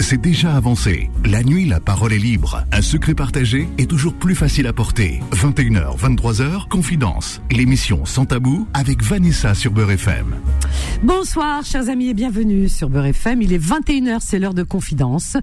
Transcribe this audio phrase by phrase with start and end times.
[0.00, 1.08] C'est déjà avancé.
[1.24, 2.64] La nuit, la parole est libre.
[2.72, 5.20] Un secret partagé est toujours plus facile à porter.
[5.32, 7.40] 21h, 23h, Confidence.
[7.50, 10.34] L'émission Sans Tabou avec Vanessa sur Beurre FM.
[11.02, 13.40] Bonsoir, chers amis, et bienvenue sur Beurre FM.
[13.40, 15.36] Il est 21h, c'est l'heure de Confidence.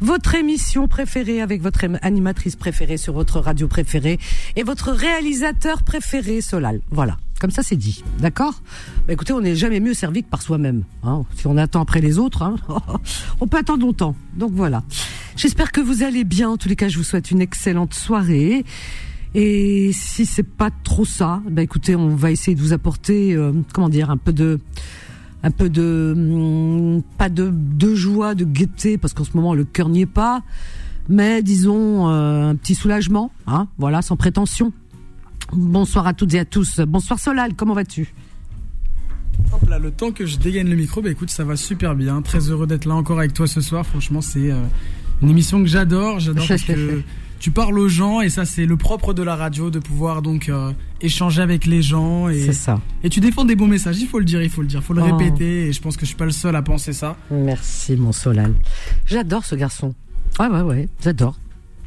[0.00, 4.18] Votre émission préférée avec votre animatrice préférée sur votre radio préférée
[4.56, 6.80] et votre réalisateur préféré, Solal.
[6.90, 7.16] Voilà.
[7.40, 8.02] Comme ça, c'est dit.
[8.18, 8.62] D'accord
[9.06, 10.82] bah, Écoutez, on n'est jamais mieux servi que par soi-même.
[11.02, 11.22] Hein.
[11.36, 12.56] Si on attend après les autres, hein,
[13.40, 14.16] on peut attendre longtemps.
[14.36, 14.82] Donc voilà.
[15.36, 16.50] J'espère que vous allez bien.
[16.50, 18.64] En tous les cas, je vous souhaite une excellente soirée.
[19.34, 23.52] Et si c'est pas trop ça, bah écoutez, on va essayer de vous apporter, euh,
[23.72, 24.58] comment dire, un peu de,
[25.42, 29.64] un peu de, hum, pas de, de joie, de gaieté, parce qu'en ce moment le
[29.64, 30.42] cœur n'y est pas,
[31.08, 34.72] mais disons euh, un petit soulagement, hein, voilà, sans prétention.
[35.52, 36.80] Bonsoir à toutes et à tous.
[36.80, 38.12] Bonsoir Solal, comment vas-tu?
[39.52, 42.20] Hop là, le temps que je dégaine le micro, bah écoute, ça va super bien.
[42.22, 43.86] Très heureux d'être là encore avec toi ce soir.
[43.86, 44.62] Franchement, c'est euh,
[45.22, 46.20] une émission que j'adore.
[46.20, 47.02] J'adore parce que
[47.40, 50.48] tu parles aux gens et ça, c'est le propre de la radio de pouvoir donc
[50.48, 52.28] euh, échanger avec les gens.
[52.28, 52.80] Et, c'est ça.
[53.02, 53.98] Et tu défends des bons messages.
[54.00, 55.16] Il faut le dire, il faut le dire, il faut le oh.
[55.16, 55.68] répéter.
[55.68, 57.16] Et je pense que je suis pas le seul à penser ça.
[57.30, 58.54] Merci, mon Solal.
[59.06, 59.94] J'adore ce garçon.
[60.38, 61.38] Ouais, ouais, ouais, j'adore.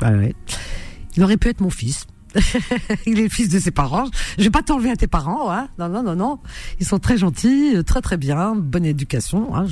[0.01, 0.35] Ouais, ouais.
[1.15, 2.07] Il aurait pu être mon fils.
[3.05, 4.05] il est le fils de ses parents.
[4.37, 5.67] Je vais pas t'enlever à tes parents, hein.
[5.79, 6.39] Non, non, non, non.
[6.79, 9.55] Ils sont très gentils, très très bien, bonne éducation.
[9.55, 9.65] Hein.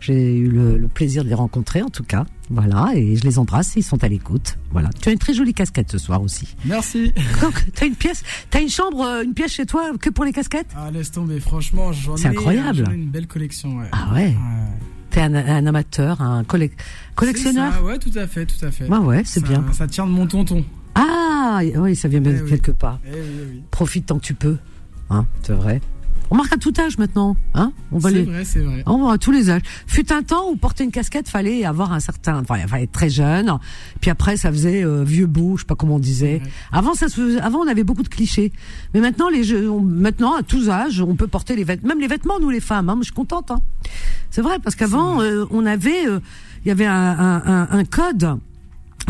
[0.00, 2.26] J'ai eu le, plaisir de les rencontrer en tout cas.
[2.50, 3.74] Voilà, et je les embrasse.
[3.76, 4.58] Ils sont à l'écoute.
[4.70, 4.90] Voilà.
[5.00, 6.54] Tu as une très jolie casquette ce soir aussi.
[6.64, 7.12] Merci.
[7.42, 10.32] Donc, t'as une pièce, t'as une chambre, euh, une pièce chez toi que pour les
[10.32, 10.70] casquettes?
[10.76, 11.40] Ah laisse tomber.
[11.40, 12.18] Franchement, j'en ai.
[12.18, 12.84] C'est incroyable.
[12.92, 13.78] une belle collection.
[13.78, 13.86] Ouais.
[13.92, 14.34] Ah ouais.
[15.10, 17.72] T'es un, un, amateur, un collectionneur.
[17.72, 18.88] Ça, ouais, tout à fait, tout à fait.
[18.88, 19.64] Ouais, ouais, c'est bien.
[19.72, 20.64] Ça tient de mon tonton.
[20.94, 23.00] Ah, oui, ça vient bien eh quelque part.
[23.06, 24.56] Eh Profite tant que tu peux.
[25.10, 25.80] Hein, c'est vrai.
[26.30, 28.82] On marque à tout âge maintenant, hein On va C'est vrai, c'est vrai.
[28.86, 29.62] On va à tous les âges.
[29.86, 32.92] Fut un temps où porter une casquette fallait avoir un certain, enfin, il fallait être
[32.92, 33.52] très jeune.
[34.00, 36.40] Puis après, ça faisait euh, vieux beau, je sais pas comment on disait.
[36.72, 38.52] Avant, ça se faisait, avant, on avait beaucoup de clichés.
[38.94, 42.08] Mais maintenant, les jeux, maintenant, à tous âges, on peut porter les vêtements, même les
[42.08, 42.88] vêtements, nous les femmes.
[42.88, 43.50] Hein, je suis contente.
[43.50, 43.60] Hein.
[44.30, 46.20] C'est vrai parce qu'avant, euh, on avait, euh,
[46.64, 48.38] il y avait un, un, un code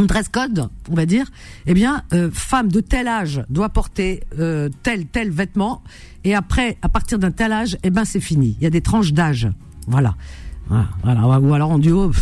[0.02, 1.30] dress code, on va dire,
[1.66, 5.82] eh bien, euh, femme de tel âge doit porter euh, tel tel vêtement,
[6.24, 8.56] et après, à partir d'un tel âge, eh ben c'est fini.
[8.58, 9.48] Il y a des tranches d'âge,
[9.86, 10.16] voilà.
[10.68, 12.12] voilà, Ou alors en duo,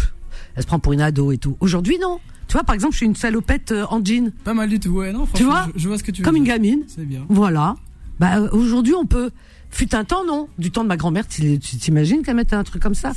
[0.55, 1.56] elle se prend pour une ado et tout.
[1.61, 2.21] Aujourd'hui, non.
[2.49, 4.31] Tu vois, par exemple, je suis une salopette euh, en jean.
[4.44, 5.27] Pas mal du tout, ouais, non.
[5.32, 6.82] Tu vois, je, vois ce que tu veux Comme une gamine.
[6.87, 7.25] C'est bien.
[7.28, 7.77] Voilà.
[8.21, 9.31] Bah aujourd'hui, on peut.
[9.71, 10.49] Fut un temps, non.
[10.59, 13.12] Du temps de ma grand-mère, tu t'imagines qu'elle mettait un truc comme ça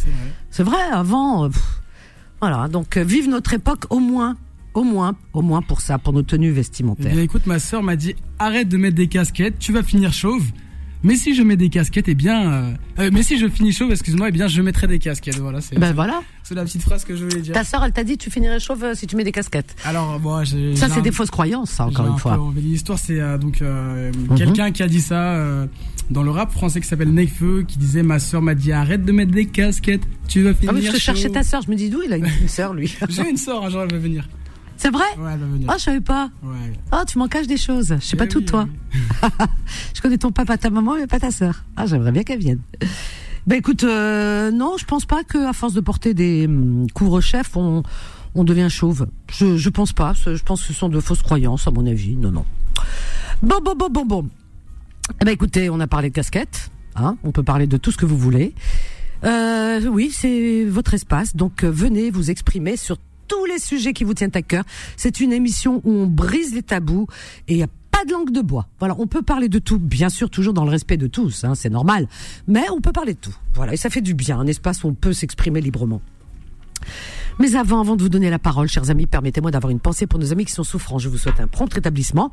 [0.52, 0.78] C'est vrai.
[0.78, 0.90] vrai.
[0.94, 1.50] Avant.
[2.40, 2.70] voilà.
[2.70, 4.38] Donc, vive notre époque au moins
[4.76, 7.14] au moins, au moins pour ça, pour nos tenues vestimentaires.
[7.16, 10.46] Eh écoute, ma soeur m'a dit arrête de mettre des casquettes, tu vas finir chauve.
[11.04, 13.92] Mais si je mets des casquettes, eh bien, euh, euh, mais si je finis chauve,
[13.92, 15.38] excuse-moi, eh bien, je mettrai des casquettes.
[15.38, 15.78] Voilà, c'est.
[15.78, 16.24] Ben voilà.
[16.42, 17.54] C'est la petite phrase que je voulais dire.
[17.54, 19.76] Ta soeur, elle t'a dit, tu finirais chauve euh, si tu mets des casquettes.
[19.86, 20.76] Alors, moi, j'ai.
[20.76, 22.40] Ça, c'est des fausses croyances, ça, encore une fois.
[22.56, 24.36] L'histoire, c'est donc mhm.
[24.36, 25.68] quelqu'un qui a dit ça
[26.10, 29.12] dans le rap français qui s'appelle Nekfeu, qui disait, ma soeur m'a dit, arrête de
[29.12, 30.72] mettre des casquettes, tu vas finir.
[30.74, 31.62] Ah oui, je cherchais ta soeur.
[31.62, 32.96] Je me dis d'où il a une soeur, lui.
[33.10, 34.28] j'ai une soeur, un jour elle va venir.
[34.78, 35.68] C'est vrai Ouais, elle va venir.
[35.70, 36.30] Oh, je savais pas.
[36.44, 36.74] Ouais.
[36.92, 37.96] Oh, tu m'en caches des choses.
[38.00, 38.68] Je sais eh pas tout de toi.
[39.94, 41.64] je connais ton papa, ta maman, mais pas ta sœur.
[41.76, 42.60] Ah, j'aimerais bien qu'elle vienne.
[43.48, 47.56] Ben écoute, euh, non, je pense pas que à force de porter des hum, couvre-chefs,
[47.56, 47.84] on,
[48.34, 49.08] on devient chauve.
[49.32, 50.14] Je, je pense pas.
[50.14, 52.16] Je pense que ce sont de fausses croyances, à mon avis.
[52.16, 52.46] Non, non.
[53.42, 54.30] Bon, bon, bon, bon, bon.
[55.22, 56.72] Eh ben écoutez, on a parlé de casquette.
[56.96, 58.54] Hein, on peut parler de tout ce que vous voulez.
[59.24, 61.36] Euh, oui, c'est votre espace.
[61.36, 62.98] Donc euh, venez vous exprimer sur
[63.28, 64.64] tous les sujets qui vous tiennent à cœur.
[64.98, 67.08] C'est une émission où on brise les tabous
[67.48, 68.68] et il n'y a pas de langue de bois.
[68.80, 71.56] Voilà, on peut parler de tout, bien sûr, toujours dans le respect de tous, hein,
[71.56, 72.08] c'est normal.
[72.48, 73.36] Mais on peut parler de tout.
[73.54, 76.02] Voilà, et ça fait du bien, un espace où on peut s'exprimer librement.
[77.40, 80.20] Mais avant, avant de vous donner la parole, chers amis, permettez-moi d'avoir une pensée pour
[80.20, 81.00] nos amis qui sont souffrants.
[81.00, 82.32] Je vous souhaite un prompt rétablissement.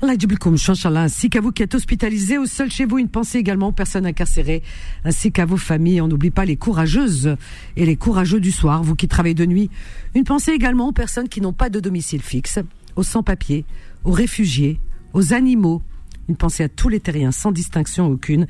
[0.00, 4.06] Ainsi qu'à vous qui êtes hospitalisés ou seul chez vous, une pensée également aux personnes
[4.06, 4.62] incarcérées,
[5.04, 6.00] ainsi qu'à vos familles.
[6.00, 7.36] On n'oublie pas les courageuses
[7.76, 9.70] et les courageux du soir, vous qui travaillez de nuit.
[10.14, 12.60] Une pensée également aux personnes qui n'ont pas de domicile fixe,
[12.94, 13.64] aux sans-papiers,
[14.04, 14.78] aux réfugiés,
[15.14, 15.82] aux animaux.
[16.28, 18.46] Une pensée à tous les terriens, sans distinction aucune.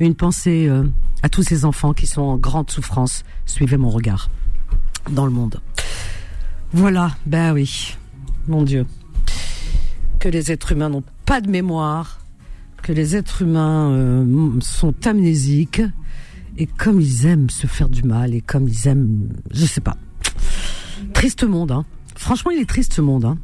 [0.00, 0.84] Une pensée euh,
[1.22, 3.24] à tous ces enfants qui sont en grande souffrance.
[3.46, 4.28] Suivez mon regard
[5.10, 5.62] dans le monde.
[6.72, 7.96] Voilà, ben oui,
[8.48, 8.84] mon Dieu
[10.24, 12.18] que les êtres humains n'ont pas de mémoire,
[12.82, 15.82] que les êtres humains euh, sont amnésiques,
[16.56, 19.98] et comme ils aiment se faire du mal, et comme ils aiment, je sais pas.
[21.12, 21.84] Triste monde, hein.
[22.16, 23.36] Franchement, il est triste ce monde, hein.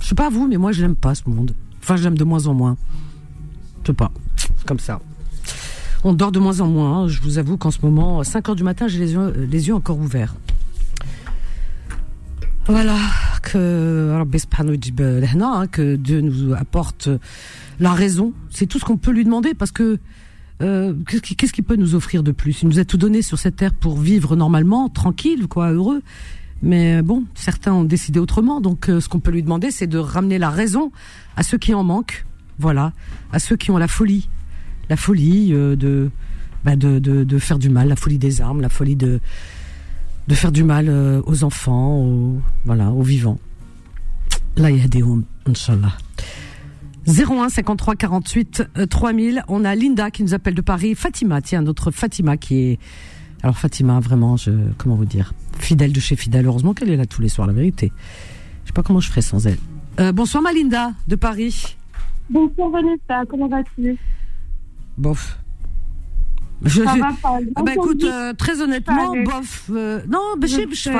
[0.00, 1.54] Je sais pas vous, mais moi je n'aime pas ce monde.
[1.82, 2.78] Enfin, j'aime de moins en moins.
[3.82, 4.10] Je sais pas.
[4.64, 5.02] Comme ça.
[6.04, 7.02] On dort de moins en moins.
[7.02, 7.08] Hein.
[7.08, 10.36] Je vous avoue qu'en ce moment, 5 heures du matin, j'ai les yeux encore ouverts.
[12.68, 12.98] Voilà,
[13.42, 17.08] que, hein, que Dieu nous apporte
[17.80, 18.34] la raison.
[18.50, 19.98] C'est tout ce qu'on peut lui demander parce que
[20.60, 22.60] euh, qu'est-ce qu'il peut nous offrir de plus?
[22.60, 26.02] Il nous a tout donné sur cette terre pour vivre normalement, tranquille, quoi, heureux.
[26.60, 28.60] Mais bon, certains ont décidé autrement.
[28.60, 30.92] Donc, euh, ce qu'on peut lui demander, c'est de ramener la raison
[31.36, 32.26] à ceux qui en manquent.
[32.58, 32.92] Voilà,
[33.32, 34.28] à ceux qui ont la folie,
[34.90, 36.10] la folie euh, de,
[36.64, 39.20] bah de, de, de faire du mal, la folie des armes, la folie de
[40.28, 40.88] de faire du mal
[41.26, 43.38] aux enfants, aux, voilà, aux vivants.
[44.56, 45.02] Là, il y a des
[45.46, 45.92] Inch'Allah.
[47.06, 49.42] 01 53 48 3000.
[49.48, 50.94] On a Linda qui nous appelle de Paris.
[50.94, 52.78] Fatima, tiens, notre Fatima qui est.
[53.42, 56.46] Alors Fatima, vraiment, je, comment vous dire, fidèle de chez fidèle.
[56.46, 57.92] Heureusement qu'elle est là tous les soirs, la vérité.
[58.64, 59.58] Je sais pas comment je ferais sans elle.
[60.00, 61.76] Euh, bonsoir Malinda de Paris.
[62.28, 63.96] Bonsoir Vanessa, comment vas-tu?
[64.98, 65.38] Bof.
[66.64, 67.38] Je, Ça va pas.
[67.54, 69.70] Ah bah écoute, euh, très honnêtement, bof.
[69.70, 70.90] Euh, non, bah, je, je,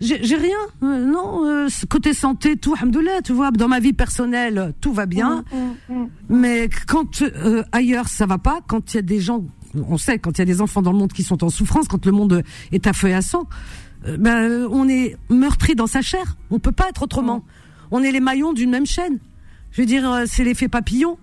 [0.00, 1.46] je, j'ai rien, euh, non.
[1.46, 3.50] Euh, côté santé, tout, alhamdoulilah, tu vois.
[3.50, 5.44] Dans ma vie personnelle, tout va bien.
[5.52, 6.08] Mm, mm, mm.
[6.28, 8.60] Mais quand euh, ailleurs, ça va pas.
[8.66, 9.44] Quand il y a des gens,
[9.88, 11.88] on sait, quand il y a des enfants dans le monde qui sont en souffrance,
[11.88, 13.48] quand le monde est à feu et à sang,
[14.18, 16.36] ben, on est meurtri dans sa chair.
[16.50, 17.44] On peut pas être autrement.
[17.90, 19.18] On est les maillons d'une même chaîne.
[19.70, 21.18] Je veux dire, c'est l'effet papillon.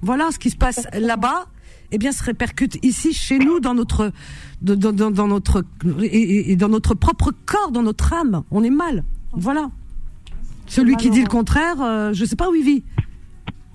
[0.00, 1.46] Voilà ce qui se passe là-bas
[1.92, 4.12] eh bien, se répercute ici, chez nous, dans notre,
[4.62, 5.64] dans, dans, notre,
[6.02, 8.42] et, dans notre propre corps, dans notre âme.
[8.50, 9.04] On est mal.
[9.32, 9.70] Voilà.
[10.66, 12.82] Celui qui dit le contraire, euh, je sais pas où il vit.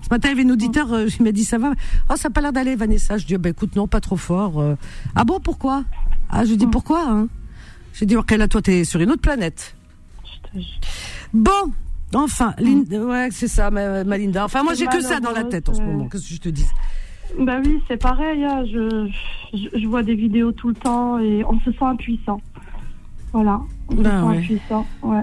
[0.02, 1.72] Ce matin, il y avait une auditeur, euh, il m'a dit ça va?
[2.10, 3.18] Oh, ça n'a pas l'air d'aller, Vanessa.
[3.18, 4.60] Je dis, ben, écoute, non, pas trop fort.
[4.60, 4.74] Euh.
[5.14, 5.84] Ah bon, pourquoi?
[6.30, 6.70] Ah, je dis, mm.
[6.70, 7.28] pourquoi hein?
[7.92, 9.76] J'ai dit, ok, là, toi, t'es sur une autre planète.
[11.32, 11.72] Bon,
[12.14, 12.94] enfin, mm.
[12.94, 14.44] ouais, c'est ça, ma, Linda.
[14.44, 16.08] Enfin, moi, j'ai que ça dans la tête en ce moment.
[16.08, 16.66] Qu'est-ce que je te dis?
[17.38, 18.44] Bah oui, c'est pareil.
[18.44, 18.64] Hein.
[18.64, 19.08] Je,
[19.52, 22.40] je, vois des vidéos tout le temps et on se sent impuissant.
[23.32, 23.60] Voilà.
[23.88, 24.86] On se ben sent impuissant.
[25.02, 25.22] Ouais.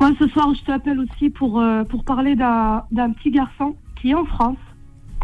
[0.00, 4.14] Moi, ce soir, je t'appelle aussi pour, euh, pour parler d'un petit garçon qui est
[4.14, 4.58] en France.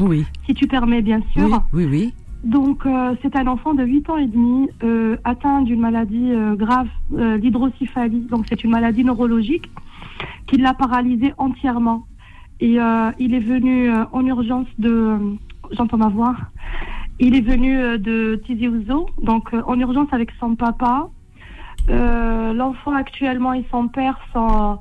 [0.00, 0.24] Oui.
[0.46, 1.62] Si tu permets, bien sûr.
[1.72, 2.14] Oui, oui.
[2.44, 6.88] Donc, euh, c'est un enfant de 8 ans et demi euh, atteint d'une maladie grave,
[7.12, 8.26] l'hydrocéphalie.
[8.30, 9.70] Donc, c'est une maladie neurologique
[10.46, 12.06] qui l'a paralysé entièrement.
[12.60, 12.78] Et
[13.18, 15.18] il est venu en urgence de,
[15.72, 16.36] j'entends ma voix.
[17.18, 21.08] Il est venu euh, de Tizi Ouzou, donc euh, en urgence avec son papa.
[21.90, 24.78] Euh, l'enfant actuellement et son père sont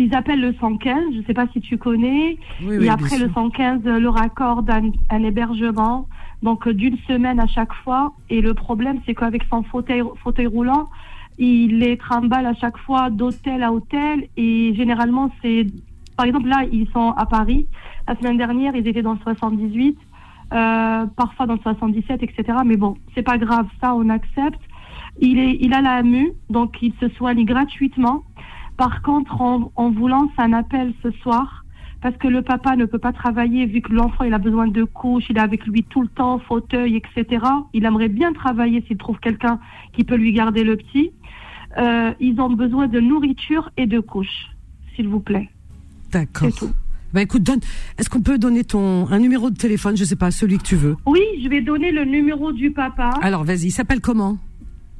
[0.00, 2.38] ils appellent le 115, je ne sais pas si tu connais.
[2.62, 6.06] et après le 115 leur accorde un, hébergement,
[6.40, 8.12] donc d'une semaine à chaque fois.
[8.30, 10.88] Et le problème, c'est qu'avec son fauteuil, fauteuil roulant,
[11.38, 14.28] il les trimballe à chaque fois d'hôtel à hôtel.
[14.36, 15.66] Et généralement, c'est,
[16.18, 17.68] par exemple, là, ils sont à Paris.
[18.08, 19.96] La semaine dernière, ils étaient dans le 78,
[20.52, 22.58] euh, parfois dans le 77, etc.
[22.66, 24.58] Mais bon, c'est pas grave, ça, on accepte.
[25.20, 28.24] Il, est, il a la AMU, donc il se soigne gratuitement.
[28.76, 31.64] Par contre, on, vous lance un appel ce soir
[32.02, 35.26] parce que le papa ne peut pas travailler vu que l'enfant a besoin de couches,
[35.30, 37.46] il est avec lui tout le temps, fauteuil, etc.
[37.74, 39.60] Il aimerait bien travailler s'il trouve quelqu'un
[39.92, 41.12] qui peut lui garder le petit.
[41.76, 44.48] Euh, ils ont besoin de nourriture et de couches,
[44.96, 45.48] s'il vous plaît.
[46.12, 46.48] D'accord.
[47.12, 47.60] Bah écoute, donne.
[47.96, 50.76] Est-ce qu'on peut donner ton un numéro de téléphone, je sais pas, celui que tu
[50.76, 53.10] veux Oui, je vais donner le numéro du papa.
[53.22, 54.38] Alors vas-y, il s'appelle comment?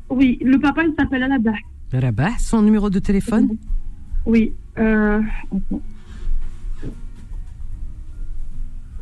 [0.09, 1.53] Oui, le papa il s'appelle Alabah.
[1.93, 3.57] Alabah, son numéro de téléphone?
[4.25, 4.53] Oui.
[4.79, 5.21] Euh...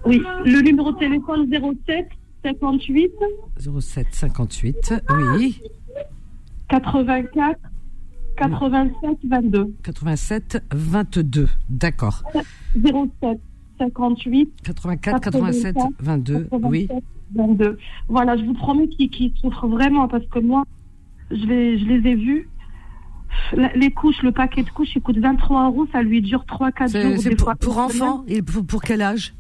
[0.05, 1.49] Oui, le numéro de téléphone
[1.87, 2.09] 07
[2.45, 3.13] 58
[3.59, 4.95] 07 58,
[5.37, 5.61] oui.
[6.69, 7.59] 84
[8.37, 9.75] 87 22.
[9.83, 12.23] 87 22, d'accord.
[12.75, 13.41] 07
[13.79, 16.89] 58 84 87 22, oui.
[17.35, 17.79] 22.
[18.09, 20.65] Voilà, je vous promets qu'ils souffrent vraiment parce que moi,
[21.31, 22.49] je les, je les ai vus.
[23.75, 27.21] Les couches, le paquet de couches, il coûte 23 euros, ça lui dure 3-4 jours.
[27.21, 29.35] C'est pour, pour enfants et pour, pour quel âge?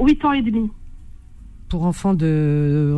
[0.00, 0.70] 8 ans et demi
[1.68, 2.94] pour enfants de,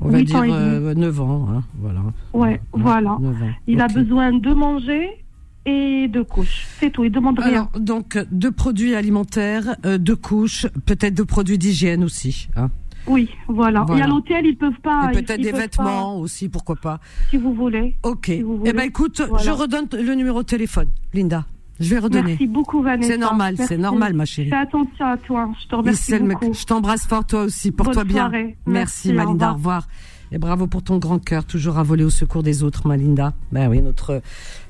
[0.00, 1.48] on va dire, 9 euh, ans.
[1.50, 2.00] Hein, voilà.
[2.32, 3.18] Ouais, voilà.
[3.66, 5.24] Il a besoin de manger
[5.66, 6.66] et de couches.
[6.78, 7.68] C'est tout, il demande rien.
[7.78, 12.48] donc, de produits alimentaires, euh, de couches, peut-être de produits d'hygiène aussi.
[12.56, 12.70] Hein.
[13.06, 13.84] Oui, voilà.
[13.96, 15.10] Et à l'hôtel, ils peuvent pas.
[15.12, 17.00] Peut-être des vêtements aussi, pourquoi pas.
[17.30, 17.96] Si vous voulez.
[18.02, 18.28] Ok.
[18.30, 21.44] eh ben écoute, je redonne le numéro de téléphone, Linda.
[21.80, 22.30] Je vais redonner.
[22.30, 23.12] Merci beaucoup, Vanessa.
[23.12, 24.50] C'est normal, c'est normal, ma chérie.
[24.50, 25.50] Fais attention à toi.
[25.60, 26.54] Je te remercie beaucoup.
[26.54, 27.72] Je t'embrasse fort, toi aussi.
[27.72, 28.28] Porte-toi bien.
[28.30, 29.50] Merci, Merci Malinda.
[29.50, 29.88] Au revoir.
[30.30, 33.34] Et bravo pour ton grand cœur, toujours à voler au secours des autres, Malinda.
[33.52, 34.22] Ben oui, notre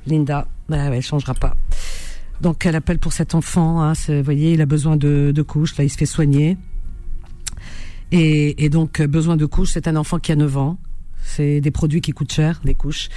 [0.07, 1.57] Linda, ben elle changera pas.
[2.41, 3.83] Donc elle appelle pour cet enfant.
[3.83, 5.77] Hein, vous voyez, il a besoin de, de couches.
[5.77, 6.57] Là, il se fait soigner.
[8.13, 9.71] Et, et donc besoin de couches.
[9.73, 10.79] C'est un enfant qui a 9 ans.
[11.23, 13.09] C'est des produits qui coûtent cher, des couches,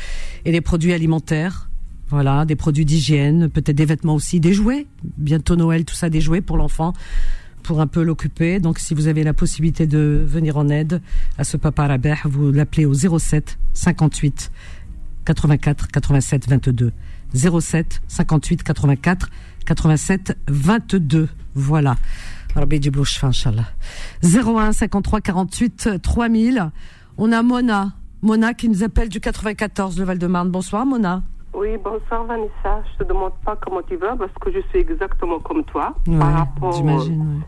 [0.45, 1.66] et des produits alimentaires
[2.09, 4.87] Voilà, des produits d'hygiène, peut-être des vêtements aussi, des jouets.
[5.17, 6.93] Bientôt Noël, tout ça, des jouets pour l'enfant,
[7.63, 8.59] pour un peu l'occuper.
[8.59, 11.01] Donc, si vous avez la possibilité de venir en aide
[11.37, 14.51] à ce papa Rabeh, vous l'appelez au 07 58
[15.25, 16.93] 84 87 22.
[17.33, 19.29] 07 58 84
[19.65, 21.27] 87 22.
[21.55, 21.97] Voilà.
[24.23, 26.71] 01 53 48 3000.
[27.17, 27.93] On a Mona.
[28.21, 30.49] Mona qui nous appelle du 94, le Val-de-Marne.
[30.49, 31.23] Bonsoir, Mona.
[31.57, 32.83] Oui, bonsoir Vanessa.
[32.93, 35.95] Je te demande pas comment tu vas parce que je suis exactement comme toi.
[36.19, 36.71] par rapport.
[36.73, 37.41] J'imagine.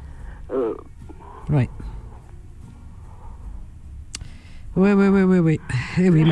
[0.52, 0.74] Euh,
[1.52, 1.70] oui.
[4.76, 5.60] Oui, oui, oui, oui, oui.
[6.00, 6.26] Eh oui,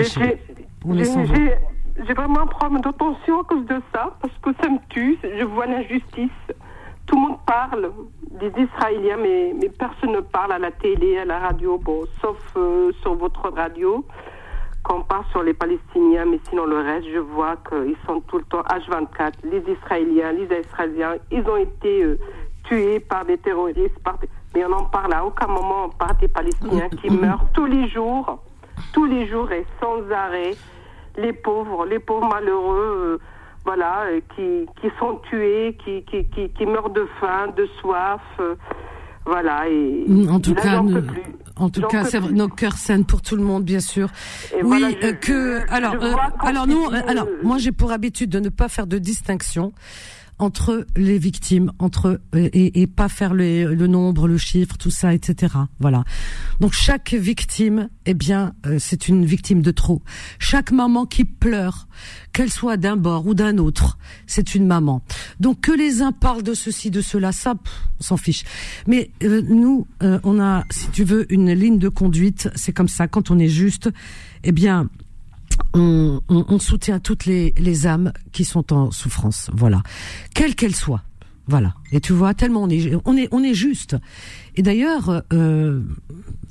[2.07, 5.19] J'ai vraiment un problème d'attention à cause de ça parce que ça me tue.
[5.21, 6.31] Je vois l'injustice
[7.05, 7.91] tout le monde parle
[8.31, 12.37] des Israéliens, mais, mais, personne ne parle à la télé, à la radio, bon, sauf
[12.57, 14.03] euh, sur votre radio,
[14.87, 18.37] quand on parle sur les Palestiniens, mais sinon le reste, je vois qu'ils sont tout
[18.37, 19.33] le temps H24.
[19.43, 22.17] Les Israéliens, les Israéliens, ils ont été euh,
[22.63, 23.99] tués par des terroristes,
[24.55, 28.39] mais on n'en parle à aucun moment, par des Palestiniens qui meurent tous les jours,
[28.93, 30.55] tous les jours et sans arrêt.
[31.17, 33.19] Les pauvres, les pauvres malheureux.
[33.19, 33.21] Euh,
[33.65, 38.21] voilà, euh, qui, qui sont tués, qui, qui, qui, meurent de faim, de soif.
[39.27, 40.81] Euh, voilà, et mm, en tout cas,
[41.55, 44.09] en tout cas, c'est nos cœurs saignent pour tout le monde, bien sûr.
[44.63, 45.95] oui, euh, que alors,
[46.39, 49.73] alors nous, alors moi j'ai pour habitude de ne pas faire de distinction
[50.39, 55.13] entre les victimes, entre et, et pas faire le, le, nombre, le chiffre, tout ça,
[55.13, 55.55] etc.
[55.79, 56.03] Voilà.
[56.59, 60.01] Donc chaque victime, eh bien, euh, c'est une victime de trop.
[60.37, 61.87] Chaque maman qui pleure,
[62.33, 65.01] qu'elle soit d'un bord ou d'un autre, c'est une maman.
[65.39, 67.55] Donc que les uns parlent de ceci, de cela, ça,
[67.99, 68.43] on s'en fiche.
[68.85, 72.49] Mais euh, nous, euh, on a, si tu veux, une ligne de conduite.
[72.55, 73.07] C'est comme ça.
[73.07, 73.89] Quand on est juste,
[74.43, 74.87] eh bien
[75.73, 79.83] on, on, soutient toutes les, les âmes qui sont en souffrance, voilà,
[80.33, 81.03] quelles qu'elles soient.
[81.49, 81.75] Voilà.
[81.93, 83.95] Et tu vois, tellement on est, on est, on est juste.
[84.57, 85.81] Et d'ailleurs, euh,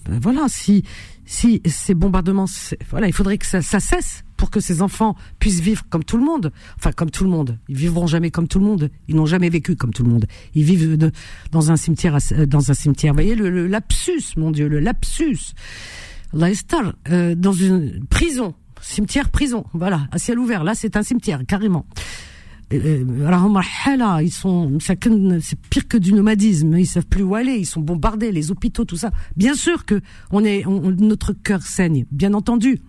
[0.09, 0.85] voilà, si,
[1.27, 2.47] si ces bombardements,
[2.89, 6.17] voilà, il faudrait que ça, ça, cesse pour que ces enfants puissent vivre comme tout
[6.17, 6.51] le monde.
[6.79, 7.59] Enfin, comme tout le monde.
[7.69, 8.91] Ils vivront jamais comme tout le monde.
[9.09, 10.25] Ils n'ont jamais vécu comme tout le monde.
[10.55, 11.11] Ils vivent de,
[11.53, 13.13] dans un cimetière, dans un cimetière.
[13.13, 15.53] Vous voyez le, le lapsus, mon Dieu, le lapsus.
[17.11, 20.65] Euh, dans une prison cimetière prison, voilà, à ciel ouvert.
[20.65, 21.87] Là, c'est un cimetière carrément.
[22.73, 23.05] Euh,
[24.23, 26.77] ils sont, c'est pire que du nomadisme.
[26.77, 27.55] Ils savent plus où aller.
[27.55, 29.11] Ils sont bombardés, les hôpitaux, tout ça.
[29.37, 30.01] Bien sûr que
[30.33, 32.81] on est, notre cœur saigne, bien entendu.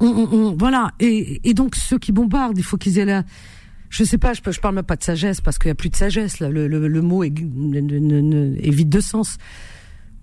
[0.00, 0.92] Voilà.
[0.98, 3.24] Et, donc ceux qui bombardent, il faut qu'ils aient la,
[3.90, 5.90] je sais pas, je, je parle même pas de sagesse parce qu'il y a plus
[5.90, 9.38] de sagesse le, mot est, est vide de sens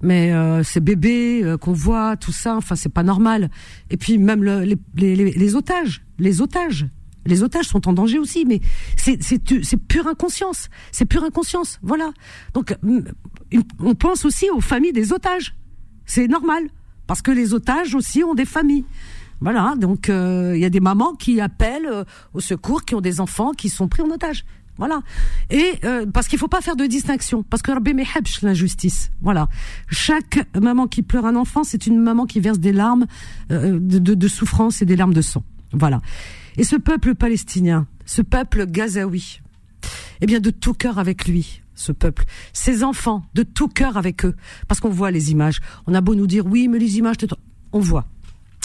[0.03, 3.49] mais euh, ces bébés euh, qu'on voit, tout ça, enfin c'est pas normal.
[3.89, 6.87] Et puis même le, les, les, les, otages, les otages,
[7.25, 8.59] les otages sont en danger aussi, mais
[8.97, 12.11] c'est pure inconscience, c'est pure inconscience, voilà.
[12.53, 12.75] Donc
[13.79, 15.55] on pense aussi aux familles des otages,
[16.05, 16.63] c'est normal
[17.07, 18.85] parce que les otages aussi ont des familles.
[19.41, 23.01] Voilà, donc euh, il y a des mamans qui appellent euh, au secours, qui ont
[23.01, 24.45] des enfants qui sont pris en otage.
[24.77, 25.01] Voilà.
[25.51, 29.11] Et euh, parce qu'il faut pas faire de distinction, parce que Rabbi Mehebsh l'injustice.
[29.21, 29.47] Voilà.
[29.89, 33.05] Chaque maman qui pleure un enfant, c'est une maman qui verse des larmes
[33.51, 35.43] euh, de, de, souffrance et des larmes de sang.
[35.71, 36.01] Voilà.
[36.57, 39.41] Et ce peuple palestinien, ce peuple gazaoui,
[40.21, 44.25] eh bien de tout cœur avec lui, ce peuple, ses enfants, de tout cœur avec
[44.25, 44.35] eux,
[44.67, 45.59] parce qu'on voit les images.
[45.85, 47.17] On a beau nous dire oui, mais les images,
[47.71, 48.05] on voit,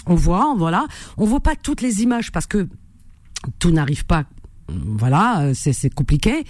[0.06, 0.86] on voit, voilà,
[1.18, 2.66] on voit pas toutes les images parce que
[3.58, 4.24] tout n'arrive pas
[4.68, 6.44] voilà, euh, c'est compliqué.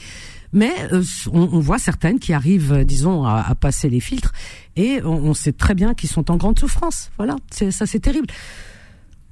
[0.52, 4.32] Mais euh, on, voit certaines qui arrivent, euh, disons, à, passer les filtres,
[4.76, 7.10] et on, sait très bien qu'ils sont en grande souffrance.
[7.18, 8.28] Voilà, ça c'est terrible.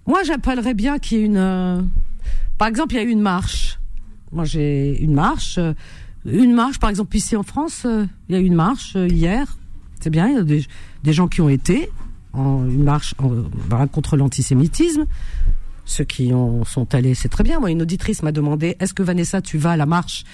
[0.07, 1.89] Moi, j'appellerais bien qu'il y ait une,
[2.59, 3.81] par exemple, il y a eu une marche.
[4.31, 5.59] Moi, j'ai une marche,
[6.27, 7.87] une marche, par exemple ici en France,
[8.29, 9.57] il y a eu une marche hier.
[10.01, 11.91] C'est bien, il y a des, gens qui ont été
[12.33, 13.15] en une marche
[13.93, 15.07] contre l'antisémitisme.
[15.87, 17.61] Ceux qui ont, sont allés, c'est très bien.
[17.61, 20.25] Moi, une auditrice m'a demandé, est-ce que Vanessa, tu vas à la marche?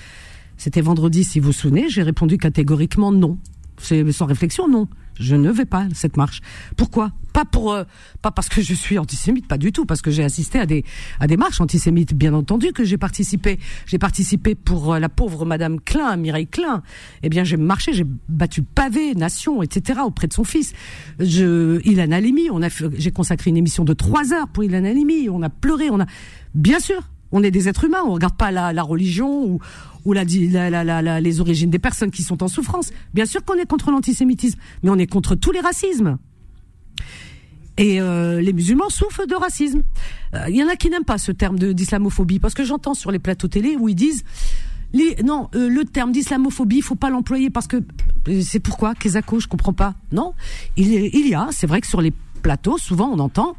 [0.56, 1.88] C'était vendredi, si vous vous souvenez.
[1.88, 3.38] J'ai répondu catégoriquement non.
[3.78, 4.88] C'est sans réflexion, non
[5.18, 6.40] je ne vais pas cette marche.
[6.76, 7.12] Pourquoi?
[7.32, 7.84] Pas pour euh,
[8.20, 10.84] pas parce que je suis antisémite, pas du tout, parce que j'ai assisté à des
[11.18, 13.58] à des marches antisémites, bien entendu que j'ai participé.
[13.86, 16.82] J'ai participé pour euh, la pauvre Madame Klein, Mireille Klein.
[17.22, 20.00] Eh bien, j'ai marché, j'ai battu pavé, nation, etc.
[20.04, 20.72] auprès de son fils.
[21.18, 25.28] Je, Ilan Halimi, on a, j'ai consacré une émission de trois heures pour Ilan Halimi.
[25.28, 26.06] On a pleuré, on a,
[26.54, 27.02] bien sûr,
[27.32, 29.58] on est des êtres humains, on regarde pas la, religion ou,
[30.04, 32.92] ou la, la, les origines des personnes qui sont en souffrance.
[33.14, 36.18] Bien sûr qu'on est contre l'antisémitisme, mais on est contre tous les racismes.
[37.78, 39.82] Et euh, les musulmans souffrent de racisme.
[40.34, 43.10] Euh, Il y en a qui n'aiment pas ce terme d'islamophobie parce que j'entends sur
[43.10, 44.24] les plateaux télé où ils disent
[45.24, 47.78] non, euh, le terme d'islamophobie, il faut pas l'employer parce que
[48.28, 49.94] euh, c'est pourquoi Kezako, je comprends pas.
[50.12, 50.34] Non,
[50.76, 52.12] il, il y a, c'est vrai que sur les
[52.42, 53.56] plateaux, souvent on entend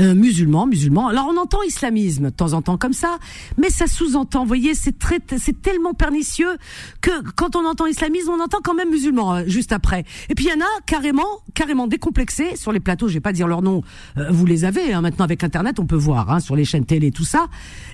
[0.00, 1.08] euh, musulmans, musulmans.
[1.08, 3.18] Alors on entend islamisme de temps en temps comme ça,
[3.58, 4.40] mais ça sous-entend.
[4.42, 6.56] Vous voyez, c'est très, c'est tellement pernicieux
[7.00, 10.04] que quand on entend islamisme, on entend quand même musulman euh, juste après.
[10.28, 13.08] Et puis il y en a carrément, carrément décomplexés sur les plateaux.
[13.08, 13.82] Je vais pas dire leur nom.
[14.18, 16.84] euh, vous les avez hein, maintenant avec Internet, on peut voir hein, sur les chaînes
[16.86, 17.46] télé tout ça.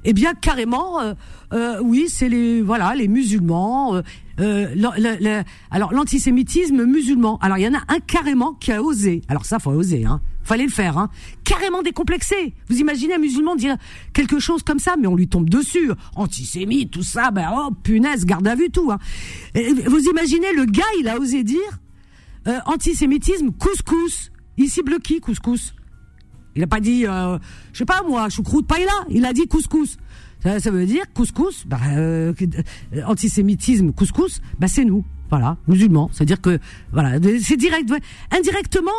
[0.05, 1.14] Eh bien carrément, euh,
[1.52, 3.95] euh, oui, c'est les voilà les musulmans.
[3.97, 4.02] euh,
[4.38, 7.38] le- le- le- alors l'antisémitisme musulman.
[7.40, 9.23] Alors il y en a un carrément qui a osé.
[9.28, 10.21] Alors ça faut oser, hein.
[10.49, 11.11] Fallait le faire, hein.
[11.45, 12.55] Carrément décomplexé.
[12.71, 13.76] Vous imaginez un musulman dire
[14.14, 15.90] quelque chose comme ça, mais on lui tombe dessus.
[16.17, 18.90] Antisémite, tout ça, ben oh punaise, garde à vue tout.
[18.90, 18.97] Hein.
[19.55, 21.81] Vous imaginez le gars, il a osé dire
[22.47, 24.33] euh, antisémitisme couscous.
[24.57, 25.75] Il cible qui couscous?
[26.57, 27.37] Il a pas dit, euh,
[27.75, 29.05] je sais pas moi, choucroute paella.
[29.11, 29.99] Il a dit couscous.
[30.43, 31.78] Ça, veut dire couscous, bah,
[33.05, 36.11] antisémitisme couscous, bah c'est nous, voilà, musulmans.
[36.12, 36.58] C'est-à-dire que
[36.92, 37.90] voilà, c'est direct,
[38.30, 38.90] indirectement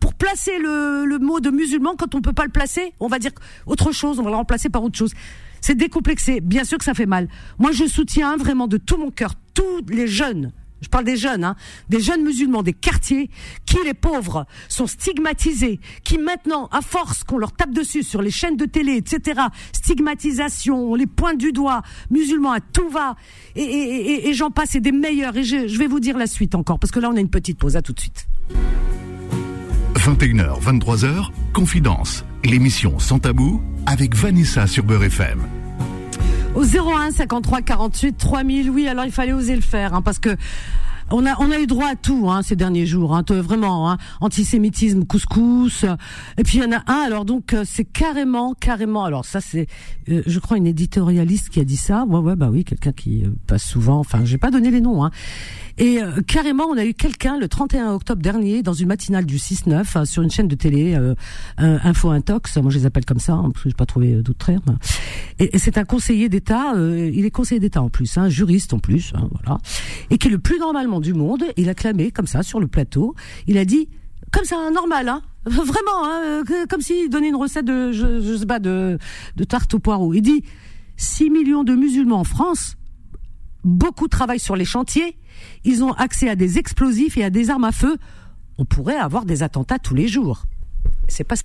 [0.00, 3.32] pour placer le, mot de musulman quand on peut pas le placer, on va dire
[3.66, 5.12] autre chose, on va le remplacer par autre chose.
[5.60, 6.40] C'est décomplexé.
[6.40, 7.28] Bien sûr que ça fait mal.
[7.58, 10.52] Moi, je soutiens vraiment de tout mon cœur tous les jeunes.
[10.84, 11.56] Je parle des jeunes, hein,
[11.88, 13.30] des jeunes musulmans des quartiers
[13.64, 18.30] qui, les pauvres, sont stigmatisés, qui maintenant, à force qu'on leur tape dessus sur les
[18.30, 19.40] chaînes de télé, etc.,
[19.72, 23.16] stigmatisation, on les pointe du doigt, musulmans à tout va,
[23.56, 26.78] et, j'en passe, et des meilleurs, et je, je vais vous dire la suite encore,
[26.78, 28.26] parce que là on a une petite pause, à tout de suite.
[29.94, 32.26] 21h, 23h, Confidence.
[32.44, 35.63] L'émission Sans Tabou avec Vanessa sur Beurre FM.
[36.54, 40.36] Au 01 53 48 3000, oui, alors il fallait oser le faire, hein, parce que
[41.10, 43.98] on a on a eu droit à tout hein, ces derniers jours, hein, vraiment, hein,
[44.20, 45.96] antisémitisme, couscous, euh,
[46.38, 49.40] et puis il y en a un, alors donc euh, c'est carrément, carrément, alors ça
[49.40, 49.66] c'est,
[50.08, 53.24] euh, je crois une éditorialiste qui a dit ça, ouais ouais bah oui, quelqu'un qui
[53.48, 55.10] passe souvent, enfin j'ai pas donné les noms, hein,
[55.78, 59.36] et euh, carrément, on a eu quelqu'un le 31 octobre dernier dans une matinale du
[59.36, 61.14] 6-9 euh, sur une chaîne de télé, euh,
[61.60, 64.14] euh, Info Intox, moi je les appelle comme ça, hein, parce que j'ai pas trouvé
[64.22, 64.78] d'autres termes.
[65.38, 68.72] Et, et c'est un conseiller d'État, euh, il est conseiller d'État en plus, hein, juriste
[68.72, 69.58] en plus, hein, voilà,
[70.10, 71.44] et qui est le plus normalement du monde.
[71.56, 73.14] Il a clamé comme ça sur le plateau.
[73.46, 73.88] Il a dit
[74.34, 75.22] comme ça, normal, hein.
[75.44, 78.98] Vraiment, hein, euh, comme s'il donnait une recette de, je, sais pas, de,
[79.36, 80.14] de tarte au poireau.
[80.14, 80.42] Il dit
[80.96, 82.76] 6 millions de musulmans en France,
[83.62, 85.16] beaucoup travaillent sur les chantiers,
[85.64, 87.96] ils ont accès à des explosifs et à des armes à feu.
[88.58, 90.44] On pourrait avoir des attentats tous les jours.
[91.08, 91.36] C'est pas,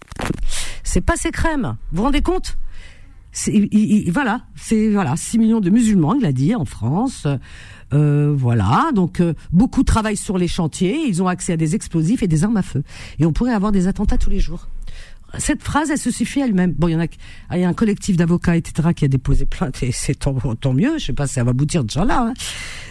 [0.84, 1.78] c'est pas ces crèmes.
[1.92, 2.58] Vous vous rendez compte?
[4.12, 7.28] Voilà, c'est voilà, 6 millions de musulmans, il a dit, en France.
[7.94, 12.22] Euh, voilà, donc euh, beaucoup travaillent sur les chantiers, ils ont accès à des explosifs
[12.22, 12.84] et des armes à feu.
[13.18, 14.68] Et on pourrait avoir des attentats tous les jours.
[15.38, 16.74] Cette phrase, elle se suffit elle-même.
[16.74, 17.06] Bon, il y en a,
[17.56, 20.34] il y a un collectif d'avocats, etc., qui a déposé plainte, et c'est tant,
[20.74, 20.98] mieux.
[20.98, 22.34] Je sais pas si ça va aboutir déjà là, hein.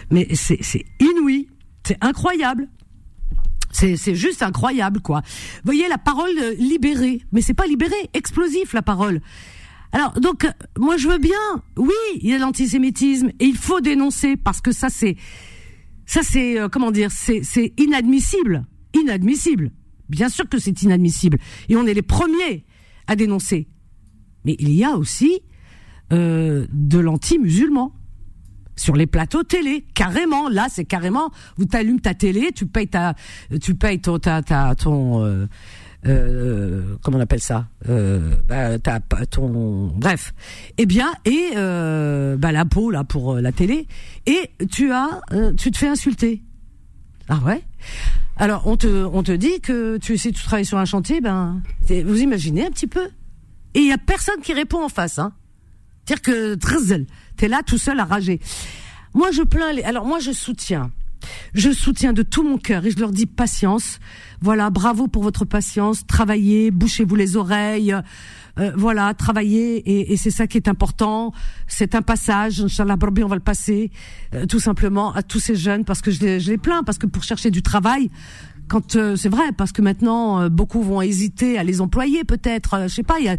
[0.09, 1.49] mais c'est, inouï,
[1.83, 2.67] c'est incroyable.
[3.71, 5.21] C'est, juste incroyable, quoi.
[5.63, 9.21] Voyez la parole euh, libérée, mais c'est pas libéré, explosif la parole.
[9.91, 13.81] Alors donc euh, moi je veux bien, oui, il y a l'antisémitisme et il faut
[13.81, 15.15] dénoncer parce que ça c'est
[16.05, 19.71] ça c'est euh, comment dire, c'est inadmissible, inadmissible.
[20.09, 21.37] Bien sûr que c'est inadmissible
[21.69, 22.65] et on est les premiers
[23.07, 23.67] à dénoncer.
[24.45, 25.41] Mais il y a aussi
[26.11, 27.93] euh, de l'anti-musulman
[28.79, 30.47] sur les plateaux télé, carrément.
[30.49, 31.31] Là, c'est carrément.
[31.57, 33.13] Vous t'allumes ta télé, tu payes ta,
[33.61, 35.47] tu payes ton, ta, ta, ton, euh,
[36.05, 40.33] euh, comment on appelle ça, euh, bah, ta, ton, bref.
[40.77, 43.85] Eh bien, et bah, l'impôt là pour la télé,
[44.25, 45.21] et tu as,
[45.57, 46.41] tu te fais insulter.
[47.27, 47.61] Ah ouais?
[48.37, 51.61] Alors on te, on te dit que tu si tu travailles sur un chantier, ben,
[51.89, 53.09] vous imaginez un petit peu.
[53.73, 55.33] Et il y a personne qui répond en face, hein.
[56.05, 56.97] C'est-à-dire que
[57.37, 58.39] t'es là tout seul à rager.
[59.13, 59.83] Moi, je plains les.
[59.83, 60.91] Alors moi, je soutiens.
[61.53, 63.99] Je soutiens de tout mon cœur et je leur dis patience.
[64.41, 66.07] Voilà, bravo pour votre patience.
[66.07, 67.95] Travaillez, bouchez-vous les oreilles.
[68.59, 71.33] Euh, voilà, travaillez et, et c'est ça qui est important.
[71.67, 72.61] C'est un passage.
[72.61, 73.91] Inch'Allah, Rabbi, on va le passer
[74.33, 76.97] euh, tout simplement à tous ces jeunes parce que je les, je les plains parce
[76.97, 78.09] que pour chercher du travail,
[78.69, 82.75] quand euh, c'est vrai parce que maintenant euh, beaucoup vont hésiter à les employer peut-être
[82.75, 83.35] euh, je sais pas il y a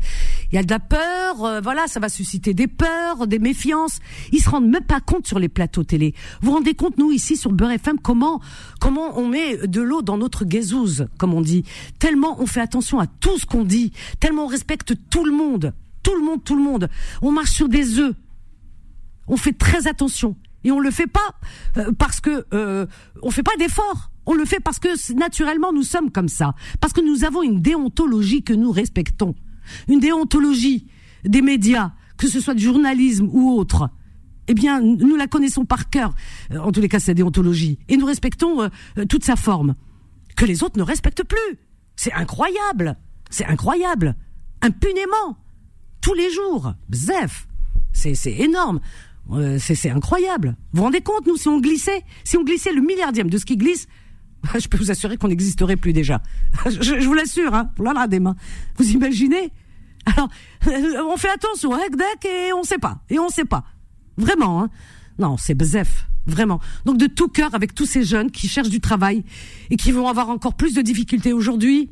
[0.53, 3.99] il y a de la peur euh, voilà ça va susciter des peurs des méfiances.
[4.33, 6.15] Ils se rendent même pas compte sur les plateaux télé.
[6.41, 8.41] Vous vous rendez compte nous ici sur Beurre FM comment
[8.81, 11.65] comment on met de l'eau dans notre gazouze comme on dit.
[11.99, 13.93] Tellement on fait attention à tout ce qu'on dit.
[14.19, 15.73] Tellement on respecte tout le monde.
[16.03, 16.89] Tout le monde tout le monde.
[17.23, 18.15] On marche sur des œufs.
[19.29, 20.37] On fait très attention.
[20.65, 21.21] Et on le fait pas
[21.77, 22.87] euh, parce que euh,
[23.23, 24.11] on fait pas d'efforts.
[24.27, 27.63] On le fait parce que naturellement nous sommes comme ça, parce que nous avons une
[27.63, 29.35] déontologie que nous respectons,
[29.89, 30.87] une déontologie
[31.25, 33.91] des médias, que ce soit du journalisme ou autre.
[34.49, 36.15] Eh bien, nous la connaissons par cœur.
[36.51, 38.69] Euh, en tous les cas, cette déontologie, et nous respectons
[39.09, 39.75] toute sa forme
[40.37, 41.59] que les autres ne respectent plus.
[41.97, 42.97] C'est incroyable.
[43.31, 44.17] C'est incroyable.
[44.63, 45.37] Impunément.
[46.01, 46.75] Tous les jours.
[46.89, 47.47] Bzef.
[47.93, 48.81] C'est, c'est énorme.
[49.33, 50.57] Euh, c'est, incroyable.
[50.73, 53.45] Vous vous rendez compte, nous, si on glissait, si on glissait le milliardième de ce
[53.45, 53.87] qui glisse,
[54.59, 56.23] je peux vous assurer qu'on n'existerait plus déjà.
[56.65, 57.71] Je, vous l'assure, hein.
[57.79, 58.37] Là, des mains.
[58.77, 59.53] Vous imaginez?
[60.07, 60.29] Alors,
[61.07, 61.81] on fait attention, hein,
[62.25, 63.03] et on sait pas.
[63.11, 63.65] Et on sait pas.
[64.17, 64.71] Vraiment, hein.
[65.19, 66.07] Non, c'est bzef.
[66.27, 66.61] Vraiment.
[66.85, 69.25] Donc de tout cœur avec tous ces jeunes qui cherchent du travail
[69.71, 71.91] et qui vont avoir encore plus de difficultés aujourd'hui.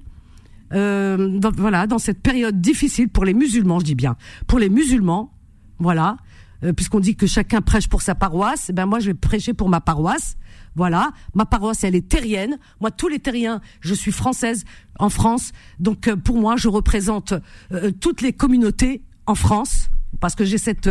[0.74, 5.32] Euh, voilà, dans cette période difficile pour les musulmans, je dis bien, pour les musulmans,
[5.78, 6.18] voilà,
[6.62, 9.68] euh, puisqu'on dit que chacun prêche pour sa paroisse, ben moi je vais prêcher pour
[9.68, 10.36] ma paroisse.
[10.78, 12.56] Voilà, ma paroisse elle est terrienne.
[12.80, 14.64] Moi tous les terriens, je suis française
[15.00, 17.34] en France, donc euh, pour moi je représente
[17.72, 20.88] euh, toutes les communautés en France parce que j'ai cette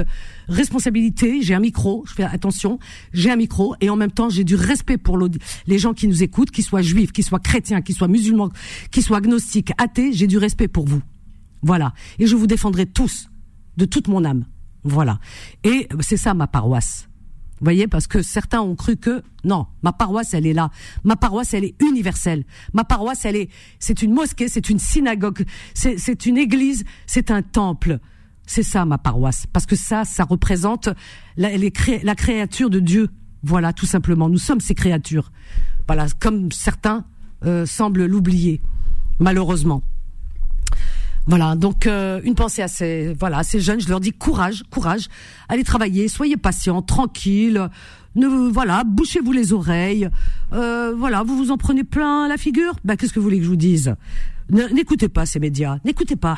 [0.49, 2.79] responsabilité, j'ai un micro, je fais attention,
[3.13, 6.21] j'ai un micro et en même temps j'ai du respect pour les gens qui nous
[6.21, 8.49] écoutent, qu'ils soient juifs, qu'ils soient chrétiens, qu'ils soient musulmans,
[8.91, 11.01] qu'ils soient agnostiques, athées, j'ai du respect pour vous.
[11.61, 11.93] Voilà.
[12.19, 13.29] Et je vous défendrai tous,
[13.77, 14.43] de toute mon âme.
[14.83, 15.19] Voilà.
[15.63, 17.07] Et c'est ça ma paroisse.
[17.59, 20.69] Voyez, parce que certains ont cru que non, ma paroisse elle est là.
[21.03, 22.45] Ma paroisse elle est universelle.
[22.73, 27.41] Ma paroisse elle est, c'est une mosquée, c'est une synagogue, c'est une église, c'est un
[27.41, 27.99] temple.
[28.45, 30.87] C'est ça ma paroisse, parce que ça, ça représente
[31.35, 33.09] la, la créature de Dieu.
[33.43, 34.29] Voilà, tout simplement.
[34.29, 35.31] Nous sommes ces créatures.
[35.87, 37.05] Voilà, comme certains
[37.45, 38.61] euh, semblent l'oublier,
[39.19, 39.83] malheureusement.
[41.27, 44.63] Voilà, donc euh, une pensée à ces voilà, à ces jeunes, je leur dis courage,
[44.71, 45.09] courage,
[45.49, 47.69] allez travailler, soyez patients, tranquilles,
[48.15, 50.09] ne voilà, bouchez-vous les oreilles,
[50.53, 53.43] euh, voilà, vous vous en prenez plein la figure, ben qu'est-ce que vous voulez que
[53.43, 53.95] je vous dise?
[54.49, 55.77] N'écoutez pas ces médias.
[55.83, 56.37] N'écoutez pas.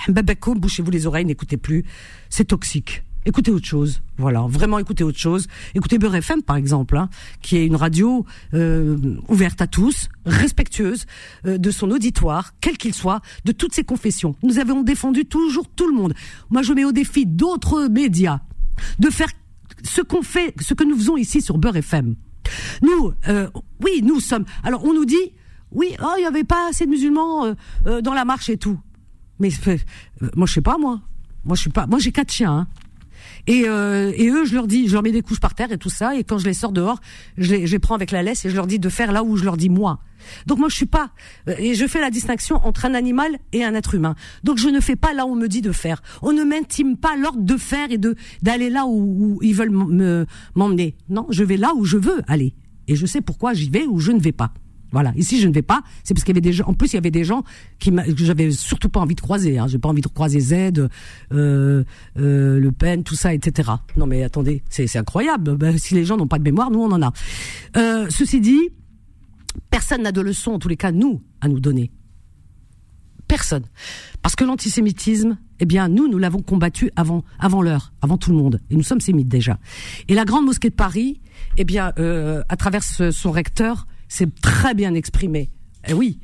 [0.55, 1.85] Bouchez-vous les oreilles, n'écoutez plus.
[2.29, 3.03] C'est toxique.
[3.29, 4.01] Écoutez autre chose.
[4.17, 5.45] Voilà, vraiment écoutez autre chose.
[5.75, 7.11] Écoutez Beurre FM par exemple, hein,
[7.43, 11.05] qui est une radio euh, ouverte à tous, respectueuse
[11.45, 14.35] euh, de son auditoire, quel qu'il soit, de toutes ses confessions.
[14.41, 16.15] Nous avons défendu toujours tout le monde.
[16.49, 18.39] Moi, je mets au défi d'autres médias
[18.97, 19.29] de faire
[19.83, 22.15] ce que nous faisons ici sur Beurre FM.
[22.81, 23.47] Nous, euh,
[23.85, 24.45] oui, nous sommes.
[24.63, 25.33] Alors, on nous dit,
[25.71, 27.53] oui, oh, il y avait pas assez de musulmans
[27.85, 28.79] dans la marche et tout.
[29.39, 29.49] Mais
[30.35, 30.99] moi, je sais pas, moi.
[31.45, 31.85] Moi, je suis pas.
[31.85, 32.51] Moi, j'ai quatre chiens.
[32.51, 32.67] Hein.
[33.49, 35.89] Et, et eux, je leur dis, je leur mets des couches par terre et tout
[35.89, 36.15] ça.
[36.15, 36.99] Et quand je les sors dehors,
[37.37, 39.23] je les, je les prends avec la laisse et je leur dis de faire là
[39.23, 39.99] où je leur dis moi.
[40.45, 41.09] Donc moi, je suis pas.
[41.57, 44.15] Et je fais la distinction entre un animal et un être humain.
[44.43, 46.01] Donc je ne fais pas là où on me dit de faire.
[46.21, 49.71] On ne m'intime pas l'ordre de faire et de d'aller là où, où ils veulent
[49.71, 50.95] me m'emmener.
[51.09, 52.53] Non, je vais là où je veux aller.
[52.87, 54.53] Et je sais pourquoi j'y vais ou je ne vais pas.
[54.91, 55.13] Voilà.
[55.15, 55.81] Ici, je ne vais pas.
[56.03, 56.65] C'est parce qu'il y avait des gens.
[56.67, 57.43] En plus, il y avait des gens
[57.79, 59.59] qui que j'avais surtout pas envie de croiser.
[59.59, 59.67] Hein.
[59.67, 60.87] J'ai pas envie de croiser Z, euh,
[61.31, 63.69] euh, Le Pen, tout ça, etc.
[63.95, 65.55] Non, mais attendez, c'est incroyable.
[65.55, 67.13] Ben, si les gens n'ont pas de mémoire, nous on en a.
[67.77, 68.69] Euh, ceci dit,
[69.69, 71.91] personne n'a de leçon, en tous les cas, nous, à nous donner.
[73.27, 73.63] Personne.
[74.23, 78.37] Parce que l'antisémitisme, eh bien, nous, nous l'avons combattu avant, avant l'heure, avant tout le
[78.37, 78.59] monde.
[78.69, 79.59] Et nous sommes sémites déjà.
[80.07, 81.21] Et la grande mosquée de Paris,
[81.57, 85.49] eh bien, euh, à travers son recteur, c'est très bien exprimé.
[85.87, 86.19] Eh oui,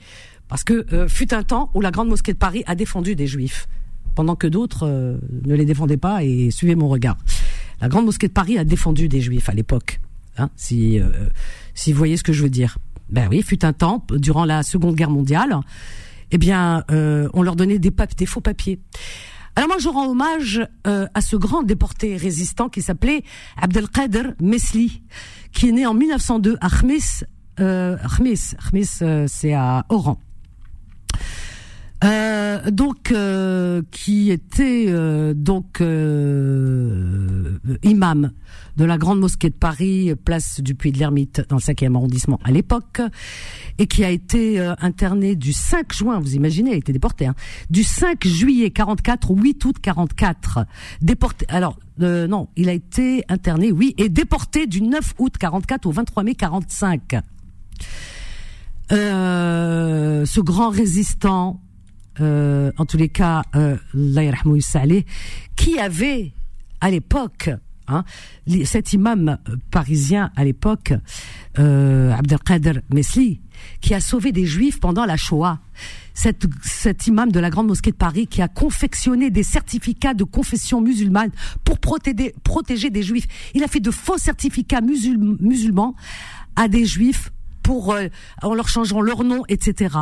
[0.49, 3.27] parce que euh, fut un temps où la grande mosquée de Paris a défendu des
[3.27, 3.67] juifs,
[4.15, 7.17] pendant que d'autres euh, ne les défendaient pas et suivaient mon regard.
[7.81, 10.01] La grande mosquée de Paris a défendu des juifs à l'époque.
[10.37, 11.09] Hein, si euh,
[11.73, 12.77] si vous voyez ce que je veux dire.
[13.09, 15.59] Ben oui, fut un temps durant la Seconde Guerre mondiale,
[16.31, 18.79] eh bien, on leur donnait des, des faux papiers.
[19.55, 23.21] Alors moi, je rends hommage à ce grand déporté résistant qui s'appelait
[23.61, 25.03] Abdelkader Mesli,
[25.51, 27.25] qui est né en 1902 à Khmis,
[27.59, 27.97] euh,
[29.01, 30.19] euh, c'est à Oran.
[32.03, 35.79] Euh, donc euh, qui était euh, donc
[37.83, 38.31] imam
[38.75, 42.39] de la grande mosquée de Paris, place du Puy de l'Ermite dans le 5e arrondissement
[42.43, 43.01] à l'époque,
[43.77, 47.35] et qui a été interné du 5 juin, vous imaginez, il a été déporté, hein,
[47.69, 50.65] du 5 juillet 44 au 8 août 44.
[51.01, 55.91] Déporté, alors non, il a été interné, oui, et déporté du 9 août 44 au
[55.91, 57.15] 23 mai 45.
[58.91, 61.61] Euh, ce grand résistant,
[62.21, 63.77] euh, en tous les cas, euh,
[65.55, 66.31] qui avait
[66.81, 67.49] à l'époque,
[67.87, 68.03] hein,
[68.63, 69.37] cet imam
[69.71, 70.93] parisien à l'époque,
[71.59, 73.41] euh, Abdelkader Mesli,
[73.81, 75.59] qui a sauvé des juifs pendant la Shoah.
[76.13, 80.79] Cet, imam de la grande mosquée de Paris qui a confectionné des certificats de confession
[80.79, 81.31] musulmane
[81.65, 83.27] pour protéger des juifs.
[83.53, 85.95] Il a fait de faux certificats musulmans
[86.55, 87.31] à des juifs
[87.65, 88.07] pour euh,
[88.43, 89.95] en leur changeant leur nom, etc.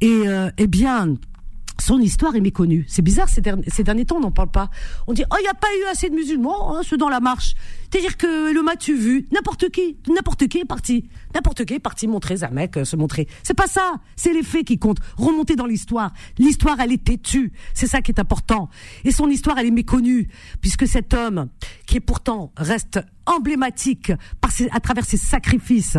[0.00, 1.16] Et euh, eh bien,
[1.80, 2.84] son histoire est méconnue.
[2.88, 4.70] C'est bizarre, ces derniers, temps, on n'en parle pas.
[5.06, 7.20] On dit, oh, il n'y a pas eu assez de musulmans, hein, ceux dans la
[7.20, 7.54] marche.
[7.90, 11.08] C'est-à-dire que le m'as-tu vu N'importe qui, n'importe qui est parti.
[11.34, 13.28] N'importe qui est parti montrer mec, euh, se montrer.
[13.42, 15.00] C'est pas ça, c'est les faits qui comptent.
[15.16, 16.12] Remonter dans l'histoire.
[16.38, 17.52] L'histoire, elle est têtue.
[17.74, 18.68] C'est ça qui est important.
[19.04, 20.28] Et son histoire, elle est méconnue,
[20.60, 21.48] puisque cet homme,
[21.86, 25.98] qui est pourtant reste emblématique par à travers ses sacrifices,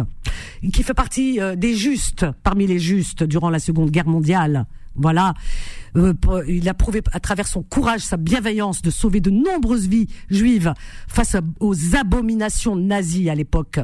[0.73, 4.65] qui fait partie euh, des justes, parmi les justes durant la Seconde Guerre mondiale,
[4.97, 5.33] voilà.
[5.97, 6.13] Euh,
[6.47, 10.73] il a prouvé à travers son courage, sa bienveillance de sauver de nombreuses vies juives
[11.07, 13.79] face aux abominations nazies à l'époque.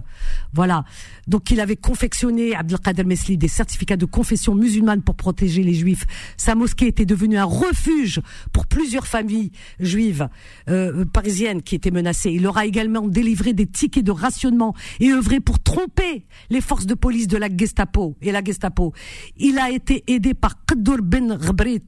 [0.53, 0.85] Voilà.
[1.27, 6.05] Donc il avait confectionné, Abdelkader Mesli, des certificats de confession musulmane pour protéger les juifs.
[6.37, 8.21] Sa mosquée était devenue un refuge
[8.51, 10.27] pour plusieurs familles juives
[10.69, 12.31] euh, parisiennes qui étaient menacées.
[12.31, 16.93] Il aura également délivré des tickets de rationnement et œuvré pour tromper les forces de
[16.93, 18.93] police de la Gestapo et la Gestapo.
[19.37, 21.81] Il a été aidé par Qaddour Ben Rbrit,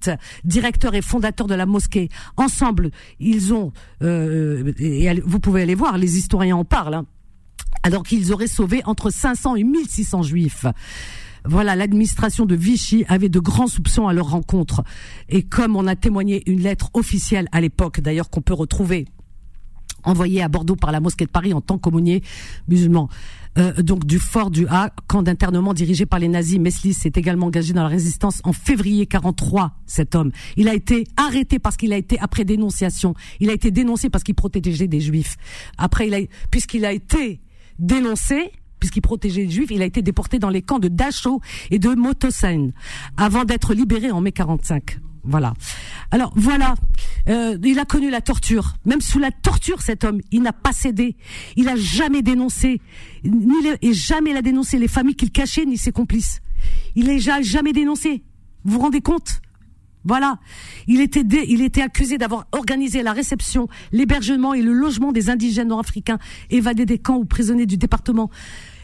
[0.43, 2.10] directeur et fondateur de la mosquée.
[2.38, 7.06] Ensemble, ils ont, euh, et vous pouvez aller voir, les historiens en parlent, hein,
[7.84, 10.65] alors qu'ils auraient sauvé entre 500 et 1600 juifs.
[11.47, 14.84] Voilà, l'administration de Vichy avait de grands soupçons à leur rencontre.
[15.30, 19.06] Et comme on a témoigné une lettre officielle à l'époque, d'ailleurs qu'on peut retrouver
[20.05, 22.23] envoyée à Bordeaux par la mosquée de Paris en tant qu'aumônier
[22.67, 23.09] musulman.
[23.57, 26.59] Euh, donc du fort du A, camp d'internement dirigé par les nazis.
[26.59, 30.31] Meslis s'est également engagé dans la résistance en février 43, cet homme.
[30.57, 34.23] Il a été arrêté parce qu'il a été, après dénonciation, il a été dénoncé parce
[34.23, 35.37] qu'il protégeait des juifs.
[35.77, 37.39] Après, puisqu'il a été
[37.79, 41.41] dénoncé, puisqu'il protégeait les juifs, il a été déporté dans les camps de Dachau
[41.71, 42.71] et de Motosheim
[43.15, 44.99] avant d'être libéré en mai 45.
[45.27, 45.53] Voilà.
[46.11, 46.75] Alors voilà,
[47.29, 48.75] euh, il a connu la torture.
[48.85, 51.15] Même sous la torture, cet homme, il n'a pas cédé.
[51.55, 52.79] Il a jamais dénoncé,
[53.23, 56.41] ni et jamais il a dénoncé les familles qu'il cachait, ni ses complices.
[56.95, 58.23] Il n'a jamais dénoncé.
[58.63, 59.41] Vous vous rendez compte?
[60.03, 60.38] Voilà.
[60.88, 65.69] Il était, il était accusé d'avoir organisé la réception, l'hébergement et le logement des indigènes
[65.69, 66.19] nord-africains
[66.51, 68.29] évadés des camps ou prisonniers du département,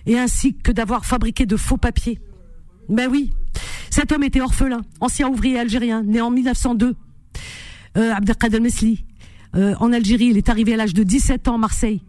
[0.08, 2.20] et ainsi que d'avoir fabriqué de faux papiers.
[2.90, 3.32] Ben oui.
[3.90, 6.96] Cet homme était orphelin, ancien ouvrier algérien, né en 1902.
[7.98, 9.06] Euh, Abdelkader Mesli.
[9.56, 12.02] Euh, en Algérie, il est arrivé à l'âge de 17 ans à Marseille.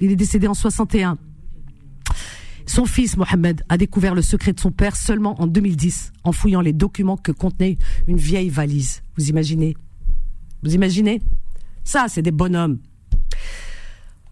[0.00, 1.18] Il est décédé en 61.
[2.66, 6.60] Son fils, Mohamed, a découvert le secret de son père seulement en 2010, en fouillant
[6.60, 7.78] les documents que contenait
[8.08, 9.02] une vieille valise.
[9.16, 9.76] Vous imaginez?
[10.62, 11.22] Vous imaginez?
[11.84, 12.78] Ça, c'est des bonhommes.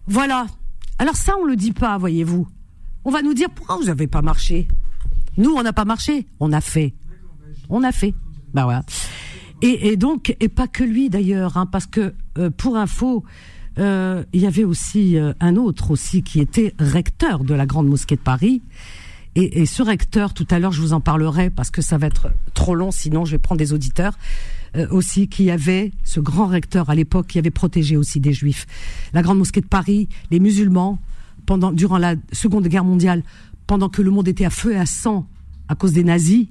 [0.07, 0.47] Voilà.
[0.99, 2.47] Alors ça, on le dit pas, voyez-vous.
[3.05, 4.67] On va nous dire pourquoi vous n'avez pas marché.
[5.37, 6.93] Nous, on n'a pas marché, on a fait.
[7.69, 8.13] On a fait.
[8.53, 8.83] Bah voilà.
[9.61, 13.23] Et, donc, et pas que lui d'ailleurs, hein, parce que euh, pour info,
[13.79, 17.87] euh, il y avait aussi euh, un autre aussi qui était recteur de la grande
[17.87, 18.61] mosquée de Paris.
[19.37, 22.29] Et, ce recteur, tout à l'heure, je vous en parlerai parce que ça va être
[22.53, 24.17] trop long, sinon je vais prendre des auditeurs
[24.91, 28.65] aussi qui avait ce grand recteur à l'époque qui avait protégé aussi des juifs.
[29.11, 30.99] La grande mosquée de Paris, les musulmans
[31.45, 33.23] pendant durant la Seconde Guerre mondiale
[33.67, 35.27] pendant que le monde était à feu et à sang
[35.67, 36.47] à cause des nazis,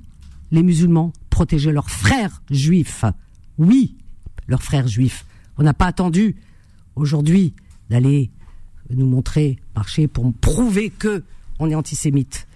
[0.50, 3.04] les musulmans protégeaient leurs frères juifs.
[3.58, 3.96] Oui,
[4.48, 5.24] leurs frères juifs.
[5.56, 6.36] On n'a pas attendu
[6.96, 7.54] aujourd'hui
[7.90, 8.30] d'aller
[8.90, 11.22] nous montrer, marcher pour prouver que
[11.58, 12.46] on est antisémite.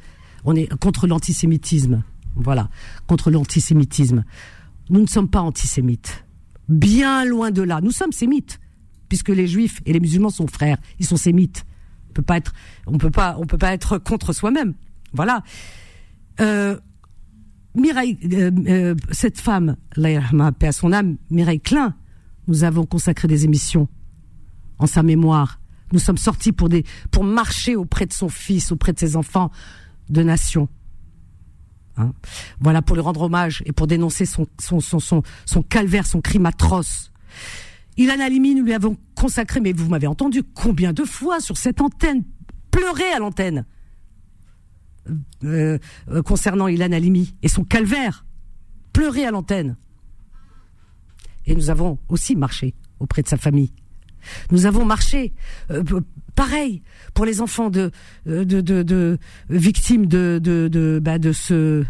[0.45, 2.03] On est contre l'antisémitisme.
[2.35, 2.69] Voilà,
[3.07, 4.25] contre l'antisémitisme.
[4.91, 6.25] Nous ne sommes pas antisémites.
[6.69, 7.81] Bien loin de là.
[7.81, 8.61] Nous sommes sémites,
[9.09, 10.79] puisque les juifs et les musulmans sont frères.
[10.99, 11.65] Ils sont sémites
[12.87, 14.75] on peut pas, on peut pas être contre soi-même.
[15.13, 15.43] Voilà.
[16.41, 16.79] Euh,
[17.75, 21.95] Mireille, euh, euh, cette femme, paix à son âme, Mireille Klein,
[22.47, 23.89] nous avons consacré des émissions
[24.79, 25.61] en sa mémoire.
[25.93, 29.51] Nous sommes sortis pour des, pour marcher auprès de son fils, auprès de ses enfants
[30.11, 30.69] de nation.
[31.97, 32.13] Hein
[32.61, 37.13] voilà pour lui rendre hommage et pour dénoncer son calvaire, son crime atroce.
[37.99, 41.81] Ilan Halimi, nous lui avons consacré, mais vous m'avez entendu combien de fois sur cette
[41.81, 42.23] antenne,
[42.71, 43.67] pleurer à l'antenne,
[45.43, 48.25] euh, euh, concernant Ilan Halimi et son calvaire,
[48.93, 49.77] pleurer à l'antenne.
[51.47, 53.73] Et nous avons aussi marché auprès de sa famille.
[54.53, 55.33] Nous avons marché,
[55.73, 55.83] euh,
[56.37, 56.83] pareil,
[57.15, 57.91] pour les enfants de,
[59.49, 60.41] victimes de,
[61.33, 61.85] ce,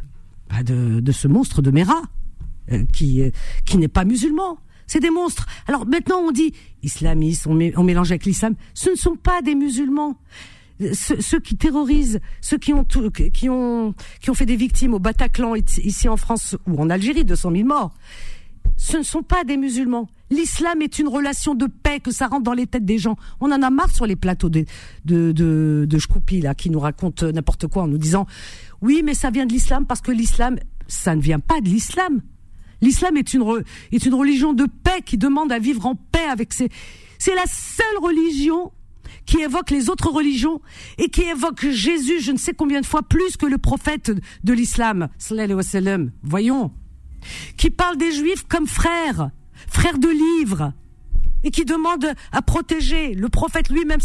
[1.29, 2.01] monstre de Mera,
[2.95, 3.31] qui
[3.75, 5.47] n'est pas musulman, c'est des monstres.
[5.69, 8.55] Alors maintenant on dit islamistes, on, mélange avec l'islam.
[8.75, 10.17] Ce ne sont pas des musulmans.
[10.93, 15.55] ceux, qui terrorisent, ceux qui ont, qui ont, qui ont fait des victimes au Bataclan
[15.55, 17.93] ici en France ou en Algérie, 200 000 morts,
[18.77, 20.09] ce ne sont pas des musulmans.
[20.31, 23.17] L'islam est une relation de paix que ça rentre dans les têtes des gens.
[23.41, 24.65] On en a marre sur les plateaux de
[25.05, 28.27] de de, de là qui nous racontent n'importe quoi en nous disant
[28.83, 32.21] oui mais ça vient de l'islam parce que l'islam ça ne vient pas de l'islam.
[32.81, 33.45] L'islam est une
[33.93, 36.69] est une religion de paix qui demande à vivre en paix avec ses
[37.19, 38.73] c'est la seule religion
[39.27, 40.61] qui évoque les autres religions
[40.97, 44.13] et qui évoque Jésus je ne sais combien de fois plus que le prophète
[44.45, 45.09] de l'islam
[46.23, 46.73] voyons.
[47.57, 49.31] Qui parle des juifs comme frères
[49.67, 50.73] frères de livres
[51.45, 53.15] et qui demande à protéger.
[53.15, 54.01] Le prophète lui-même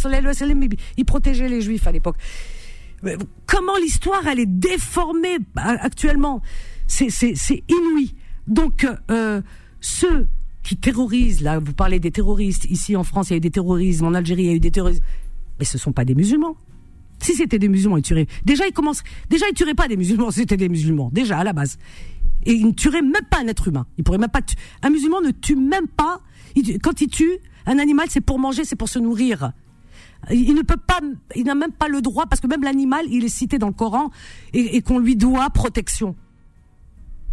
[0.97, 2.17] il protégeait les juifs à l'époque.
[3.45, 6.41] Comment l'histoire elle est déformée actuellement?
[6.87, 8.15] C'est c'est inouï
[8.47, 9.41] donc euh,
[9.81, 10.27] ceux
[10.63, 13.51] qui terrorisent, là, vous parlez des terroristes, ici en France, il y a eu des
[13.51, 15.03] terrorismes, en Algérie, il y a eu des terroristes,
[15.59, 16.55] mais ce sont pas des musulmans.
[17.19, 18.27] Si c'était des musulmans, ils tueraient.
[18.43, 21.09] Déjà, ils commencent, déjà, ils tueraient pas des musulmans c'était des musulmans.
[21.13, 21.77] Déjà, à la base.
[22.45, 23.85] Et ils ne tueraient même pas un être humain.
[23.97, 24.41] Ils pourraient même pas
[24.81, 26.21] un musulman ne tue même pas,
[26.81, 29.53] quand il tue un animal, c'est pour manger, c'est pour se nourrir.
[30.31, 30.99] Il ne peut pas,
[31.35, 33.73] il n'a même pas le droit, parce que même l'animal, il est cité dans le
[33.73, 34.09] Coran,
[34.53, 36.15] et, qu'on lui doit protection.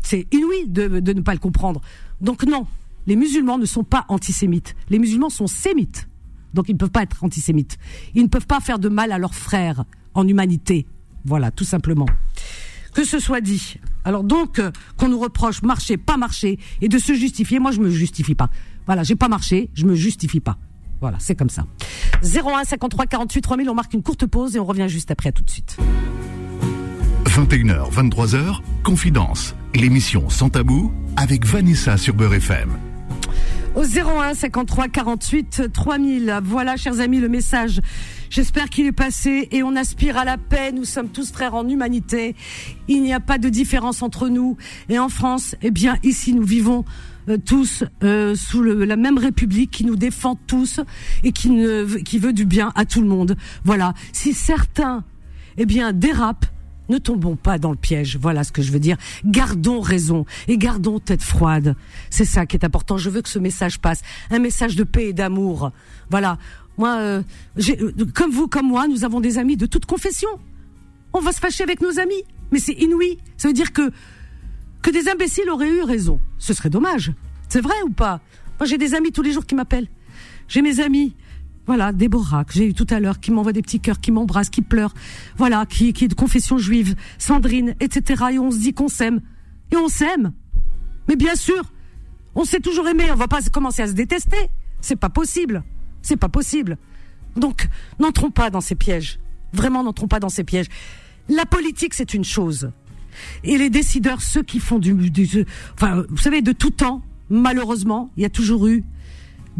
[0.02, 1.80] C'est inouï de, ne pas le comprendre.
[2.20, 2.66] Donc non,
[3.06, 4.74] les musulmans ne sont pas antisémites.
[4.88, 6.08] Les musulmans sont sémites.
[6.54, 7.78] Donc ils ne peuvent pas être antisémites.
[8.14, 9.84] Ils ne peuvent pas faire de mal à leurs frères
[10.14, 10.86] en humanité.
[11.24, 12.06] Voilà, tout simplement.
[12.94, 13.76] Que ce soit dit.
[14.04, 17.80] Alors donc, euh, qu'on nous reproche marcher, pas marcher, et de se justifier, moi je
[17.80, 18.50] me justifie pas.
[18.86, 20.58] Voilà, j'ai pas marché, je me justifie pas.
[21.00, 21.66] Voilà, c'est comme ça.
[22.22, 25.42] 01 53 48 3000, on marque une courte pause et on revient juste après, tout
[25.42, 25.76] de suite.
[27.40, 32.68] 21h, 23h, Confidence, l'émission Sans Tabou avec Vanessa sur Beurre FM
[33.74, 36.40] au 01 53 48 3000.
[36.44, 37.80] Voilà, chers amis, le message.
[38.28, 40.72] J'espère qu'il est passé et on aspire à la paix.
[40.72, 42.34] Nous sommes tous frères en humanité.
[42.88, 44.58] Il n'y a pas de différence entre nous.
[44.90, 46.84] Et en France, eh bien, ici, nous vivons
[47.28, 50.80] euh, tous euh, sous la même République qui nous défend tous
[51.22, 51.64] et qui,
[52.04, 53.36] qui veut du bien à tout le monde.
[53.64, 53.94] Voilà.
[54.12, 55.04] Si certains,
[55.56, 56.50] eh bien, dérapent,
[56.90, 58.18] ne tombons pas dans le piège.
[58.20, 58.96] Voilà ce que je veux dire.
[59.24, 61.76] Gardons raison et gardons tête froide.
[62.10, 62.98] C'est ça qui est important.
[62.98, 64.02] Je veux que ce message passe.
[64.30, 65.72] Un message de paix et d'amour.
[66.10, 66.38] Voilà.
[66.76, 67.22] Moi, euh,
[67.68, 70.28] euh, comme vous, comme moi, nous avons des amis de toute confession.
[71.12, 72.22] On va se fâcher avec nos amis.
[72.52, 73.18] Mais c'est inouï.
[73.36, 73.90] Ça veut dire que,
[74.82, 76.20] que des imbéciles auraient eu raison.
[76.38, 77.12] Ce serait dommage.
[77.48, 78.20] C'est vrai ou pas?
[78.58, 79.88] Moi, j'ai des amis tous les jours qui m'appellent.
[80.48, 81.14] J'ai mes amis
[81.70, 84.50] voilà, Déborah, que j'ai eu tout à l'heure, qui m'envoie des petits cœurs, qui m'embrasse,
[84.50, 84.92] qui pleure.
[85.36, 86.96] Voilà, qui, est de confession juive.
[87.16, 88.24] Sandrine, etc.
[88.32, 89.20] Et on se dit qu'on s'aime.
[89.70, 90.32] Et on s'aime.
[91.06, 91.62] Mais bien sûr,
[92.34, 93.04] on s'est toujours aimé.
[93.12, 94.50] On va pas commencer à se détester.
[94.80, 95.62] C'est pas possible.
[96.02, 96.76] C'est pas possible.
[97.36, 97.68] Donc,
[98.00, 99.20] n'entrons pas dans ces pièges.
[99.52, 100.66] Vraiment, n'entrons pas dans ces pièges.
[101.28, 102.72] La politique, c'est une chose.
[103.44, 108.10] Et les décideurs, ceux qui font du, du, enfin, vous savez, de tout temps, malheureusement,
[108.16, 108.82] il y a toujours eu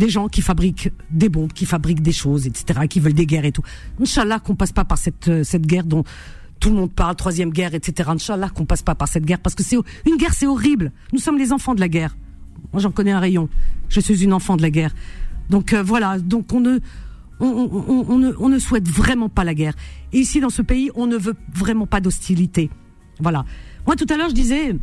[0.00, 3.44] des gens qui fabriquent des bombes, qui fabriquent des choses, etc., qui veulent des guerres
[3.44, 3.62] et tout.
[4.00, 6.04] Inch'Allah qu'on passe pas par cette, euh, cette guerre dont
[6.58, 8.10] tout le monde parle, troisième guerre, etc.
[8.12, 10.90] Inch'Allah qu'on passe pas par cette guerre, parce que c'est une guerre, c'est horrible.
[11.12, 12.16] Nous sommes les enfants de la guerre.
[12.72, 13.48] Moi, j'en connais un rayon.
[13.88, 14.94] Je suis une enfant de la guerre.
[15.50, 16.78] Donc euh, voilà, donc on ne,
[17.40, 19.74] on, ne souhaite vraiment pas la guerre.
[20.12, 22.70] Et ici, dans ce pays, on ne veut vraiment pas d'hostilité.
[23.18, 23.44] Voilà.
[23.86, 24.76] Moi, tout à l'heure, je disais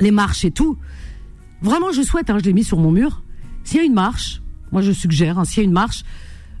[0.00, 0.76] les marches et tout.
[1.62, 3.23] Vraiment, je souhaite, hein, je l'ai mis sur mon mur,
[3.64, 6.04] s'il y a une marche, moi je suggère, hein, s'il y a une marche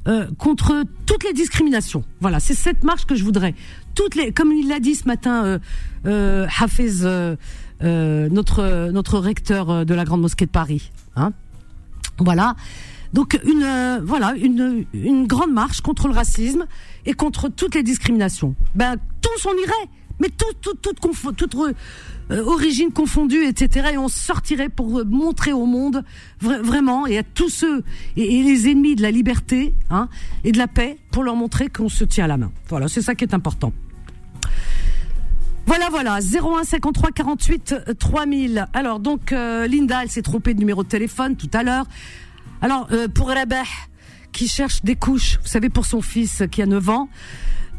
[0.06, 2.04] euh, contre toutes les discriminations.
[2.20, 3.54] Voilà, c'est cette marche que je voudrais.
[3.94, 5.58] Toutes les, comme il l'a dit ce matin, euh,
[6.06, 7.36] euh, Hafez, euh,
[7.80, 10.90] notre notre recteur de la grande mosquée de Paris.
[11.16, 11.32] Hein
[12.18, 12.56] voilà.
[13.12, 16.66] Donc une voilà une une grande marche contre le racisme
[17.06, 18.54] et contre toutes les discriminations.
[18.74, 19.88] Ben tous on irait,
[20.20, 21.66] mais tout tout tout, tout, tout
[22.30, 23.90] euh, origine confondue, etc.
[23.92, 26.04] Et on sortirait pour euh, montrer au monde
[26.40, 27.84] vraiment et à tous ceux
[28.16, 30.08] et, les ennemis de la liberté hein,
[30.42, 32.50] et de la paix pour leur montrer qu'on se tient à la main.
[32.68, 33.74] Voilà, c'est ça qui est important.
[35.66, 38.68] Voilà, voilà, 01 53 48 3000.
[38.72, 41.86] Alors donc euh, Linda, elle s'est trompée de numéro de téléphone tout à l'heure.
[42.62, 43.64] Alors pour Rabah
[44.32, 47.08] qui cherche des couches, vous savez pour son fils qui a 9 ans.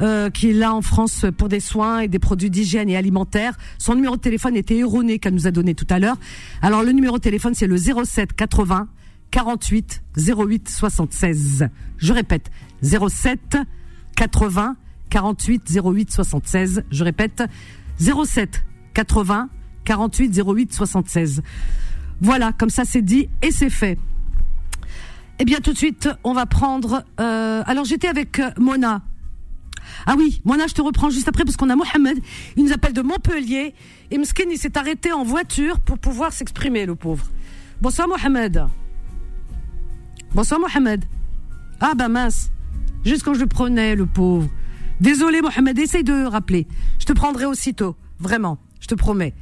[0.01, 3.55] Euh, qui est là en France pour des soins et des produits d'hygiène et alimentaire.
[3.77, 6.17] Son numéro de téléphone était erroné qu'elle nous a donné tout à l'heure.
[6.61, 8.89] Alors le numéro de téléphone c'est le 07 80
[9.31, 11.69] 48 08 76.
[11.97, 12.51] Je répète
[12.83, 13.57] 07
[14.17, 14.75] 80
[15.09, 16.83] 48 08 76.
[16.91, 17.43] Je répète
[17.97, 19.49] 07 80
[19.85, 21.41] 48 08 76.
[22.19, 23.97] Voilà, comme ça c'est dit et c'est fait.
[25.39, 27.05] Eh bien tout de suite, on va prendre.
[27.21, 29.01] Euh, alors j'étais avec Mona
[30.05, 32.19] Ah oui, Mona, je te reprends juste après parce qu'on a Mohamed.
[32.55, 33.73] Il nous appelle de Montpellier.
[34.11, 37.25] Et Mskin, il s'est arrêté en voiture pour pouvoir s'exprimer, le pauvre.
[37.81, 38.65] Bonsoir Mohamed.
[40.33, 41.05] Bonsoir Mohamed.
[41.79, 42.51] Ah bah mince.
[43.03, 44.49] Juste quand je le prenais, le pauvre.
[44.99, 46.67] Désolé Mohamed, essaye de rappeler.
[46.99, 47.95] Je te prendrai aussitôt.
[48.19, 49.33] Vraiment, je te promets.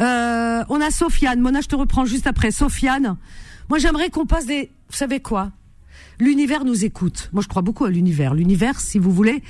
[0.00, 1.40] Euh, on a Sofiane.
[1.40, 2.50] Mona, je te reprends juste après.
[2.50, 3.16] Sofiane.
[3.68, 4.70] Moi, j'aimerais qu'on passe des...
[4.88, 5.50] Vous savez quoi?
[6.22, 7.30] L'univers nous écoute.
[7.32, 8.32] Moi, je crois beaucoup à l'univers.
[8.34, 9.42] L'univers, si vous voulez,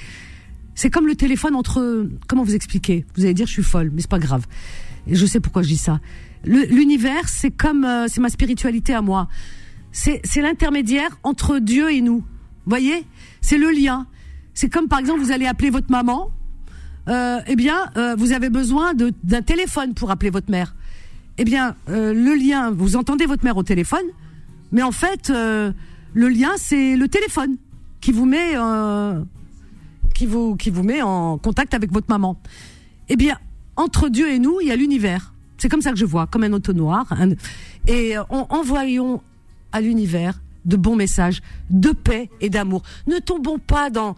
[0.75, 2.09] c'est comme le téléphone entre.
[2.29, 3.05] Comment vous expliquer?
[3.15, 4.47] Vous allez dire, je suis folle, mais c'est pas grave.
[5.07, 6.01] Et je sais pourquoi je dis ça.
[6.45, 9.29] L'univers, c'est comme, euh, c'est ma spiritualité à moi.
[9.93, 12.25] C'est l'intermédiaire entre Dieu et nous.
[12.65, 13.05] Voyez?
[13.43, 14.07] C'est le lien.
[14.55, 16.31] C'est comme par exemple, vous allez appeler votre maman.
[17.07, 20.75] Euh, eh bien, euh, vous avez besoin d'un téléphone pour appeler votre mère.
[21.37, 24.07] Eh bien, le lien, vous entendez votre mère au téléphone,
[24.71, 25.31] mais en fait,
[26.15, 27.57] le lien, c'est le téléphone
[28.01, 29.23] qui vous met, euh,
[30.15, 32.41] qui vous, qui vous met en contact avec votre maman.
[33.09, 33.39] Eh bien,
[33.77, 35.33] entre Dieu et nous, il y a l'univers.
[35.59, 37.07] C'est comme ça que je vois, comme un auto-noir.
[37.87, 39.23] et envoyons
[39.73, 41.41] à l'univers de bons messages,
[41.71, 42.83] de paix et d'amour.
[43.07, 44.17] Ne tombons pas dans,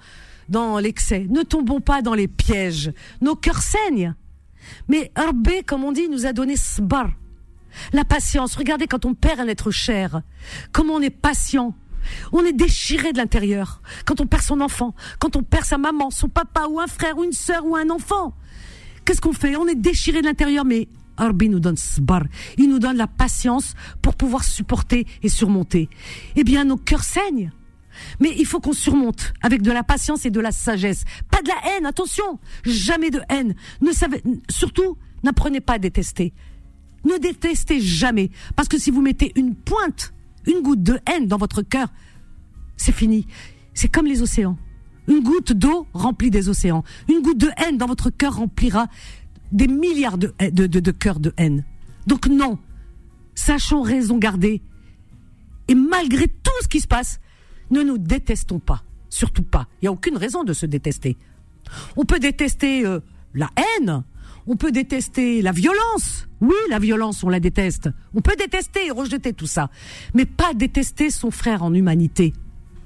[0.49, 2.93] dans l'excès, ne tombons pas dans les pièges.
[3.21, 4.15] Nos cœurs saignent.
[4.89, 7.11] Mais Rabbi, comme on dit, nous a donné sbar.
[7.93, 8.55] La patience.
[8.57, 10.23] Regardez quand on perd un être cher,
[10.73, 11.75] comment on est patient.
[12.33, 13.83] On est déchiré de l'intérieur.
[14.05, 17.19] Quand on perd son enfant, quand on perd sa maman, son papa ou un frère
[17.19, 18.35] ou une sœur ou un enfant.
[19.05, 19.57] Qu'est-ce qu'on fait?
[19.57, 22.25] On est déchiré de l'intérieur, mais Arbi nous donne sbar.
[22.57, 25.89] Il nous donne la patience pour pouvoir supporter et surmonter.
[26.37, 27.53] Eh bien, nos cœurs saignent.
[28.19, 31.05] Mais il faut qu'on surmonte avec de la patience et de la sagesse.
[31.31, 32.41] Pas de la haine, attention.
[32.65, 33.55] Jamais de haine.
[33.81, 36.33] Ne savez, surtout, n'apprenez pas à détester.
[37.05, 38.31] Ne détestez jamais.
[38.57, 40.14] Parce que si vous mettez une pointe,
[40.47, 41.89] une goutte de haine dans votre cœur,
[42.77, 43.27] c'est fini.
[43.73, 44.57] C'est comme les océans.
[45.09, 46.85] Une goutte d'eau remplit des océans.
[47.09, 48.87] Une goutte de haine dans votre cœur remplira
[49.53, 51.65] des milliards de, de, de, cœurs de haine.
[52.07, 52.59] Donc non,
[53.35, 54.63] sachons raison garder.
[55.69, 57.21] Et malgré tout ce qui se passe,
[57.71, 58.83] ne nous détestons pas.
[59.11, 59.69] Surtout pas.
[59.81, 61.17] Il n'y a aucune raison de se détester.
[61.97, 63.01] On peut détester euh,
[63.33, 64.05] la haine,
[64.47, 66.29] on peut détester la violence.
[66.41, 67.89] Oui, la violence, on la déteste.
[68.15, 69.71] On peut détester et rejeter tout ça.
[70.15, 72.33] Mais pas détester son frère en humanité.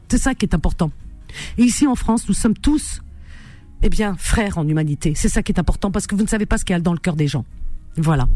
[0.09, 0.91] C'est ça qui est important.
[1.59, 3.03] Et ici en France, nous sommes tous,
[3.83, 5.13] eh bien, frères en humanité.
[5.15, 6.81] C'est ça qui est important parce que vous ne savez pas ce qu'il y a
[6.81, 7.45] dans le cœur des gens.
[7.97, 8.29] Voilà.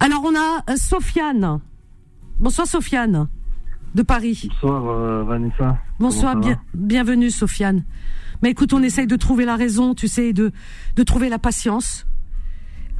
[0.00, 1.60] Alors on a euh, Sofiane.
[2.38, 3.28] Bonsoir Sofiane
[3.94, 4.48] de Paris.
[4.48, 5.78] Bonsoir euh, Vanessa.
[5.98, 7.84] Bonsoir, bien, bienvenue Sofiane.
[8.42, 10.50] Mais écoute, on essaye de trouver la raison, tu sais, de,
[10.96, 12.06] de trouver la patience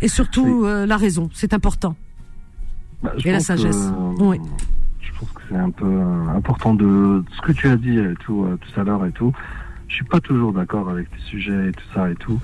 [0.00, 1.96] et surtout euh, la raison, c'est important.
[3.02, 3.76] Bah, je et la sagesse.
[3.76, 4.40] que- Oui.
[5.00, 8.14] Je pense que c'est un peu euh, important de ce que tu as dit et
[8.20, 9.32] tout, euh, tout à l'heure et tout.
[9.88, 12.40] Je suis pas toujours d'accord avec les sujets et tout ça et tout,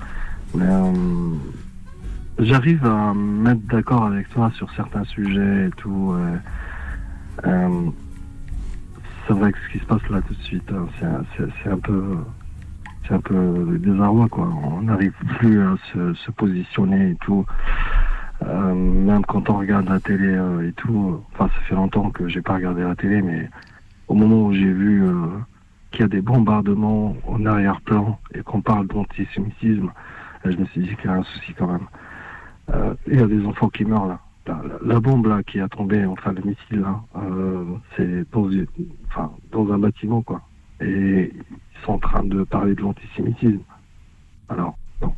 [0.53, 1.33] mais euh,
[2.39, 6.11] j'arrive à me mettre d'accord avec toi sur certains sujets et tout.
[6.13, 6.35] euh,
[7.47, 7.89] euh,
[9.27, 10.87] c'est vrai que ce qui se passe là tout de suite, hein,
[11.63, 12.17] c'est un peu,
[13.09, 14.47] c'est un peu désarroi quoi.
[14.63, 17.45] On n'arrive plus à se, positionner et tout.
[18.45, 22.29] Euh, même quand on regarde la télé euh, et tout, enfin ça fait longtemps que
[22.29, 23.49] j'ai pas regardé la télé, mais
[24.07, 25.27] au moment où j'ai vu euh,
[25.91, 29.91] qu'il y a des bombardements en arrière-plan et qu'on parle d'antisémitisme,
[30.45, 31.87] je me suis dit qu'il y a un souci quand même.
[33.07, 34.19] Il y a des enfants qui meurent là.
[34.83, 37.01] La, bombe là qui a tombé, enfin le missile là,
[37.95, 38.49] c'est dans,
[39.51, 40.41] dans un bâtiment quoi.
[40.81, 41.33] Et
[41.85, 43.59] sont en train de parler de l'antisémitisme.
[44.49, 45.13] Alors, non.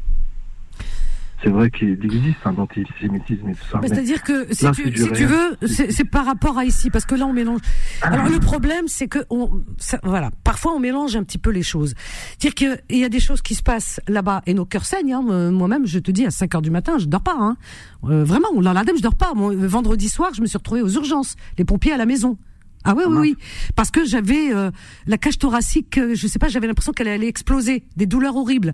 [1.43, 3.79] C'est vrai qu'il existe un antisémitisme et tout ça.
[3.81, 7.25] C'est-à-dire que si, là, tu, si veux, c'est par rapport à ici, parce que là
[7.25, 7.61] on mélange.
[8.03, 9.49] Alors le problème, c'est que on,
[9.79, 11.95] ça- voilà, parfois on mélange un petit peu les choses.
[12.39, 15.13] Dire qu'il y a des choses qui se passent là-bas et nos cœurs saignent.
[15.13, 15.25] Hein.
[15.31, 17.35] Euh, Moi-même, je te dis, à 5 heures du matin, je dors pas.
[17.39, 17.57] Hein.
[18.03, 19.33] Euh, vraiment, dans l'ADEME, je dors pas.
[19.33, 22.37] Moi, le vendredi soir, je me suis retrouvée aux urgences, les pompiers à la maison.
[22.83, 23.35] Ah oui, oui, oui,
[23.75, 24.71] parce que j'avais euh,
[25.05, 28.73] la cage thoracique, euh, je sais pas, j'avais l'impression qu'elle allait exploser, des douleurs horribles.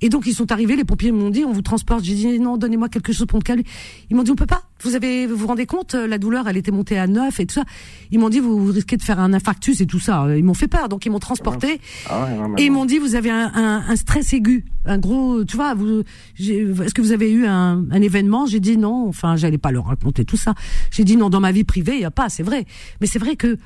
[0.00, 2.04] Et donc ils sont arrivés, les pompiers m'ont dit, on vous transporte.
[2.04, 3.64] J'ai dit non, donnez-moi quelque chose pour me calmer.
[4.10, 4.62] Ils m'ont dit on peut pas.
[4.82, 7.46] Vous avez, vous vous rendez compte, euh, la douleur, elle était montée à 9 et
[7.46, 7.64] tout ça.
[8.12, 10.26] Ils m'ont dit vous, vous risquez de faire un infarctus et tout ça.
[10.36, 11.80] Ils m'ont fait peur, donc ils m'ont transporté.
[12.08, 14.64] Ah ouais, non, mais Et ils m'ont dit vous avez un, un, un stress aigu,
[14.84, 16.04] un gros, tu vois, vous,
[16.38, 18.46] est-ce que vous avez eu un, un événement?
[18.46, 19.08] J'ai dit non.
[19.08, 20.54] Enfin, j'allais pas leur raconter tout ça.
[20.90, 22.64] J'ai dit non dans ma vie privée, il y a pas, c'est vrai.
[23.00, 23.56] Mais c'est vrai que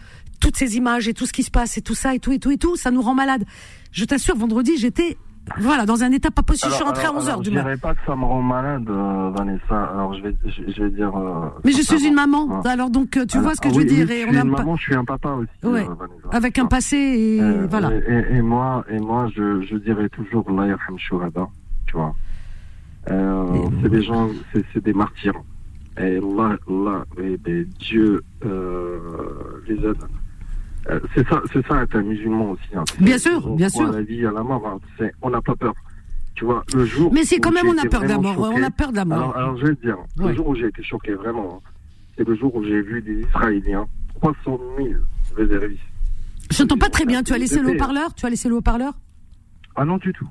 [0.41, 2.39] toutes ces images et tout ce qui se passe et tout ça et tout et
[2.39, 3.45] tout et tout, ça nous rend malade.
[3.93, 5.17] Je t'assure, vendredi j'étais
[5.59, 6.71] voilà, dans un état pas possible.
[6.71, 7.65] je suis rentrée à alors- 11h alors, du Je matin.
[7.67, 9.85] dirais pas que ça me rend malade, euh, Vanessa.
[9.93, 11.15] Alors, je vais, je, je vais dire.
[11.17, 12.63] euh, Mais je suis une maman.
[12.65, 12.71] Ah.
[12.71, 14.27] Alors donc, euh, tu Alors, vois ce que ah je veux dire oui, et je
[14.27, 15.49] on suis a une maman, je suis un papa aussi.
[15.65, 15.81] Ouais.
[15.89, 16.29] euh, Vanessa.
[16.31, 16.69] avec un Ah.
[16.69, 17.91] passé et voilà.
[18.31, 21.47] Et, moi, et moi, je, je dirais toujours Allah yarham shuhada,
[21.87, 22.15] tu vois.
[23.09, 24.29] C'est des gens,
[24.73, 25.35] c'est, des martyrs.
[25.99, 28.23] Et Allah, Allah et, et Dieu
[29.69, 29.97] les aide.
[30.91, 32.65] Euh, c'est ça, c'est ça être un musulman aussi.
[32.75, 32.85] hein.
[33.01, 33.89] Bien sûr, on bien sûr.
[33.89, 34.79] À la vie, à la mort, hein.
[34.99, 35.75] c'est, on n'a pas peur.
[36.35, 37.13] Tu vois, le jour.
[37.13, 38.51] Mais c'est quand même on a peur de la vraiment mort.
[38.53, 39.19] choqué- On a peur de la mort.
[39.19, 40.31] alors, alors, je vais te dire, Ouais.
[40.31, 41.69] le jour où j'ai été choqué vraiment, hein,
[42.17, 43.87] c'est le jour où j'ai vu des Israéliens,
[44.21, 44.89] 300 000
[45.37, 45.81] réservistes.
[46.51, 47.23] Je t'entends pas très bien.
[47.23, 48.15] Tu as laissé le haut-parleur?
[48.15, 48.95] Tu as laissé le haut-parleur?
[49.77, 50.29] Ah non, du tout.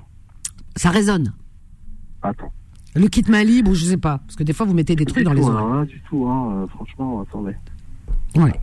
[0.76, 1.34] Ça résonne.
[2.22, 2.52] Attends.
[2.96, 4.18] Le kit main libre ou je sais pas.
[4.20, 5.80] Parce que des fois vous mettez des trucs dans les oreilles.
[5.80, 7.56] là, du tout, hein, euh, franchement, attendez.
[8.36, 8.54] Ouais.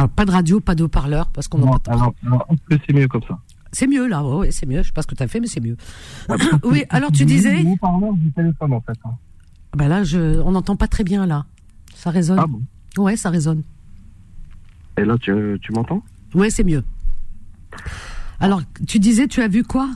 [0.00, 3.38] Alors pas de radio, pas de haut-parleur parce qu'on est-ce que c'est mieux comme ça
[3.70, 4.24] C'est mieux là.
[4.24, 4.80] Ouais, ouais, c'est mieux.
[4.82, 5.76] Je sais pas ce que tu as fait, mais c'est mieux.
[6.64, 6.84] oui.
[6.88, 8.98] Alors tu disais Vous parlez du téléphone, en fait.
[9.04, 9.10] hein.
[9.76, 11.44] Bah là, je, on n'entend pas très bien là.
[11.94, 12.38] Ça résonne.
[12.40, 12.62] Ah bon?
[12.96, 13.62] Ouais, ça résonne.
[14.96, 16.02] Et là, tu, tu m'entends?
[16.34, 16.82] Ouais, c'est mieux.
[18.40, 19.90] Alors, tu disais, tu as vu quoi?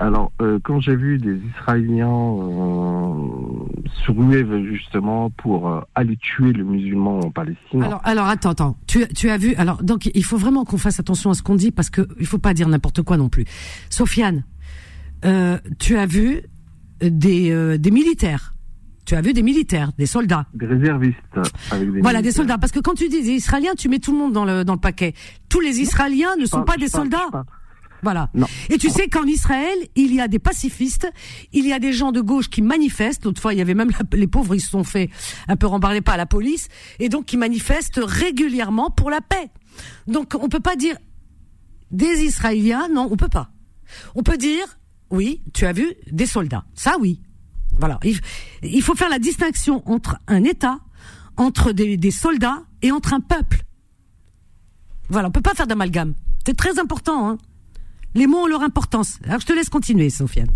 [0.00, 3.12] Alors, euh, quand j'ai vu des Israéliens euh,
[4.06, 8.76] se ruer justement pour euh, aller tuer le musulman en Palestine, Alors, alors attends, attends.
[8.86, 11.54] Tu, tu as vu Alors, donc, il faut vraiment qu'on fasse attention à ce qu'on
[11.54, 13.44] dit parce que il faut pas dire n'importe quoi non plus.
[13.90, 14.42] Sofiane,
[15.26, 16.40] euh, tu as vu
[17.02, 18.54] des des militaires.
[19.04, 20.46] Tu as vu des militaires, des soldats.
[20.54, 21.16] des réservistes
[21.70, 22.58] avec des Voilà, des soldats.
[22.58, 24.74] Parce que quand tu dis des Israéliens, tu mets tout le monde dans le dans
[24.74, 25.12] le paquet.
[25.50, 27.28] Tous les Israéliens ne sont pas des soldats.
[28.02, 28.30] Voilà.
[28.34, 28.46] Non.
[28.68, 31.10] Et tu sais qu'en Israël, il y a des pacifistes,
[31.52, 33.24] il y a des gens de gauche qui manifestent.
[33.24, 35.10] L'autre fois, il y avait même la- les pauvres, ils se sont fait
[35.48, 39.50] un peu rembarrer par la police, et donc qui manifestent régulièrement pour la paix.
[40.06, 40.96] Donc on peut pas dire
[41.90, 43.50] des Israéliens, non, on peut pas.
[44.14, 44.64] On peut dire,
[45.10, 46.64] oui, tu as vu des soldats.
[46.74, 47.20] Ça, oui.
[47.78, 47.98] Voilà.
[48.04, 48.18] Il,
[48.62, 50.78] il faut faire la distinction entre un État,
[51.36, 53.62] entre des, des soldats et entre un peuple.
[55.08, 56.14] Voilà, on peut pas faire d'amalgame.
[56.46, 57.28] C'est très important.
[57.30, 57.38] Hein.
[58.14, 59.18] Les mots ont leur importance.
[59.24, 60.48] Alors je te laisse continuer, Sofiane.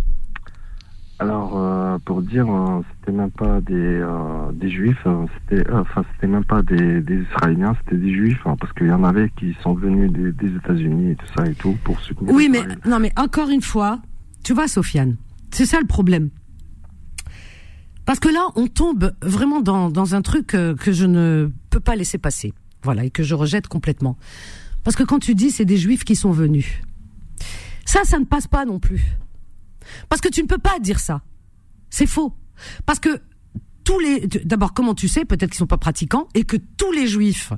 [1.21, 6.05] Alors, euh, pour dire, euh, c'était même pas des, euh, des juifs, euh, c'était, enfin,
[6.13, 9.31] c'était même pas des, des Israéliens, c'était des juifs, hein, parce qu'il y en avait
[9.39, 12.35] qui sont venus des, des États-Unis et tout ça et tout pour soutenir.
[12.35, 14.01] Oui, mais non, mais encore une fois,
[14.43, 15.17] tu vois, Sofiane,
[15.53, 16.31] c'est ça le problème.
[18.07, 21.95] Parce que là, on tombe vraiment dans, dans un truc que je ne peux pas
[21.95, 22.53] laisser passer.
[22.83, 24.19] Voilà, et que je rejette complètement.
[24.83, 26.83] Parce que quand tu dis c'est des juifs qui sont venus,
[27.95, 29.05] ça, ça ne passe pas non plus.
[30.09, 31.23] Parce que tu ne peux pas dire ça.
[31.91, 32.35] C'est faux.
[32.87, 33.21] Parce que
[33.85, 37.07] tous les, d'abord, comment tu sais, peut-être qu'ils sont pas pratiquants, et que tous les
[37.07, 37.53] juifs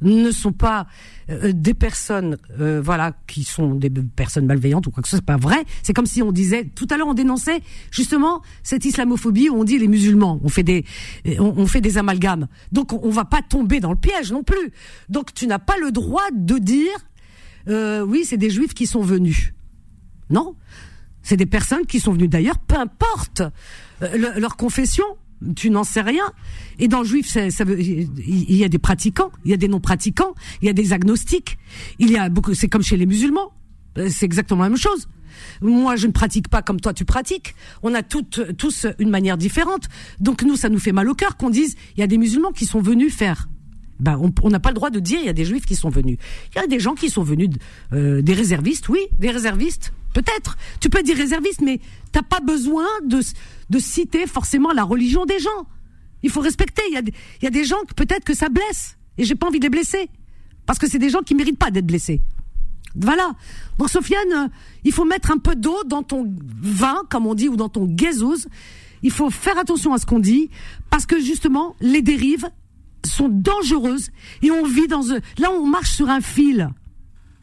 [0.00, 0.86] ne sont pas
[1.28, 5.22] euh, des personnes, euh, voilà, qui sont des personnes malveillantes ou quoi que ce soit.
[5.22, 5.64] C'est pas vrai.
[5.82, 9.64] C'est comme si on disait, tout à l'heure, on dénonçait justement cette islamophobie où on
[9.64, 10.84] dit les musulmans, on fait des,
[11.40, 12.46] on, on fait des amalgames.
[12.70, 14.70] Donc on, on va pas tomber dans le piège non plus.
[15.08, 16.94] Donc tu n'as pas le droit de dire,
[17.68, 19.52] euh, oui, c'est des juifs qui sont venus.
[20.30, 20.54] Non,
[21.22, 23.40] c'est des personnes qui sont venues d'ailleurs, peu importe
[24.02, 25.04] euh, le- leur confession,
[25.56, 26.24] tu n'en sais rien.
[26.78, 30.66] Et dans le juif, il y a des pratiquants, il y a des non-pratiquants, il
[30.66, 31.58] y a des agnostiques,
[31.98, 32.54] il y a beaucoup.
[32.54, 33.52] C'est comme chez les musulmans,
[33.96, 35.08] Euh, c'est exactement la même chose.
[35.62, 37.54] Moi, je ne pratique pas comme toi, tu pratiques.
[37.82, 39.88] On a toutes, tous une manière différente.
[40.20, 42.52] Donc nous, ça nous fait mal au cœur qu'on dise il y a des musulmans
[42.52, 43.48] qui sont venus faire.
[44.00, 45.88] Ben, on n'a pas le droit de dire il y a des juifs qui sont
[45.90, 46.18] venus.
[46.54, 47.50] Il y a des gens qui sont venus,
[47.92, 50.56] euh, des réservistes, oui, des réservistes, peut-être.
[50.80, 51.80] Tu peux dire réservistes, mais
[52.12, 53.20] t'as pas besoin de,
[53.70, 55.66] de citer forcément la religion des gens.
[56.22, 56.82] Il faut respecter.
[56.90, 59.24] Il y a, des- il y a des gens que peut-être que ça blesse, et
[59.24, 60.08] j'ai pas envie de les blesser,
[60.64, 62.20] parce que c'est des gens qui méritent pas d'être blessés.
[62.94, 63.32] Voilà.
[63.78, 64.48] Donc Sofiane, euh,
[64.84, 66.32] il faut mettre un peu d'eau dans ton
[66.62, 68.46] vin, comme on dit, ou dans ton gazose.
[69.02, 70.50] Il faut faire attention à ce qu'on dit,
[70.90, 72.48] parce que justement, les dérives
[73.06, 74.10] sont dangereuses
[74.42, 75.18] et on vit dans un...
[75.38, 76.70] Là, on marche sur un fil.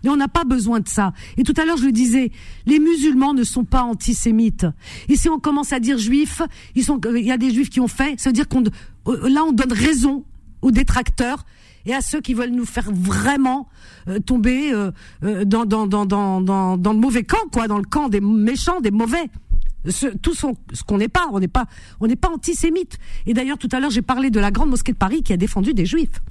[0.03, 1.13] Et on n'a pas besoin de ça.
[1.35, 2.31] Et tout à l'heure, je le disais,
[2.67, 4.67] les musulmans ne sont pas antisémites.
[5.09, 6.43] Et si on commence à dire juifs,
[6.75, 8.63] il y a des juifs qui ont fait, ça veut dire qu'on,
[9.07, 10.23] euh, là, on donne raison
[10.61, 11.43] aux détracteurs
[11.87, 13.67] et à ceux qui veulent nous faire vraiment
[14.07, 14.91] euh, tomber euh,
[15.45, 19.29] dans, dans, dans le mauvais camp, quoi, dans le camp des méchants, des mauvais.
[19.89, 20.47] Ce, tout ce
[20.86, 21.65] qu'on n'est pas, on n'est pas,
[21.99, 22.97] on n'est pas antisémite.
[23.25, 25.38] Et d'ailleurs, tout à l'heure, j'ai parlé de la grande mosquée de Paris qui a
[25.38, 26.21] défendu des juifs.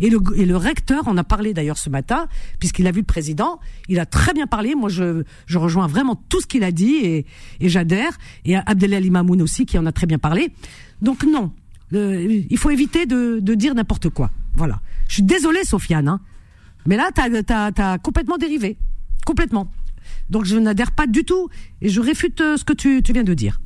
[0.00, 2.28] Et le, et le recteur en a parlé d'ailleurs ce matin,
[2.60, 3.58] puisqu'il a vu le président.
[3.88, 4.74] Il a très bien parlé.
[4.74, 7.26] Moi, je, je rejoins vraiment tout ce qu'il a dit et,
[7.60, 8.16] et j'adhère.
[8.44, 10.52] Et Abdelali Mamoun aussi qui en a très bien parlé.
[11.00, 11.52] Donc non,
[11.92, 14.30] il faut éviter de, de dire n'importe quoi.
[14.54, 14.80] Voilà.
[15.08, 16.20] Je suis désolée, Sofiane, hein,
[16.86, 18.76] mais là, t'as as, complètement dérivé,
[19.26, 19.70] complètement.
[20.30, 21.48] Donc je n'adhère pas du tout
[21.80, 23.60] et je réfute euh, ce que tu, viens de dire.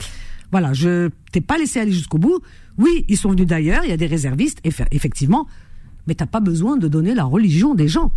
[0.53, 2.41] Voilà, je t'ai pas laissé aller jusqu'au bout.
[2.79, 5.47] Oui, ils sont venus d'ailleurs, il y a des réservistes, effe- effectivement,
[6.07, 8.13] mais t'as pas besoin de donner la religion des gens.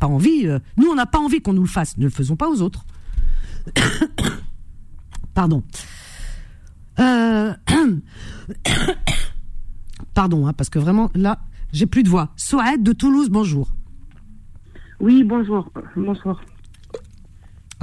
[0.00, 0.46] Pas envie.
[0.46, 1.96] euh, nous, on n'a pas envie qu'on nous le fasse.
[1.98, 2.84] Ne le faisons pas aux autres.
[5.34, 5.62] Pardon.
[7.00, 7.52] Euh,
[10.14, 11.38] Pardon, hein, parce que vraiment, là,
[11.72, 12.30] j'ai plus de voix.
[12.36, 13.72] Soaed de Toulouse, bonjour.
[15.00, 15.70] Oui, bonjour.
[15.96, 16.40] Bonsoir.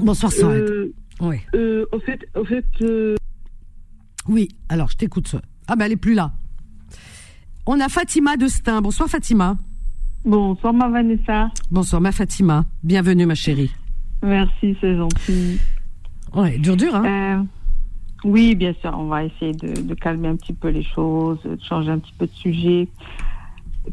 [0.02, 0.32] Bonsoir.
[0.40, 0.92] Euh,
[1.22, 1.38] Oui.
[1.56, 3.16] euh, au fait, au fait euh,
[4.28, 5.36] Oui, alors, je t'écoute.
[5.68, 6.32] Ah, ben, elle est plus là.
[7.66, 8.82] On a Fatima de Stein.
[8.82, 9.58] Bonsoir, Fatima.
[10.26, 11.50] bonsoir, ma Vanessa.
[11.70, 12.66] Bonsoir, ma Fatima.
[12.84, 13.72] Bienvenue, ma chérie.
[14.24, 15.60] Merci, c'est gentil.
[16.34, 17.06] Ouais, dur, dur, hein.
[17.40, 17.44] Euh,
[18.24, 21.58] oui, bien sûr, on va essayer de, de calmer un petit peu les choses, de
[21.68, 22.88] changer un petit peu de sujet.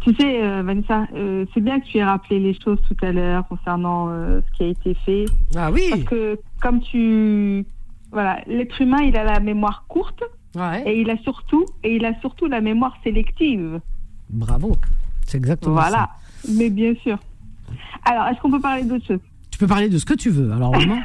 [0.03, 3.11] Tu sais, euh, Vanessa, euh, c'est bien que tu aies rappelé les choses tout à
[3.11, 5.24] l'heure concernant euh, ce qui a été fait.
[5.57, 5.82] Ah oui.
[5.91, 7.64] Parce que, comme tu.
[8.12, 10.22] Voilà, l'être humain, il a la mémoire courte
[10.57, 10.82] Ouais.
[10.86, 13.80] et il a surtout, et il a surtout la mémoire sélective.
[14.30, 14.76] Bravo.
[15.26, 16.09] C'est exactement Voilà.
[16.45, 16.51] ça.
[16.57, 17.18] Mais bien sûr.
[18.07, 19.20] Alors, est-ce qu'on peut parler d'autre chose?
[19.51, 20.51] Tu peux parler de ce que tu veux.
[20.53, 21.01] Alors, vraiment.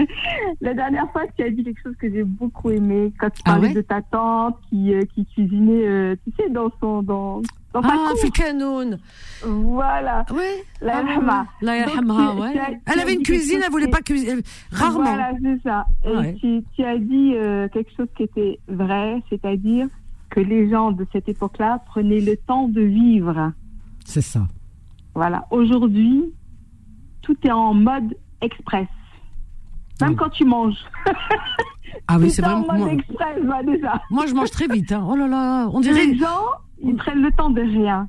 [0.60, 3.52] La dernière fois, tu as dit quelque chose que j'ai beaucoup aimé quand tu Ah
[3.52, 3.74] parlais ouais?
[3.74, 7.42] de ta tante qui, qui cuisinait, tu sais, dans son dans,
[7.74, 8.12] ah.
[8.20, 8.98] Fikanoun.
[9.44, 10.26] Voilà.
[10.32, 10.38] Oui.
[10.80, 11.46] La Ah, yarhama.
[11.62, 11.98] La tu-
[12.40, 12.80] ouais.
[12.86, 14.42] Elle avait une cuisine, elle voulait qui- pas cuisiner.
[14.72, 15.04] Rarement.
[15.04, 15.86] Voilà, c'est ça.
[16.04, 16.34] Et Ouais.
[16.40, 19.86] tu, tu as dit euh, quelque chose qui était vrai, c'est-à-dire
[20.30, 23.52] que les gens de cette époque-là prenaient le temps de vivre.
[24.04, 24.46] C'est ça.
[25.14, 25.46] Voilà.
[25.50, 26.24] Aujourd'hui,
[27.22, 28.86] tout est en mode express.
[30.00, 30.16] Même Oui.
[30.16, 30.78] quand tu manges.
[32.08, 32.78] Ah oui, c'est est en vraiment.
[32.86, 34.02] Moi, express, bah, déjà.
[34.10, 34.92] moi, je mange très vite.
[34.92, 35.06] Hein.
[35.08, 36.06] Oh là là, on dirait.
[36.06, 36.26] Les gens,
[36.82, 38.08] ils prennent le temps de rien.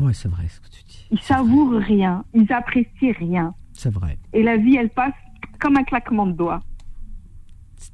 [0.00, 1.06] Ouais, c'est vrai ce que tu dis.
[1.10, 2.24] Ils savourent rien.
[2.34, 3.54] Ils apprécient rien.
[3.72, 4.18] C'est vrai.
[4.32, 5.14] Et la vie, elle passe
[5.60, 6.60] comme un claquement de doigts.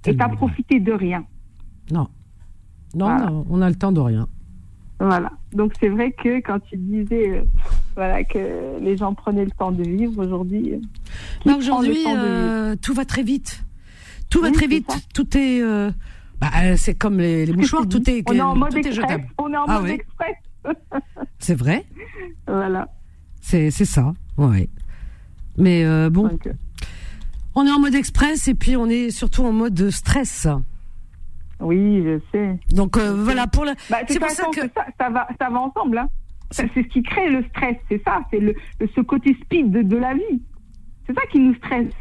[0.07, 1.25] Et t'as profité de rien.
[1.91, 2.09] Non.
[2.95, 3.27] Non, Voilà.
[3.27, 4.27] non, on a le temps de rien.
[4.99, 5.31] Voilà.
[5.53, 7.45] Donc c'est vrai que quand tu disais euh,
[7.97, 10.75] voilà, que les gens prenaient le temps de vivre aujourd'hui.
[10.75, 10.81] euh,
[11.45, 13.65] prend aujourd'hui, euh, tout va très vite.
[14.31, 14.89] Tout va très vite.
[15.15, 15.61] Tout est.
[15.61, 15.91] euh,
[16.41, 18.95] bah, euh, c'est comme les, les mouchoirs, tout est, On est en mode express.
[18.95, 19.25] jetable.
[19.39, 19.91] On est en Ah mode oui.
[19.93, 20.37] express.
[21.39, 21.85] C'est vrai?
[22.47, 22.89] Voilà.
[23.41, 24.13] C'est c'est ça.
[24.37, 24.69] Ouais.
[25.59, 26.31] Mais euh, bon,
[27.55, 30.47] on est en mode express et puis on est surtout en mode stress.
[31.61, 32.59] oui, je sais.
[32.75, 33.73] Donc euh, voilà pour le.
[33.91, 35.99] Bah, C'est pour ça que- ça, ça va, ça va ensemble.
[35.99, 36.09] Hein.
[36.53, 39.83] C'est ce qui crée le stress, c'est ça, c'est le, le- ce côté speed de,
[39.83, 40.43] de la vie.
[41.07, 41.93] C'est ça qui nous stresse,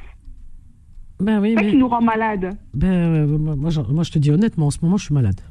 [1.19, 2.57] Ben oui, c'est ça mais qui nous rend malade.
[2.73, 5.41] ben, euh, moi, je, moi, je te dis honnêtement, en ce moment, je suis malade.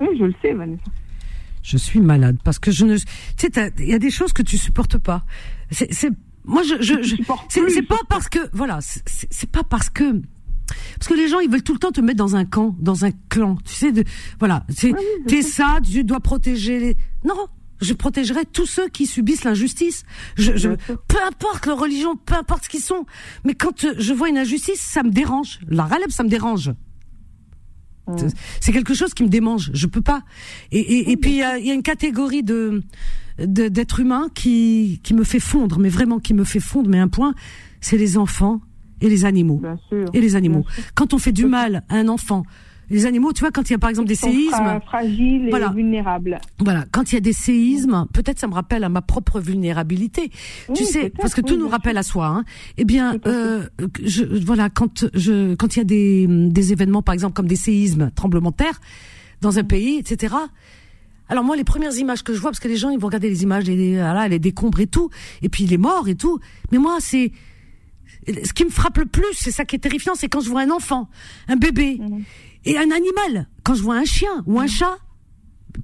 [0.00, 0.82] Oui, je le sais, Vanessa.
[1.62, 2.96] Je suis malade parce que je ne.
[2.96, 3.04] Tu
[3.52, 5.24] sais, il y a des choses que tu supportes pas.
[5.70, 6.10] C'est,
[6.44, 7.16] moi, je, je, je-
[7.48, 10.20] c'est, pas parce que, voilà, c'est, pas parce que.
[10.96, 13.04] Parce que les gens, ils veulent tout le temps te mettre dans un camp, dans
[13.04, 13.56] un clan.
[13.64, 14.04] Tu sais, de,
[14.38, 14.92] voilà, c'est,
[15.26, 16.96] t'es ça, tu dois protéger les.
[17.24, 17.34] Non,
[17.80, 20.04] je protégerai tous ceux qui subissent l'injustice.
[20.36, 23.06] Je, peu importe leur religion, peu importe ce qu'ils sont.
[23.44, 25.60] Mais quand euh, je vois une injustice, ça me dérange.
[25.68, 26.72] La râleb, ça me dérange.
[28.16, 29.70] C'est- C'est quelque chose qui me démange.
[29.74, 30.22] Je peux pas.
[30.72, 32.82] Et, et, et puis il y a, il y a une catégorie de
[33.38, 36.88] d'êtres humains qui qui me fait fondre, mais vraiment qui me fait fondre.
[36.90, 37.34] Mais un point,
[37.80, 38.60] c'est les enfants
[39.00, 40.06] et les animaux Bien sûr.
[40.14, 40.64] et les animaux.
[40.94, 42.42] Quand on fait du mal à un enfant,
[42.90, 45.50] les animaux, tu vois, quand il y a par exemple des séismes, fra- fragiles et
[45.50, 45.68] Voilà.
[45.70, 46.38] vulnérables.
[46.58, 50.30] voilà, quand il y a des séismes, peut-être ça me rappelle à ma propre vulnérabilité.
[50.74, 52.26] tu sais, parce que tout nous rappelle à soi.
[52.28, 52.44] Hein.
[52.78, 53.66] Eh bien, euh,
[54.02, 57.56] je, voilà, quand je, quand il y a des, des événements, par exemple, comme des
[57.56, 58.80] séismes, tremblements de terre,
[59.40, 60.34] dans un pays, etc.
[61.28, 63.28] Alors moi, les premières images que je vois, parce que les gens, ils vont regarder
[63.28, 65.10] les images, les, voilà, les décombres et tout,
[65.42, 66.40] et puis les morts et tout.
[66.72, 67.32] Mais moi, c'est
[68.44, 70.62] ce qui me frappe le plus, c'est ça qui est terrifiant, c'est quand je vois
[70.62, 71.08] un enfant,
[71.48, 72.22] un bébé Mhm.
[72.70, 73.48] Et un animal.
[73.64, 74.96] Quand je vois un chien ou un chat,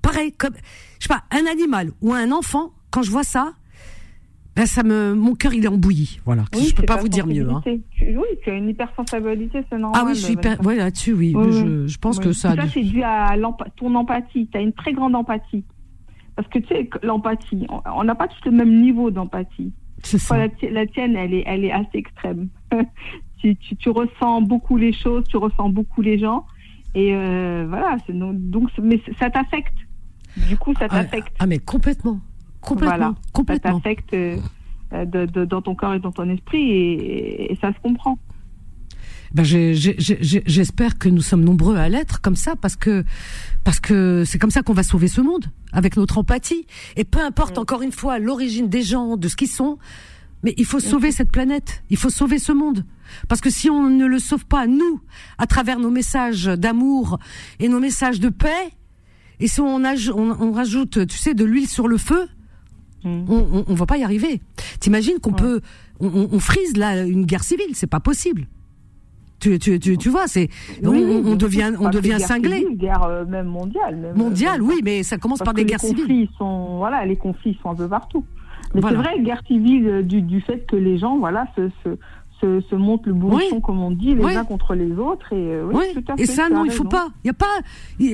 [0.03, 0.55] pareil, comme
[0.99, 3.55] je sais pas, un animal ou un enfant, quand je vois ça,
[4.57, 6.21] ben ça me, mon cœur il est embouilli.
[6.25, 7.49] Voilà, Oui, je peux c'est pas vous dire mieux.
[7.51, 7.61] Hein.
[7.67, 10.01] oui, tu as une hypersensibilité, c'est normal.
[10.03, 10.69] Ah oui, je suis hyper, Vanessa.
[10.69, 12.55] ouais là-dessus, oui, Oui, je, je pense que ça.
[12.55, 13.35] Ça, dû- c'est dû à
[13.77, 14.49] ton empathie.
[14.53, 15.65] Tu as une très grande empathie.
[16.37, 17.67] Parce que tu sais, l'empathie,
[17.97, 19.73] on- n'a pas tous le même niveau d'empathie.
[20.05, 20.37] C'est ça.
[20.39, 22.49] la, ti- la tienne, elle est, elle est assez extrême.
[23.39, 26.45] tu, tu, tu ressens beaucoup les choses, tu ressens beaucoup les gens.
[26.95, 29.75] Et euh, voilà, donc, mais ça t'affecte.
[30.49, 31.35] Du coup, ça Ah, t'affecte.
[31.39, 32.21] ah, mais complètement,
[32.61, 33.15] complètement, Voilà.
[33.15, 33.81] Ça complètement.
[33.81, 34.37] t'affecte euh,
[34.93, 38.19] de- de- dans ton corps et dans ton esprit et, et ça se comprend.
[39.33, 43.05] Ben j'espère que nous sommes nombreux à l'être comme ça parce que
[43.65, 46.67] parce que c'est comme ça qu'on va sauver ce monde avec notre empathie
[46.97, 49.79] et peu importe encore une fois l'origine des gens de ce qu'ils sont
[50.45, 52.85] Mais il faut sauver cette planète, il faut sauver ce monde.
[53.29, 55.01] Parce que si on ne le sauve pas, nous,
[55.39, 57.19] à travers nos messages d'amour
[57.61, 58.71] et nos messages de paix,
[59.41, 62.29] et si on, on, rajoute, tu sais, de l'huile sur le feu,
[63.05, 63.25] mm.
[63.29, 64.43] on, on, va pas y arriver.
[64.81, 65.63] T'imagines qu'on peut,
[65.99, 68.47] on, frise là une guerre civile, c'est pas possible.
[69.41, 70.49] Tu, tu, tu, tu vois, c'est
[70.83, 72.67] on, devient on devient cinglé.
[72.71, 73.97] Une guerre euh, même mondiale.
[73.97, 76.29] Même, mondiale, oui, mais ça commence par des guerres civiles.
[76.39, 78.25] Sont voilà, les conflits sont un peu partout.
[78.75, 81.97] Mais c'est vrai, guerre civile euh, du, du fait que les gens voilà se, se
[82.45, 85.33] se, se montent le bourrichon, comme on dit, les uns contre les autres.
[85.33, 87.09] Et, euh, oui, Tout à et ça, non, il faut pas.
[87.23, 87.47] Il y a pas.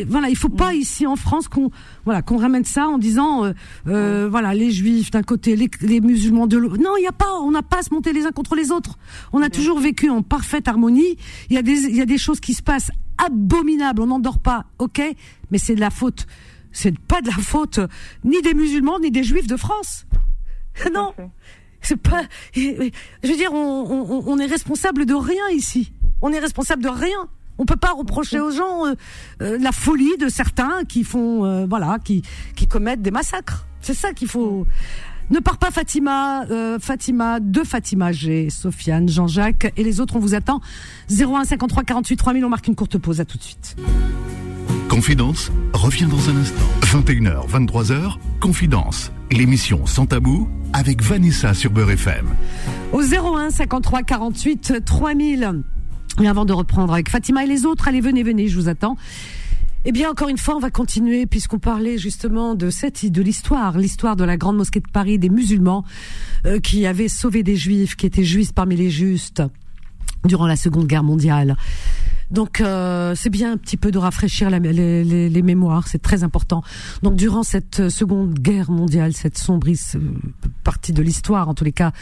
[0.06, 0.76] voilà, il faut pas mm.
[0.76, 1.70] ici en France qu'on
[2.04, 3.52] voilà qu'on ramène ça en disant euh,
[3.88, 6.78] euh voilà les juifs d'un côté, les, les musulmans de l'autre.
[6.78, 7.32] Non, il y a pas.
[7.42, 8.98] On n'a pas à se monter les uns contre les autres.
[9.32, 11.16] On a toujours vécu en parfaite harmonie.
[11.48, 14.02] Il y a des il y a des choses qui se passent abominables.
[14.02, 15.02] On n'en dort pas, ok,
[15.50, 16.26] mais c'est de la faute.
[16.72, 17.80] C'est pas de la faute
[18.24, 20.06] ni des musulmans ni des juifs de France.
[20.92, 21.12] Non.
[21.82, 22.22] C'est pas.
[22.54, 22.90] Je
[23.24, 25.92] veux dire, on, on, est responsable de rien ici.
[26.22, 27.28] On est responsable de rien.
[27.58, 28.94] On peut pas reprocher aux gens euh,
[29.42, 32.22] euh, la folie de certains qui font, euh, voilà, qui
[32.56, 33.66] qui commettent des massacres.
[33.80, 34.66] C'est ça qu'il faut.
[35.30, 36.44] Ne pars pas Fatima,
[36.80, 40.60] Fatima, de Fatima G, Sofiane, Jean-Jacques et les autres, on vous attend.
[41.08, 43.76] 01 53 48 3000, on marque une courte pause, à tout de suite.
[44.90, 46.64] Confidence revient dans un instant.
[46.80, 52.26] 21h, 23h, Confidence, l'émission sans tabou avec Vanessa sur Beurre FM.
[52.92, 55.62] Au 01 53 48 3000.
[56.20, 58.96] Et avant de reprendre avec Fatima et les autres, allez, venez, venez, je vous attends.
[59.84, 63.78] Eh bien, encore une fois, on va continuer puisqu'on parlait justement de cette de l'histoire,
[63.78, 65.84] l'histoire de la grande mosquée de Paris des musulmans
[66.46, 69.40] euh, qui avaient sauvé des juifs, qui étaient juifs parmi les justes
[70.24, 71.56] durant la Seconde Guerre mondiale.
[72.30, 76.62] Donc euh, c'est bien un petit peu de rafraîchir les, mémoires, c'est très important.
[77.02, 79.98] Donc durant cette euh, seconde guerre mondiale, cette sombre euh,
[80.64, 81.92] partie de l'histoire, en tous les cas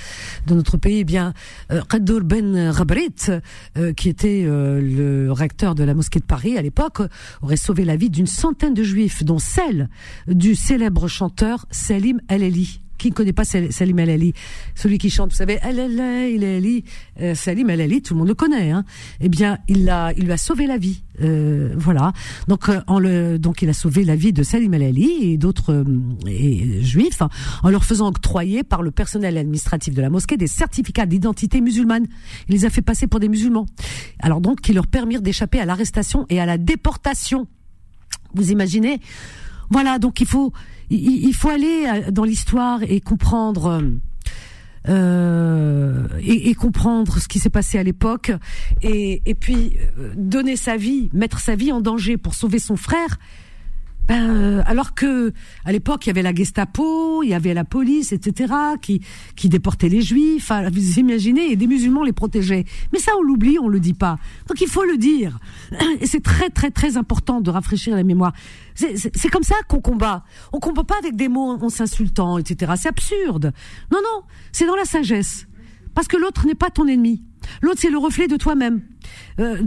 [0.47, 1.33] de notre pays, eh bien
[1.73, 1.83] euh,
[2.23, 3.15] Ben Rabrit,
[3.97, 7.01] qui était le recteur de la mosquée de Paris à l'époque,
[7.43, 9.89] aurait sauvé la vie d'une centaine de juifs, dont celle
[10.27, 14.35] du célèbre chanteur Salim El-Eli qui ne connaît pas Salim El Ali,
[14.75, 16.85] celui qui chante, vous savez, El Ali,
[17.21, 18.71] euh, Salim El Ali, tout le monde le connaît.
[18.71, 18.85] Hein.
[19.21, 21.03] Eh bien, il a, il lui a sauvé la vie.
[21.23, 22.13] Euh, voilà.
[22.47, 25.39] Donc, euh, en le, donc, il a sauvé la vie de Salim El Ali et
[25.39, 27.23] d'autres euh, juifs
[27.63, 32.07] en leur faisant octroyer par le personnel administratif de la mosquée des certificats d'identité musulmane.
[32.49, 33.67] Il les a fait passer pour des musulmans.
[34.21, 37.47] Alors donc, qui leur permirent d'échapper à l'arrestation et à la déportation.
[38.35, 39.01] Vous imaginez
[39.71, 39.99] Voilà.
[39.99, 40.53] Donc, il faut
[40.91, 43.67] il, faut aller euh, dans l'histoire et comprendre.
[43.67, 43.83] Euh,
[44.89, 48.33] euh, et, comprendre ce qui s'est passé à l'époque
[48.81, 49.75] et, et puis
[50.17, 53.19] donner sa vie, mettre sa vie en danger pour sauver son frère,
[54.09, 55.33] ben, euh, alors que
[55.65, 58.53] à l'époque il y avait la Gestapo, il y avait la police, etc.
[58.81, 59.03] qui
[59.37, 60.51] qui déportaient les Juifs.
[60.73, 62.65] vous imaginez, et des musulmans les protégeaient.
[62.93, 64.19] Mais ça on l'oublie, on le dit pas.
[64.49, 65.39] Donc il faut le dire.
[66.01, 68.33] Et c'est très très très important de rafraîchir la mémoire.
[68.75, 70.25] C'est comme ça qu'on combat.
[70.53, 72.73] On combat pas avec des mots en s'insultant, etc.
[72.77, 73.53] C'est absurde.
[73.93, 75.47] Non non, c'est dans la sagesse.
[75.95, 77.23] Parce que l'autre n'est pas ton ennemi.
[77.63, 78.83] L'autre, c'est le reflet de toi-même.
[79.41, 79.63] Euh,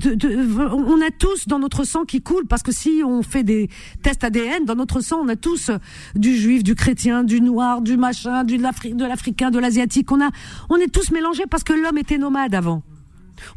[0.71, 3.69] on a tous dans notre sang qui coule parce que si on fait des
[4.03, 5.71] tests ADN, dans notre sang, on a tous
[6.15, 10.11] du juif, du chrétien, du noir, du machin, du de l'africain, de l'asiatique.
[10.11, 10.29] On a,
[10.69, 12.83] on est tous mélangés parce que l'homme était nomade avant.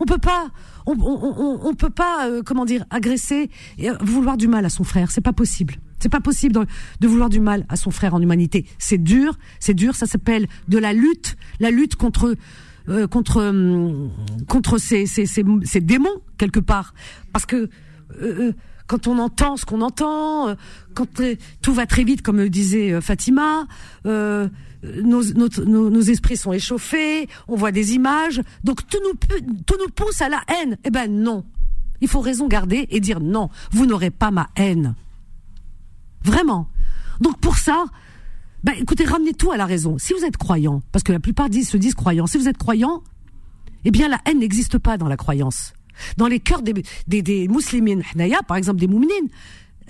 [0.01, 0.49] On peut pas,
[0.87, 5.11] on, peut pas, euh, comment dire, agresser et euh, vouloir du mal à son frère.
[5.11, 5.77] C'est pas possible.
[5.99, 6.67] C'est pas possible
[7.01, 8.67] de, vouloir du mal à son frère en humanité.
[8.79, 9.95] C'est dur, c'est dur.
[9.95, 12.37] Ça s'appelle de la lutte, la lutte contre
[12.89, 14.09] euh, contre euh,
[14.49, 16.93] contre ces, ces, ces, ces, démons quelque part
[17.33, 17.71] parce que
[18.21, 18.53] euh,
[18.87, 20.55] quand on entend ce qu'on entend,
[20.93, 21.09] quand
[21.63, 23.67] tout va très vite, comme disait Fatima,
[24.05, 24.49] nos,
[25.03, 30.21] nos, nos, esprits sont échauffés, on voit des images, donc tout nous, tout nous pousse
[30.21, 30.77] à la haine.
[30.85, 31.47] Eh ben non,
[32.03, 34.95] il faut raison garder et dire non, vous n'aurez pas ma haine.
[36.23, 36.69] Vraiment.
[37.23, 37.87] Donc pour ça,
[38.65, 39.99] bah, écoutez, ramenez tout à la raison.
[39.99, 43.03] Si vous êtes croyant, parce que la plupart se disent croyants, si vous êtes croyant,
[43.85, 45.75] eh bien la haine n'existe pas dans la croyance.
[46.17, 46.73] Dans les cœurs des,
[47.07, 48.03] des, des musulmans,
[48.49, 49.29] par exemple des mouminines,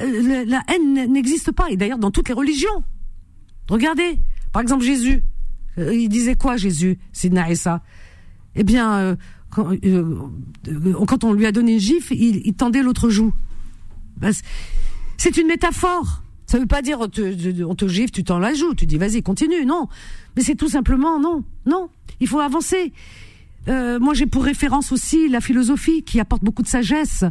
[0.00, 1.70] euh, la haine n'existe pas.
[1.70, 2.82] Et d'ailleurs dans toutes les religions.
[3.70, 4.18] Regardez,
[4.52, 5.22] par exemple Jésus,
[5.78, 6.98] euh, il disait quoi Jésus,
[7.30, 7.80] Naïsa
[8.56, 9.16] Eh bien, euh,
[9.50, 9.70] quand,
[11.06, 13.32] quand, on lui a donné une gifle, il, il tendait l'autre joue.
[14.16, 14.30] Bah,
[15.16, 16.23] c'est une métaphore.
[16.46, 18.98] Ça veut pas dire on te, on te gifle, tu t'en la joues, tu dis
[18.98, 19.88] vas-y continue, non.
[20.36, 21.88] Mais c'est tout simplement non, non.
[22.20, 22.92] Il faut avancer.
[23.68, 27.24] Euh, moi, j'ai pour référence aussi la philosophie qui apporte beaucoup de sagesse.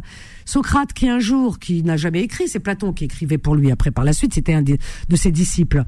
[0.44, 3.90] Socrate, qui un jour, qui n'a jamais écrit, c'est Platon qui écrivait pour lui après
[3.90, 4.76] par la suite, c'était un de,
[5.14, 5.84] ses disciples.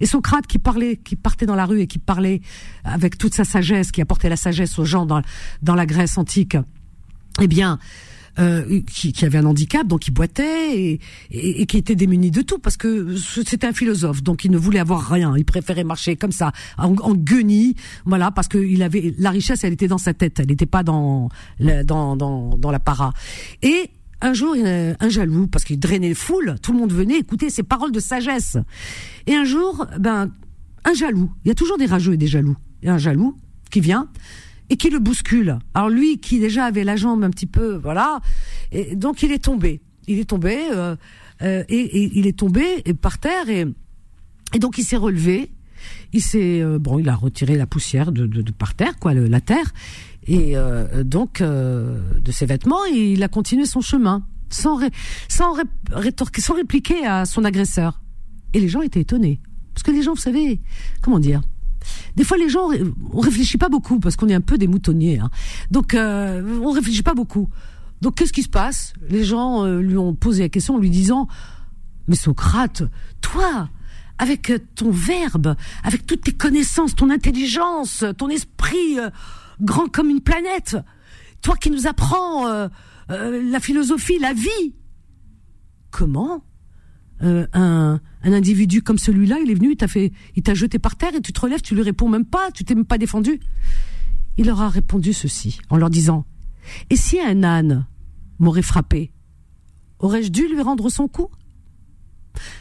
[0.00, 2.42] Et Socrate qui parlait, qui partait dans la rue et qui parlait
[2.84, 5.22] avec toute sa sagesse, qui apportait la sagesse aux gens dans,
[5.62, 6.58] dans la Grèce antique,
[7.40, 7.78] eh bien,
[8.38, 12.42] euh, qui, qui, avait un handicap, donc il boitait et, et, qui était démuni de
[12.42, 15.34] tout parce que c'était un philosophe, donc il ne voulait avoir rien.
[15.36, 17.74] Il préférait marcher comme ça, en, en guenille,
[18.04, 20.82] voilà, parce que il avait la richesse, elle était dans sa tête, elle n'était pas
[20.82, 21.28] dans,
[21.84, 23.12] dans dans dans la para.
[23.62, 27.50] Et un jour, un jaloux, parce qu'il drainait les foules, tout le monde venait écouter
[27.50, 28.56] ses paroles de sagesse.
[29.26, 30.30] Et un jour, ben,
[30.84, 32.56] un jaloux, il y a toujours des rageux et des jaloux.
[32.84, 33.36] A un jaloux
[33.70, 34.08] qui vient
[34.70, 35.58] et qui le bouscule.
[35.74, 38.20] Alors lui, qui déjà avait la jambe un petit peu, voilà,
[38.72, 39.80] et donc il est tombé.
[40.08, 40.96] Il est tombé euh,
[41.42, 43.66] euh, et, il est tombé par terre et,
[44.54, 45.50] et donc il s'est relevé.
[46.12, 49.14] Il s'est euh, bon, il a retiré la poussière de, de, de par terre, quoi,
[49.14, 49.72] le, la terre,
[50.26, 54.80] et euh, donc euh, de ses vêtements, il a continué son chemin sans
[55.28, 55.54] sans
[55.90, 58.00] rétorquer, sans répliquer à son agresseur.
[58.54, 59.40] Et les gens étaient étonnés
[59.74, 60.60] parce que les gens, vous savez,
[61.02, 61.42] comment dire
[62.16, 62.70] des fois, les gens,
[63.12, 65.18] on réfléchit pas beaucoup parce qu'on est un peu des moutonniers.
[65.18, 65.30] Hein.
[65.70, 67.48] Donc, euh, on réfléchit pas beaucoup.
[68.02, 68.92] Donc, qu'est-ce qui se passe?
[69.08, 71.28] Les gens euh, lui ont posé la question en lui disant
[72.08, 72.82] "Mais Socrate,
[73.20, 73.68] toi,
[74.18, 78.98] avec ton verbe, avec toutes tes connaissances, ton intelligence, ton esprit."
[79.60, 80.76] grand comme une planète.
[81.42, 82.68] Toi qui nous apprends euh,
[83.10, 84.74] euh, la philosophie, la vie.
[85.90, 86.42] Comment
[87.22, 90.78] euh, un, un, individu comme celui-là, il est venu, il t'a fait, il t'a jeté
[90.78, 92.98] par terre et tu te relèves, tu lui réponds même pas, tu t'es même pas
[92.98, 93.40] défendu.
[94.36, 96.26] Il leur a répondu ceci en leur disant
[96.90, 97.86] Et si un âne
[98.38, 99.12] m'aurait frappé,
[99.98, 101.28] aurais-je dû lui rendre son coup?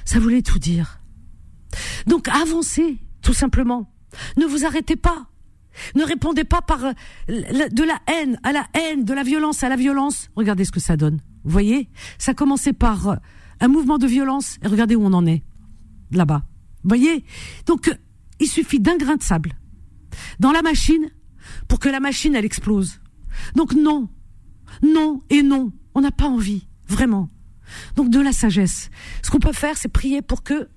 [0.06, 1.02] Ça voulait tout dire.
[2.08, 3.92] Donc avancez, tout simplement.
[4.38, 5.28] Ne vous arrêtez pas.
[5.96, 6.94] Ne répondez pas par euh,
[7.28, 10.30] de la haine à la haine, de la violence à la violence.
[10.38, 11.20] Regardez ce que ça donne.
[11.44, 11.90] Vous voyez?
[12.18, 13.16] Ça a commencé par euh,
[13.66, 15.44] un mouvement de violence et regardez où on en est.
[16.12, 16.46] Là-bas.
[16.84, 17.26] Voyez?
[17.66, 17.96] Donc, euh,
[18.40, 19.54] il suffit d'un grain de sable
[20.40, 21.10] dans la machine
[21.68, 23.00] pour que la machine, elle explose.
[23.56, 24.10] Donc non,
[24.82, 25.72] non et non.
[25.94, 27.30] On n'a pas envie, vraiment.
[27.96, 28.90] Donc de la sagesse.
[29.24, 30.70] Ce qu'on peut faire, c'est prier pour que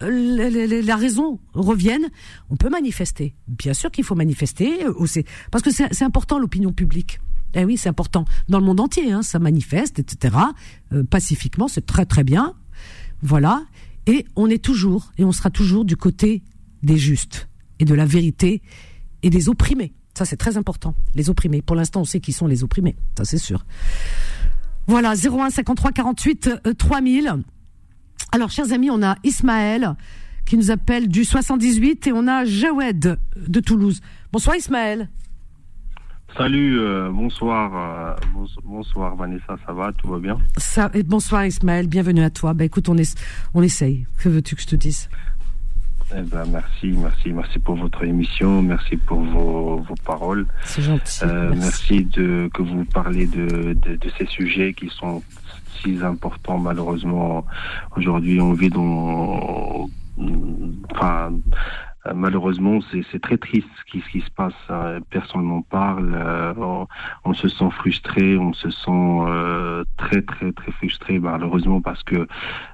[0.00, 2.08] la raison revienne,
[2.50, 3.34] on peut manifester.
[3.48, 7.18] Bien sûr qu'il faut manifester, euh, parce que c'est important l'opinion publique.
[7.54, 8.24] Eh oui, c'est important.
[8.48, 10.36] Dans le monde entier, hein, ça manifeste, etc.
[10.92, 12.54] Euh, pacifiquement, c'est très très bien.
[13.22, 13.62] Voilà.
[14.06, 16.42] Et on est toujours, et on sera toujours du côté
[16.82, 18.62] des justes, et de la vérité,
[19.22, 19.92] et des opprimés.
[20.16, 20.94] Ça, c'est très important.
[21.14, 21.62] Les opprimés.
[21.62, 22.96] Pour l'instant, on sait qui sont les opprimés.
[23.16, 23.64] Ça, c'est sûr.
[24.86, 27.34] Voilà, 01 53 48 3000.
[28.32, 29.94] Alors, chers amis, on a Ismaël
[30.44, 34.00] qui nous appelle du 78 et on a Jawed de Toulouse.
[34.32, 35.10] Bonsoir Ismaël.
[36.36, 40.38] Salut, euh, bonsoir, euh, bonsoir Vanessa, ça va, tout va bien?
[40.56, 42.54] Ça, et Bonsoir Ismaël, bienvenue à toi.
[42.54, 43.18] Bah écoute, on, est,
[43.54, 44.06] on essaye.
[44.18, 45.08] Que veux-tu que je te dise?
[46.16, 50.46] Eh ben, merci, merci, merci pour votre émission, merci pour vos, vos paroles.
[50.64, 51.20] C'est gentil.
[51.24, 52.04] Euh, merci.
[52.04, 55.22] de que vous parlez de, de, de, ces sujets qui sont
[55.82, 57.44] si importants malheureusement.
[57.96, 59.88] Aujourd'hui, on vit dans,
[60.92, 61.32] enfin,
[62.14, 64.54] malheureusement, c'est très triste ce qui, se passe.
[64.68, 64.98] Hein.
[65.10, 66.14] Personne n'en parle.
[66.14, 66.54] Euh,
[67.24, 72.26] on, se sent frustré, on se sent euh, très très très frustré, malheureusement, parce que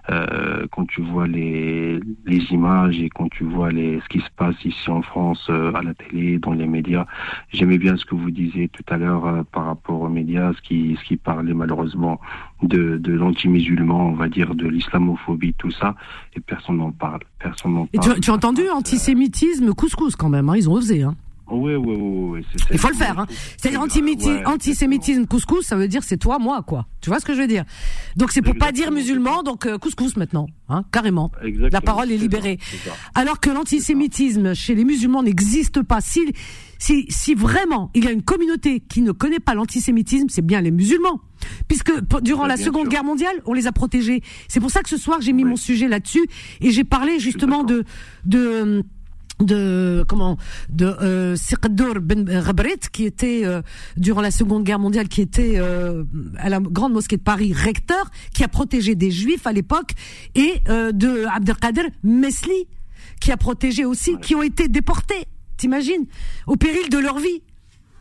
[0.07, 4.57] quand tu vois les, les images et quand tu vois les, ce qui se passe
[4.64, 7.07] ici en France, à la télé, dans les médias,
[7.52, 10.96] j'aimais bien ce que vous disiez tout à l'heure par rapport aux médias, ce qui,
[11.00, 12.20] ce qui parlait malheureusement
[12.62, 15.94] de, de l'anti-musulman, on va dire, de l'islamophobie, tout ça,
[16.34, 17.20] et personne n'en parle.
[17.38, 18.12] Personne n'en parle.
[18.12, 21.02] Et tu, tu as entendu antisémitisme couscous quand même, hein, ils ont osé.
[21.02, 21.14] Hein.
[21.51, 22.47] Oui, oui, oui.
[22.70, 23.18] Il faut le faire.
[23.18, 23.26] Hein.
[23.59, 26.86] C'est antisémitisme couscous, ça veut dire c'est toi, moi, quoi.
[27.01, 27.64] Tu vois ce que je veux dire?
[28.16, 31.30] Donc c'est pour pas dire musulman, donc euh, couscous maintenant, hein, carrément.
[31.70, 32.59] La parole est libérée.
[33.14, 36.01] Alors que l'antisémitisme chez les musulmans n'existe pas.
[36.01, 36.20] Si,
[36.78, 40.62] si, si vraiment il y a une communauté qui ne connaît pas l'antisémitisme, c'est bien
[40.62, 41.20] les musulmans.
[41.68, 41.92] Puisque
[42.22, 44.22] durant la Seconde Guerre mondiale, on les a protégés.
[44.49, 46.24] C'est pour ça que ce soir j'ai mis mon sujet là-dessus
[46.62, 47.84] et j'ai parlé justement de
[48.24, 48.82] de
[49.41, 50.37] de comment
[50.68, 51.37] de euh,
[52.01, 53.62] Ben Rabret qui était euh,
[53.97, 56.05] durant la Seconde Guerre mondiale qui était euh,
[56.39, 59.93] à la grande mosquée de Paris recteur qui a protégé des juifs à l'époque
[60.35, 62.68] et euh, de Abdelkader Mesli
[63.20, 65.26] qui a protégé aussi qui ont été déportés
[65.57, 66.07] t'imagines
[66.47, 67.43] au péril de leur vie.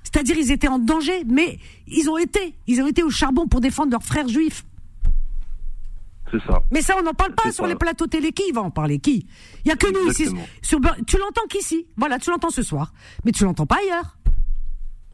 [0.03, 1.57] C'est-à-dire ils étaient en danger mais
[1.87, 4.63] ils ont été ils ont été au charbon pour défendre leurs frères juifs
[6.71, 8.31] mais ça, on n'en parle pas sur les plateaux télé.
[8.31, 8.99] Qui va en parler?
[8.99, 9.27] Qui?
[9.65, 10.27] Il y a que nous ici.
[10.61, 11.87] Sur, tu l'entends qu'ici?
[11.97, 12.93] Voilà, tu l'entends ce soir.
[13.25, 14.17] Mais tu l'entends pas ailleurs.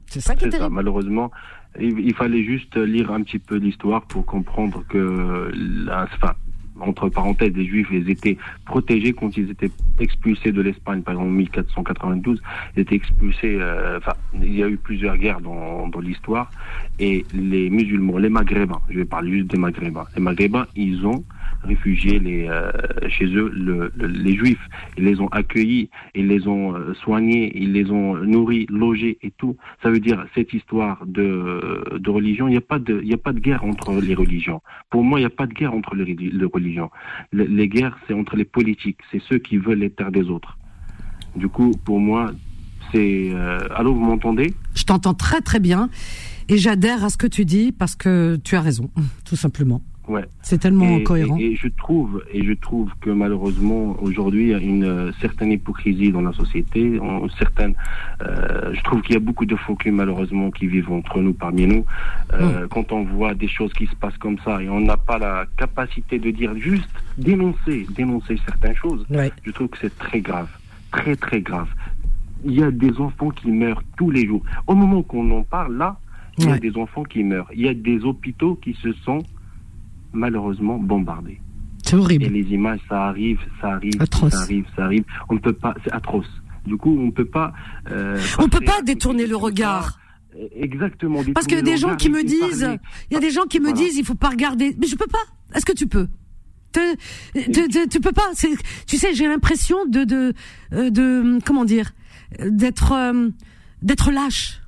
[0.08, 0.74] C'est ça qui est, terrible.
[0.74, 1.32] Malheureusement,
[1.80, 6.34] il, fallait juste lire un petit peu l'histoire pour comprendre que, la, enfin,
[6.82, 11.30] entre parenthèses, les Juifs, ils étaient protégés quand ils étaient expulsés de l'Espagne, par exemple
[11.30, 12.42] en 1492,
[12.76, 16.52] ils étaient expulsés, euh, enfin, il y a eu plusieurs guerres dans, dans l'histoire,
[17.00, 21.24] et les musulmans, les maghrébins, je vais parler juste des maghrébins, les maghrébins, ils ont
[21.64, 22.72] réfugiés les, euh,
[23.10, 24.66] chez eux le, le- les juifs.
[24.98, 29.32] Ils les ont accueillis, ils les ont euh, soignés, ils les ont nourris, logés et
[29.32, 29.58] tout.
[29.84, 33.18] Ça veut dire cette histoire de, de religion, il n'y a pas de, y a
[33.18, 34.62] pas de guerre entre les religions.
[34.90, 36.46] Pour moi, il n'y a pas de guerre entre les religions.
[37.32, 40.58] Le- les guerres, c'est entre les politiques, c'est ceux qui veulent les terres des autres.
[41.36, 42.32] Du coup, pour moi,
[42.92, 43.30] c'est.
[43.34, 44.54] Euh, allô, vous m'entendez?
[44.76, 45.90] Je t'entends très très bien
[46.48, 48.90] et j'adhère à ce que tu dis parce que tu as raison,
[49.26, 49.82] tout simplement.
[50.10, 50.26] Ouais.
[50.42, 51.38] C'est tellement et, cohérent.
[51.38, 55.12] Et, et je trouve, et je trouve que malheureusement aujourd'hui il y a une euh,
[55.22, 57.76] certaine hypocrisie dans la société, on- certaines,
[58.24, 61.34] euh, je trouve qu'il y a beaucoup de faux culs malheureusement qui vivent entre nous,
[61.34, 61.86] parmi nous.
[62.34, 65.20] Euh, Quand on voit des choses qui se passent comme ça et on n'a pas
[65.20, 66.90] la capacité de dire juste
[67.20, 69.32] dénoncer, dénoncer certaines choses, Ouais.
[69.44, 70.50] je trouve que c'est très grave,
[70.92, 71.68] très très grave.
[72.46, 74.42] Il y a des enfants qui meurent tous les jours.
[74.66, 76.00] Au moment qu'on en parle là,
[76.40, 76.60] il y a Ouais.
[76.60, 77.50] des enfants qui meurent.
[77.54, 79.20] Il y a des hôpitaux qui se sont
[80.14, 81.42] malheureusement bombardés.
[81.84, 82.26] C'est horrible.
[82.26, 84.34] Et les images, ça arrive, ça arrive, Atroce.
[84.34, 85.04] ça arrive, ça arrive.
[85.30, 86.28] On ne peut pas, c'est atroce.
[86.66, 87.54] Du coup, on ne peut pas.
[87.90, 90.00] euh, On peut passer pas détourner le regard.
[90.56, 91.22] Exactement.
[91.34, 92.70] Parce qu'il y a des gens qui me disent,
[93.10, 94.76] il y a des gens qui me disent, il faut pas regarder.
[94.80, 95.24] Mais je peux pas.
[95.56, 96.08] Est-ce que tu peux?
[96.72, 98.30] Tu, peux pas.
[98.86, 100.34] Tu sais, j'ai l'impression de, de,
[100.74, 101.92] euh, de, comment dire,
[102.40, 103.30] d'être, euh,
[103.82, 104.62] d'être lâche.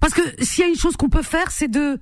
[0.00, 1.98] Parce que s'il y a une chose qu'on peut faire, c'est de,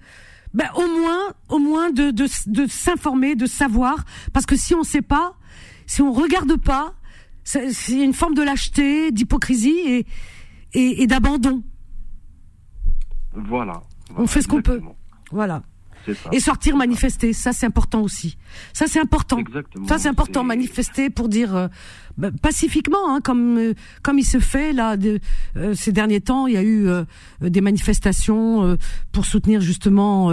[0.55, 4.05] ben, au moins, au moins de, de, de s'informer, de savoir.
[4.33, 5.35] Parce que si on sait pas,
[5.87, 6.95] si on regarde pas,
[7.45, 10.07] c'est une forme de lâcheté, d'hypocrisie et,
[10.75, 11.63] et, et d'abandon.
[13.35, 13.83] Voilà.
[14.17, 14.81] On fait ce qu'on peut.
[15.31, 15.63] Voilà.
[16.07, 16.31] Ça.
[16.33, 18.37] Et sortir manifester, ça c'est important aussi.
[18.73, 19.39] Ça c'est important.
[19.39, 19.87] Exactement.
[19.87, 21.69] Ça c'est important manifester pour dire euh,
[22.19, 25.21] bah, pacifiquement, hein, comme euh, comme il se fait là de,
[25.57, 26.47] euh, ces derniers temps.
[26.47, 26.87] Il y a eu
[27.41, 28.77] des manifestations
[29.13, 30.31] pour soutenir justement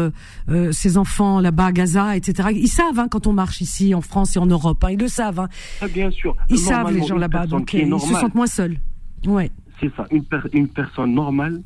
[0.72, 2.50] ces enfants là-bas à Gaza, etc.
[2.54, 5.08] Ils savent hein, quand on marche ici en France et en Europe, hein, ils le
[5.08, 5.48] savent.
[5.82, 6.36] Ah, bien sûr.
[6.50, 8.78] Ils savent les gens là-bas, donc ils se sentent moins seuls.
[9.26, 9.52] Ouais.
[9.80, 10.06] C'est ça.
[10.12, 11.62] Une, per- une personne normale,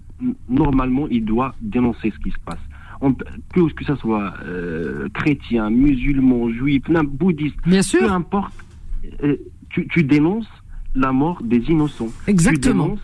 [0.47, 2.59] normalement, il doit dénoncer ce qui se passe.
[3.05, 6.83] On que, que ce soit euh, chrétien, musulman, juif,
[7.19, 8.53] bouddhiste, Bien peu importe,
[9.23, 9.35] euh,
[9.69, 10.47] tu, tu dénonces
[10.95, 12.07] la mort des innocents.
[12.27, 12.95] Exactement.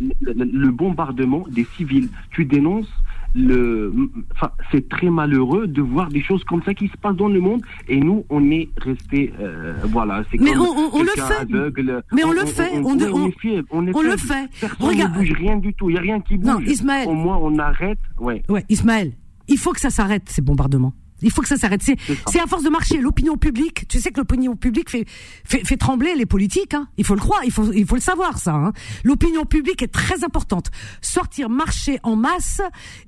[0.00, 2.08] dénonces le, le- le bombardement des civils.
[2.32, 2.90] Tu dénonces
[3.36, 3.92] le.
[4.34, 7.40] Enfin, c'est très malheureux de voir des choses comme ça qui se passent dans le
[7.40, 9.32] monde et nous, on est resté.
[9.40, 11.20] euh, voilà, c'est Mais comme on- on- on le fait.
[11.40, 12.02] aveugle.
[12.12, 12.70] Mais on le fait.
[12.74, 14.48] On- On, on- est on, est on le fait.
[14.60, 15.90] Personne Regarde- ne bouge rien du tout.
[15.90, 16.46] Il y a rien qui bouge.
[16.50, 17.08] Non, Ismaël.
[17.08, 17.98] Au moins, on arrête.
[18.18, 18.42] Ouais.
[18.48, 19.12] Ouais, Ismaël,
[19.48, 20.94] il faut que ça s'arrête ces bombardements.
[21.22, 21.82] Il faut que ça s'arrête.
[21.82, 22.98] C'est, à force de marcher.
[22.98, 25.06] L'opinion publique, tu sais que l'opinion publique fait,
[25.44, 26.74] fait, fait trembler les politiques.
[26.74, 26.88] Hein.
[26.98, 28.54] Il faut le croire, il faut, il faut le savoir ça.
[28.54, 28.72] Hein.
[29.04, 30.70] L'opinion publique est très importante.
[31.00, 32.60] Sortir, marcher en masse,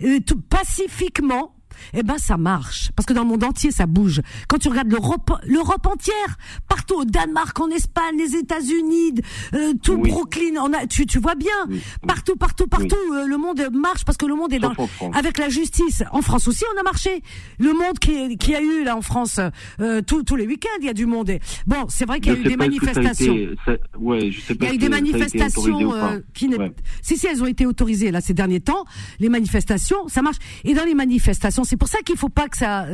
[0.03, 1.56] euh, tout, pacifiquement.
[1.95, 4.21] Eh ben ça marche parce que dans le monde entier ça bouge.
[4.49, 9.15] Quand tu regardes l'Europe, l'Europe entière, partout au Danemark, en Espagne, les États-Unis,
[9.55, 10.11] euh, tout Oui.
[10.11, 11.81] Brooklyn, on a, tu, tu vois bien, Oui.
[12.07, 14.73] partout, partout, partout, euh, le monde marche parce que le monde est dans,
[15.13, 16.03] avec la justice.
[16.13, 17.23] En France aussi, on a marché.
[17.59, 19.41] Le monde qui, qui a eu là en France
[19.81, 21.31] euh, tous tous les week-ends, il y a du monde.
[21.67, 23.35] Bon, c'est vrai qu'il y a eu des manifestations.
[23.35, 26.49] Il y a eu des manifestations euh, qui.
[26.49, 26.73] Ouais.
[27.03, 28.85] Si, si, elles ont été autorisées là ces derniers temps.
[29.19, 30.37] Les manifestations, ça marche.
[30.65, 32.87] Et dans les manifestations, c'est pour ça qu'il faut pas que ça,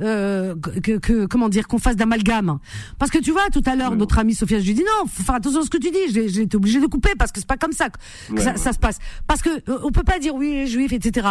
[0.00, 2.58] euh, que, que comment dire, qu'on fasse d'amalgame.
[2.98, 3.96] Parce que tu vois, tout à l'heure, Ouais.
[3.96, 6.12] notre amie Sophia, je lui dis non, faut faire attention à ce que tu dis.
[6.12, 7.98] J'ai j'ai été obligé de couper parce que c'est pas comme ça que,
[8.34, 8.56] Ouais, ça, ouais.
[8.58, 8.98] ça se passe.
[9.26, 11.26] Parce que euh, on peut pas dire oui les juifs, etc.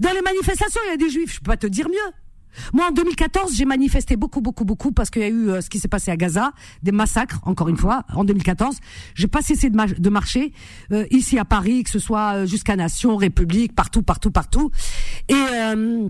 [0.00, 1.34] Dans les manifestations, il y a des juifs.
[1.34, 2.12] Je peux pas te dire mieux.
[2.72, 5.70] Moi, en 2014, j'ai manifesté beaucoup, beaucoup, beaucoup parce qu'il y a eu euh, ce
[5.70, 6.50] qui s'est passé à Gaza,
[6.82, 8.76] des massacres, encore une fois, en 2014.
[9.14, 10.52] J'ai pas cessé de, ma- de marcher
[10.90, 14.72] euh, ici à Paris, que ce soit euh, jusqu'à Nation, République, partout, partout, partout.
[15.28, 16.08] Et euh,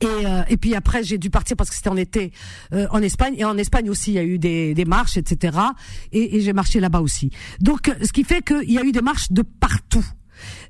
[0.00, 2.32] et, euh, et puis après, j'ai dû partir parce que c'était en été
[2.72, 3.34] euh, en Espagne.
[3.36, 5.58] Et en Espagne aussi, il y a eu des, des marches, etc.
[6.12, 7.30] Et, et j'ai marché là-bas aussi.
[7.60, 10.04] Donc, ce qui fait qu'il y a eu des marches de partout.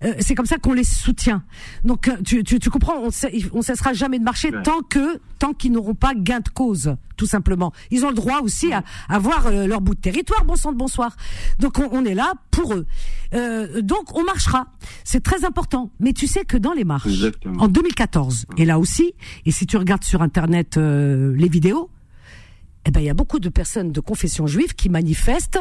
[0.05, 1.43] Euh, c'est comme ça qu'on les soutient.
[1.85, 4.63] Donc euh, tu, tu, tu comprends, on ne on cessera jamais de marcher Ouais.
[4.63, 7.73] tant que tant qu'ils n'auront pas gain de cause, tout simplement.
[7.91, 10.45] Ils ont le droit aussi à avoir euh, leur bout de territoire.
[10.45, 11.17] Bon sang de bonsoir.
[11.59, 12.87] Donc on, on est là pour eux.
[13.35, 14.67] Euh, donc on marchera.
[15.05, 15.91] C'est très important.
[16.01, 17.63] Mais tu sais que dans les marches, Exactement.
[17.63, 19.15] en 2014, et là aussi,
[19.47, 21.91] et si tu regardes sur internet euh, les vidéos,
[22.87, 25.59] eh ben il y a beaucoup de personnes de confession juive qui manifestent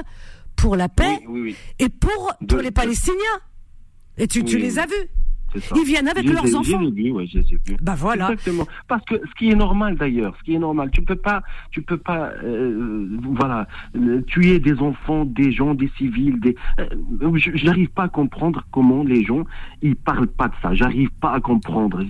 [0.56, 1.56] pour la paix Oui, oui, oui.
[1.80, 3.40] et pour De- pour les Palestiniens.
[4.18, 5.10] Et tu, les as vus.
[5.76, 6.90] Ils viennent avec Je leurs ai- enfants.
[6.90, 7.78] Vus, ouais, je vus.
[7.80, 8.32] Bah voilà.
[8.32, 8.66] Exactement.
[8.88, 11.84] Parce que ce qui est normal d'ailleurs, ce qui est normal, tu peux pas, tu
[11.84, 16.56] peux pas, euh, voilà, euh, tuer des enfants, des gens, des civils, des.
[16.80, 16.88] euh,
[17.36, 19.44] je J'arrive pas à comprendre comment les gens
[19.84, 20.74] ils parlent pas de ça.
[20.74, 22.04] J'arrive pas à comprendre.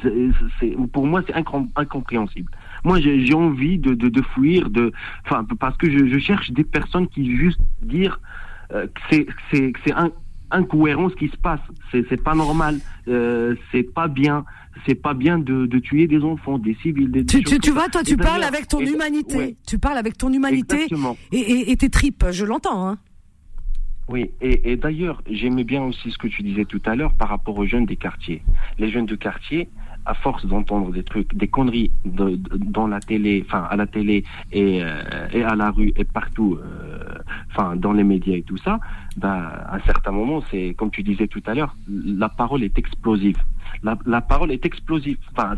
[0.62, 2.50] C'est- pour moi, c'est incom- incompréhensible.
[2.86, 4.94] Moi, j'ai envie de, de, de fuir, de,
[5.26, 8.22] enfin, parce que je, je cherche des personnes qui juste dire
[8.70, 10.12] que c'est c'est c'est un
[10.54, 11.60] incohérent ce qui se passe.
[11.92, 12.80] C'est pas normal.
[13.08, 14.46] Euh, c'est pas bien.
[14.88, 17.12] C'est pas bien de, de tuer des enfants, des civils.
[17.12, 19.36] Des, Tu, tu, tu vois, toi, tu parles d'ailleurs- avec ton et- humanité.
[19.38, 21.16] ouais, Tu parles avec ton humanité Exactement.
[21.32, 22.26] et, et, et tes tripes.
[22.32, 22.88] Je l'entends.
[22.88, 22.98] Hein.
[24.10, 27.30] Oui, et, et d'ailleurs, j'aimais bien aussi ce que tu disais tout à l'heure par
[27.30, 28.42] rapport aux jeunes des quartiers.
[28.78, 29.70] Les jeunes de quartier,
[30.06, 33.88] à force d'entendre des trucs, des conneries de- de- dans la télé, enfin à la
[33.88, 37.04] télé et, euh, et à la rue et partout, euh,
[37.52, 38.80] enfin dans les médias et tout ça,
[39.18, 42.78] bah, à un certain moment, c'est comme tu disais tout à l'heure, la parole est
[42.78, 43.38] explosive.
[43.82, 45.18] La, la parole est explosive.
[45.32, 45.56] Enfin,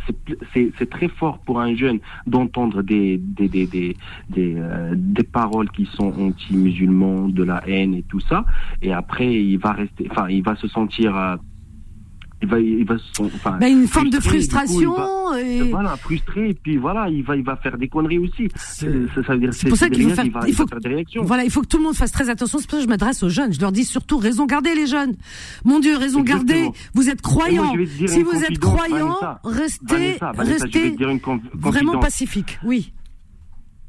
[0.53, 3.95] c'est très fort pour un jeune d'entendre des des des des
[4.29, 8.45] des, euh, des paroles qui sont anti-musulmans, de la haine et tout ça.
[8.81, 11.35] Et après, il va rester, enfin, il va se sentir, euh,
[12.45, 14.93] il va il va enfin, Ben, une forme de coup, il frustration.
[14.93, 15.69] va- et...
[15.71, 18.47] voilà, frustré, et puis voilà, il va, il va faire des conneries aussi.
[18.55, 19.07] C'est- Euh,
[19.67, 21.23] pour ça qu'il faut faire, il va, il faut, va faire des réactions.
[21.23, 22.59] voilà, il faut que tout le monde fasse très attention.
[22.59, 23.53] C'est pour ça que je m'adresse aux jeunes.
[23.53, 25.15] Je leur dis surtout raison gardée, les jeunes.
[25.63, 26.69] Mon Dieu, raison gardée.
[26.93, 27.73] Vous êtes moi, croyants.
[28.07, 30.95] Si vous êtes croyants, restez, Vanessa, Vanessa, restez
[31.55, 32.59] vraiment pacifique.
[32.63, 32.91] Oui.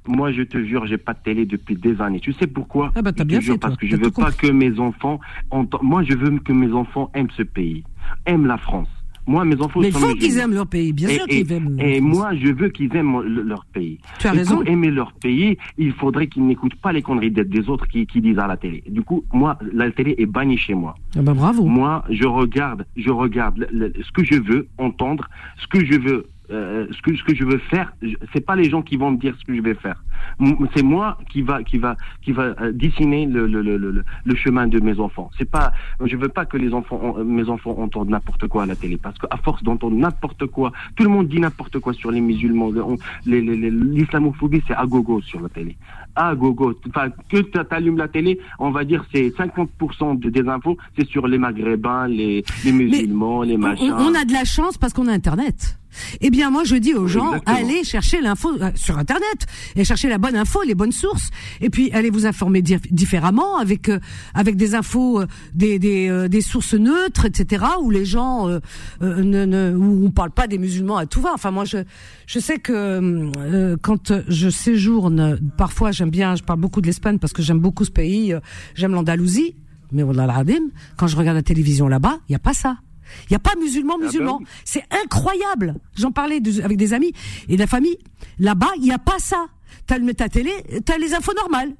[0.09, 2.21] Moi, je te jure, j'ai pas de télé depuis des années.
[2.21, 2.93] Tu sais pourquoi?
[2.95, 3.69] Ah bah, t'as Je te bien jure, fait, toi.
[3.71, 4.49] Parce que je veux pas compris.
[4.49, 5.83] que mes enfants entendent.
[5.83, 7.85] Moi, je veux que mes enfants aiment ce pays,
[8.27, 8.89] aiment la France.
[9.29, 10.93] Moi, mes enfants Mais il faut qu'ils aiment leur pays.
[10.93, 11.77] Bien et, sûr qu'ils aiment.
[11.81, 13.99] et moi, je veux qu'ils aiment le- leur pays.
[14.21, 14.59] Tu as et raison.
[14.59, 18.07] Pour aimer leur pays, il faudrait qu'ils n'écoutent pas les conneries des, des autres qui,
[18.07, 18.85] qui disent à la télé.
[18.89, 20.95] Du coup, moi, la télé est bannie chez moi.
[21.17, 21.65] Ah bah, bravo.
[21.65, 25.29] Moi, je regarde, je regarde le- le- ce que je veux entendre,
[25.59, 27.93] ce que je veux, euh, ce que ce que je veux faire.
[28.33, 30.03] C'est pas les gens qui vont me dire ce que je vais faire.
[30.75, 34.35] C'est moi qui va qui va qui va euh, dessiner le, le, le, le, le
[34.35, 35.31] chemin de mes enfants.
[35.39, 35.73] C'est pas,
[36.05, 38.97] je veux pas que les enfants, euh, mes enfants entendent n'importe quoi à la télé,
[38.97, 42.71] parce qu'à force d'entendre n'importe quoi, tout le monde dit n'importe quoi sur les musulmans.
[42.71, 45.77] Le- on- les- les- les- L'islamophobie, c'est à gogo sur la télé.
[46.15, 46.75] À gogo.
[46.89, 51.07] Enfin, que tu allumes la télé, on va dire c'est 50% de, des infos, c'est
[51.09, 53.93] sur les maghrébins, les, les musulmans, les On, machins.
[53.93, 55.79] on a de la chance parce qu'on a Internet.
[56.21, 57.57] Eh bien, moi, je dis aux gens, Exactement.
[57.59, 61.31] allez chercher l'info euh, sur Internet et chercher la bonne info, les bonnes sources,
[61.61, 63.99] et puis allez vous informer di- différemment avec euh,
[64.35, 67.65] avec des infos, euh, des des, euh, des sources neutres, etc.
[67.83, 68.61] Où les gens euh,
[69.03, 71.33] euh, ne, ne où on parle pas des musulmans à tout va.
[71.35, 71.79] Enfin, moi, je
[72.27, 72.73] je sais que
[73.37, 77.59] euh, quand je séjourne, parfois j'aime bien, je parle beaucoup de l'Espagne parce que j'aime
[77.61, 78.41] beaucoup ce pays, euh,
[78.75, 79.57] j'aime l'Andalousie.
[79.93, 80.65] Mais wallah al-adim,
[80.97, 82.79] quand je regarde la télévision là-bas, il y a pas ça.
[83.29, 84.39] Il y a pas musulmans, bah musulmans.
[84.41, 84.47] oui.
[84.65, 85.75] C'est incroyable.
[85.97, 87.13] J'en parlais de- avec des amis
[87.49, 87.97] et de la famille.
[88.39, 89.47] Là-bas, il n'y a pas ça.
[89.87, 90.51] T'allumes ta télé,
[90.85, 91.73] t'as les infos normales.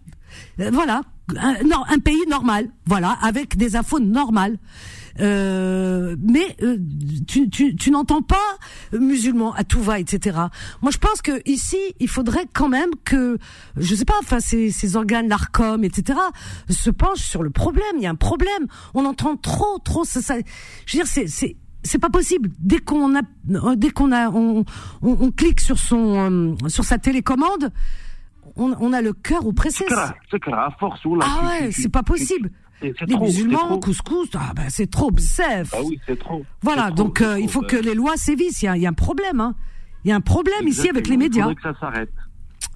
[0.61, 1.01] Euh, voilà,
[1.37, 2.69] un, non, un pays normal.
[2.87, 4.59] Voilà, avec des infos normales.
[5.21, 6.77] Euh, mais euh,
[7.27, 8.37] tu, tu, tu n'entends pas
[8.93, 10.39] musulmans à tout va, etc.
[10.83, 13.39] Moi, je pense que ici, il faudrait quand même que,
[13.77, 16.19] je sais pas, enfin, ces, ces organes, l'Arcom, etc.,
[16.69, 17.85] se penchent sur le problème.
[17.97, 18.67] Il y a un problème.
[18.95, 20.05] On entend trop, trop.
[20.05, 20.35] Ça, ça,
[20.87, 22.51] je veux dire, c'est, c'est, c'est pas possible.
[22.59, 24.65] Dès qu'on a, euh, dès qu'on a, on,
[25.03, 27.73] on, on clique sur son, euh, sur sa télécommande,
[28.57, 29.85] on, on a le cœur oppressé.
[29.89, 31.01] C'est grave, c'est grave, force.
[31.23, 32.51] Ah ouais, c'est pas possible.
[32.83, 35.71] Les trop, musulmans, couscous, ah ben c'est trop, bsef.
[35.73, 36.45] Ah oui, c'est trop.
[36.63, 38.63] Voilà, trop, donc euh, il faut que les lois sévissent.
[38.63, 39.55] Il y y a un problème, hein.
[40.05, 41.49] Il y a un problème ici avec les médias.
[41.49, 42.13] Il faudrait que ça s'arrête.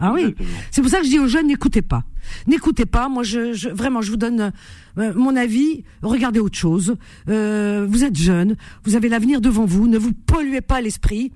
[0.00, 0.34] Ah oui.
[0.70, 2.02] C'est pour ça que je dis aux jeunes, n'écoutez pas.
[2.46, 3.08] N'écoutez pas.
[3.08, 4.52] Moi, je, je vraiment, je vous donne
[4.98, 5.84] euh, mon avis.
[6.02, 6.96] Regardez autre chose.
[7.28, 9.86] Euh, vous êtes jeunes, vous avez l'avenir devant vous.
[9.86, 11.32] Ne vous polluez pas l'esprit.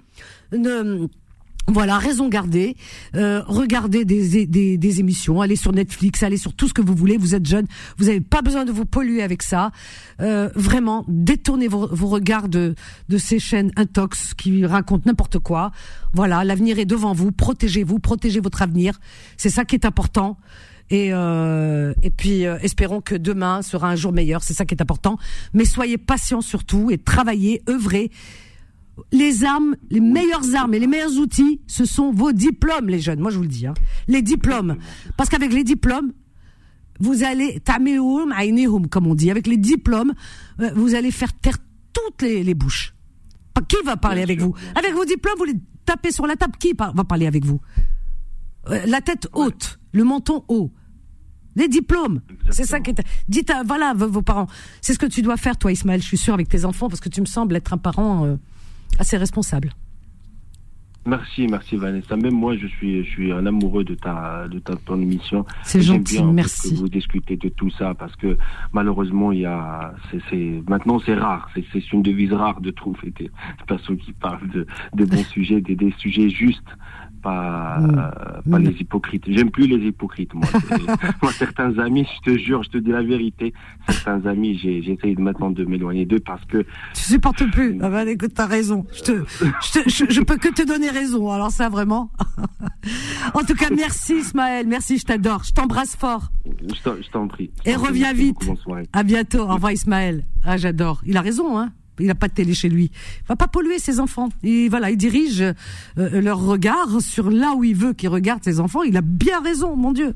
[0.53, 1.07] Ne
[1.67, 2.77] voilà, raison gardée.
[3.15, 6.95] Euh, regardez des, des, des émissions, allez sur Netflix, allez sur tout ce que vous
[6.95, 7.17] voulez.
[7.17, 9.71] Vous êtes jeune, vous n'avez pas besoin de vous polluer avec ça.
[10.21, 12.75] Euh, vraiment, détournez vos, vos regards de,
[13.09, 15.73] de ces chaînes intox qui racontent n'importe quoi.
[16.13, 17.33] Voilà, l'avenir est devant vous.
[17.33, 19.01] Protégez-vous, protégez votre avenir.
[19.37, 20.37] C'est ça qui est important.
[20.91, 24.43] Et, euh, et puis euh, espérons que demain sera un jour meilleur.
[24.43, 25.19] C'est ça qui est important.
[25.55, 28.11] Mais soyez patients surtout et travaillez, œuvrez
[29.13, 33.21] les armes, les meilleures armes et les meilleurs outils, ce sont vos diplômes, les jeunes.
[33.21, 33.75] Moi, je vous le dis, hein.
[34.09, 34.77] les diplômes.
[35.17, 36.13] Parce qu'avec les diplômes,
[37.01, 39.31] vous allez ta'mihoum aïnehoum, comme on dit.
[39.31, 40.13] Avec les diplômes,
[40.61, 41.59] euh, vous allez faire taire
[41.93, 42.95] toutes les, les bouches.
[43.69, 45.55] Qui va parler Bien avec sûr, vous Avec vos diplômes, vous les
[45.85, 46.55] tapez sur la table.
[46.59, 47.61] Qui va parler avec vous
[48.69, 50.71] Euh, La tête haute, le menton haut.
[51.57, 52.21] Les diplômes.
[52.51, 53.01] C'est ça qui est.
[53.29, 54.49] Dites, à, voilà, vos, vos parents.
[54.81, 56.03] C'est ce que tu dois faire, toi, Ismaël.
[56.03, 58.37] Je suis sûr avec tes enfants, parce que tu me sembles être un parent euh,
[58.99, 59.71] assez responsable.
[61.07, 62.17] Merci, merci Vanessa.
[62.17, 65.45] Même moi, je suis, je suis un amoureux de ta, de ta ton émission.
[65.63, 66.71] C'est gentil, bien, merci.
[66.71, 68.39] Que vous discutez de tout ça parce que
[68.73, 69.95] malheureusement, il y a,
[70.31, 71.51] c'est, maintenant c'est rare.
[71.55, 73.31] C'est, c'est une devise rare de trouver des
[73.67, 76.63] personnes qui parlent de, de bons sujets, des, des sujets justes.
[77.25, 77.99] Pas, Mm.
[77.99, 78.63] euh, pas Mm.
[78.65, 79.25] les hypocrites.
[79.27, 80.45] J'aime plus les hypocrites, moi.
[81.23, 83.55] Moi, certains amis, je te jure, je te dis la vérité,
[83.89, 86.59] certains amis, j'ai, j'essaye maintenant de m'éloigner d'eux parce que
[86.95, 87.79] Tu supportes plus.
[87.81, 88.85] Ah ben, écoute, t'as raison.
[88.93, 89.13] Je te,
[89.65, 91.31] je, te- je, je peux que te donner raison.
[91.33, 92.11] Alors ça, vraiment.
[93.35, 94.67] en tout cas, merci Ismaël.
[94.69, 95.45] Merci, je t'adore.
[95.45, 96.31] Je t'embrasse fort.
[96.45, 97.51] je t'en, prie.
[97.65, 98.37] Et reviens vite.
[98.47, 98.75] beaucoup.
[98.93, 99.41] À bientôt.
[99.49, 100.25] Au revoir Ismaël.
[100.45, 101.01] Ah, j'adore.
[101.07, 101.71] Il a raison, hein.
[102.01, 102.91] Il n'a pas de télé chez lui.
[103.23, 104.29] Il va pas polluer ses enfants.
[104.43, 105.55] Et voilà, il dirige euh,
[105.97, 108.83] leur regard sur là où il veut qu'ils regardent ses enfants.
[108.83, 110.15] Il a bien raison, mon Dieu.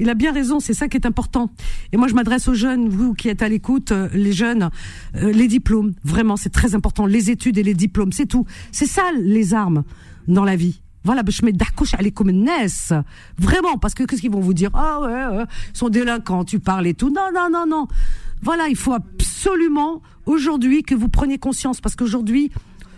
[0.00, 1.50] Il a bien raison, c'est ça qui est important.
[1.92, 4.70] Et moi, je m'adresse aux jeunes, vous qui êtes à l'écoute, euh, les jeunes,
[5.16, 5.92] euh, les diplômes.
[6.02, 7.06] Vraiment, c'est très important.
[7.06, 8.46] Les études et les diplômes, c'est tout.
[8.72, 9.84] C'est ça, les armes
[10.28, 10.80] dans la vie.
[11.04, 12.32] Voilà, je mets d'accouche à l'école
[13.38, 14.70] Vraiment, parce que qu'est-ce qu'ils vont vous dire?
[14.74, 15.44] Ah ouais, ouais,
[15.74, 17.10] ils sont délinquants, tu parles et tout.
[17.10, 17.88] Non, non, non, non.
[18.42, 22.50] Voilà, il faut absolument aujourd'hui que vous preniez conscience, parce qu'aujourd'hui,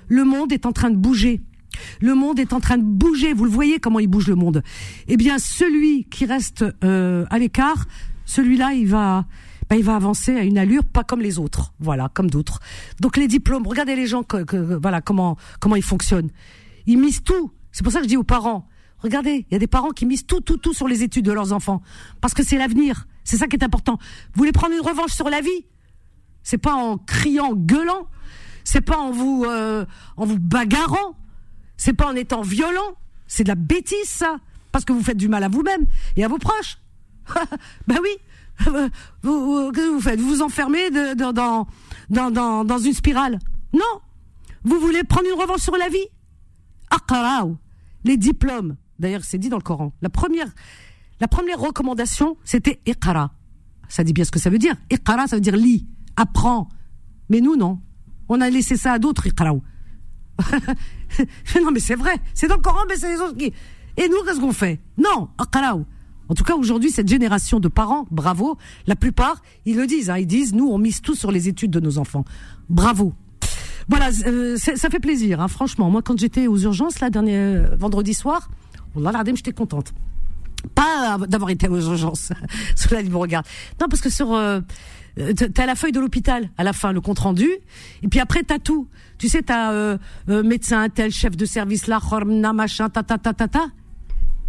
[0.08, 1.42] le monde est en train de bouger.
[2.00, 3.32] Le monde est en train de bouger.
[3.32, 4.62] Vous le voyez comment il bouge le monde.
[5.08, 7.86] Eh bien, celui qui reste euh, à l'écart,
[8.26, 9.26] celui-là, il va,
[9.68, 11.72] ben, il va avancer à une allure pas comme les autres.
[11.80, 12.60] Voilà, comme d'autres.
[13.00, 16.30] Donc les diplômes, regardez les gens, que, que- voilà comment comment ils fonctionnent.
[16.86, 17.50] Ils misent tout.
[17.72, 18.68] C'est pour ça que je dis aux parents.
[18.98, 21.32] Regardez, il y a des parents qui misent tout, tout, tout sur les études de
[21.32, 21.82] leurs enfants.
[22.20, 23.06] Parce que c'est l'avenir.
[23.24, 23.98] C'est ça qui est important.
[24.34, 25.66] Vous voulez prendre une revanche sur la vie?
[26.42, 28.06] C'est pas en criant, en gueulant.
[28.64, 29.84] C'est pas en vous, euh,
[30.16, 31.16] en vous bagarrant.
[31.76, 32.96] C'est pas en étant violent.
[33.26, 34.36] C'est de la bêtise, ça.
[34.72, 35.86] Parce que vous faites du mal à vous-même
[36.16, 36.78] et à vos proches.
[37.86, 38.10] ben oui.
[39.22, 40.20] Vous, que vous faites?
[40.20, 41.66] Vous vous enfermez dans,
[42.78, 43.38] une spirale.
[43.72, 44.00] Non.
[44.62, 46.06] Vous voulez prendre une revanche sur la vie?
[46.90, 47.54] Aqra'u.
[48.04, 48.76] Les diplômes.
[48.98, 49.92] D'ailleurs, c'est dit dans le Coran.
[50.02, 50.48] La première,
[51.20, 53.32] la première recommandation, c'était Iqra.
[53.88, 54.74] Ça dit bien ce que ça veut dire.
[54.90, 55.86] Iqra, ça veut dire lis,
[56.16, 56.68] apprends.
[57.28, 57.80] Mais nous, non.
[58.28, 59.60] On a laissé ça à d'autres, Iqra'u.
[61.62, 62.16] non, mais c'est vrai.
[62.34, 63.52] C'est dans le Coran, mais c'est les autres qui.
[63.96, 64.80] Et nous, qu'est-ce qu'on fait?
[64.98, 65.84] Non, Aqra'u.
[66.28, 68.56] En tout cas, aujourd'hui, cette génération de parents, bravo.
[68.86, 70.08] La plupart, ils le disent.
[70.10, 72.24] hein, ils disent, nous, on mise tout sur les études de nos enfants.
[72.70, 73.12] Bravo.
[73.88, 75.90] Voilà, euh, ça fait plaisir, hein, franchement.
[75.90, 78.50] Moi, quand j'étais aux urgences, là, dernier euh, vendredi soir,
[78.94, 79.92] Wallah, l'Ardem, j'étais contente.
[80.74, 82.30] Pas d'avoir été aux urgences.
[82.76, 83.46] Cela, ils me regardent.
[83.80, 84.60] Non, parce que sur, euh,
[85.16, 87.48] t'as la feuille de l'hôpital à la fin, le compte rendu,
[88.02, 88.88] et puis après t'as tout.
[89.18, 92.00] Tu sais, t'as euh, euh, médecin tel, chef de service là,
[92.52, 93.66] machin, ta ta ta ta ta.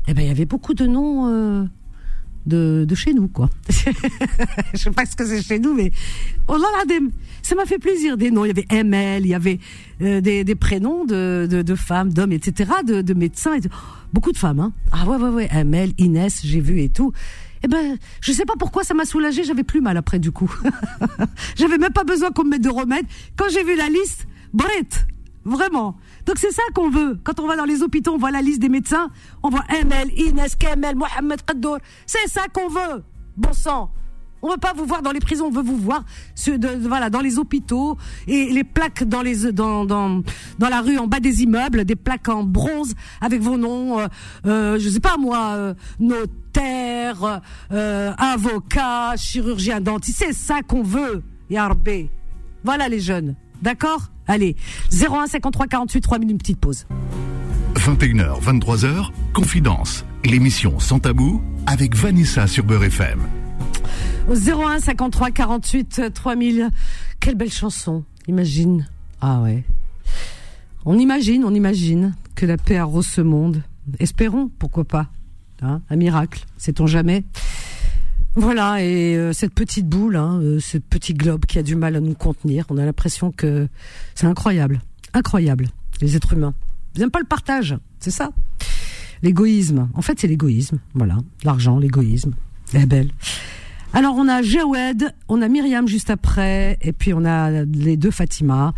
[0.08, 1.66] Eh ben, il y avait beaucoup de noms euh,
[2.46, 3.50] de, de chez nous, quoi.
[4.74, 5.92] Je sais pas ce que c'est chez nous, mais
[6.48, 6.96] oh là là,
[7.42, 8.18] ça m'a fait plaisir.
[8.18, 9.60] Des noms, il y avait ML, il y avait
[10.02, 13.54] euh, des, des prénoms de, de, de femmes, d'hommes, etc., de, de médecins.
[13.54, 13.70] Et tout.
[14.14, 14.74] Beaucoup de femmes, hein.
[14.92, 15.50] Ah ouais, ouais, ouais.
[15.52, 17.12] ML, Inès, j'ai vu et tout.
[17.64, 19.44] Eh ben, je sais pas pourquoi ça m'a soulagé.
[19.44, 20.54] J'avais plus mal après, du coup.
[21.56, 23.06] J'avais même pas besoin qu'on me mette de remède.
[23.36, 25.08] Quand j'ai vu la liste, brett,
[25.46, 25.98] vraiment.
[26.26, 27.20] Donc c'est ça qu'on veut.
[27.24, 29.10] Quand on va dans les hôpitaux, on voit la liste des médecins,
[29.44, 31.78] on voit ML, Inès, Kamel, Mohamed Kaddour.
[32.06, 33.04] C'est ça qu'on veut.
[33.38, 33.92] Bon sang.
[34.42, 36.04] On veut pas vous voir dans les prisons, on veut vous voir
[36.46, 37.98] de- voilà, dans les hôpitaux
[38.28, 40.22] et les plaques dans, les, dans, dans,
[40.60, 44.08] dans la rue en bas des immeubles, des plaques en bronze avec vos noms, euh,
[44.46, 47.42] euh, je sais pas moi, euh, notaire,
[47.72, 50.24] euh, avocat, chirurgien dentiste.
[50.26, 52.12] C'est ça qu'on veut, Yarbé.
[52.64, 53.36] Voilà les jeunes.
[53.64, 54.12] D'accord?
[54.28, 54.56] Allez,
[54.92, 56.86] 01 53 48 3 minutes, une petite pause.
[57.76, 60.06] 21h, 23h, Confidence.
[60.24, 63.20] L'émission Sans Tabou avec Vanessa sur Beurre FM.
[64.28, 66.70] Au 01 53 48 3000.
[67.20, 68.04] Quelle belle chanson.
[68.28, 68.88] Imagine.
[69.22, 69.64] Ah ouais.
[70.86, 73.62] On imagine, on imagine que la paix arrose ce monde.
[74.00, 75.08] Espérons, pourquoi pas.
[75.62, 77.24] Hein, un miracle, sait-on jamais.
[78.38, 81.96] Voilà, et euh, cette petite boule, hein, euh, ce petit globe qui a du mal
[81.96, 83.70] à nous contenir, on a l'impression que
[84.14, 84.82] c'est incroyable.
[85.14, 85.70] Incroyable,
[86.02, 86.54] les êtres humains.
[86.96, 88.32] Ils n'aiment pas le partage, c'est ça.
[89.22, 89.88] L'égoïsme.
[89.94, 90.80] En fait, c'est l'égoïsme.
[90.94, 91.18] Voilà.
[91.46, 92.34] L'argent, l'égoïsme.
[92.74, 93.10] La belle.
[93.94, 98.12] Alors, on a Jawed, on a Myriam juste après, et puis on a les deux
[98.12, 98.74] Fatima.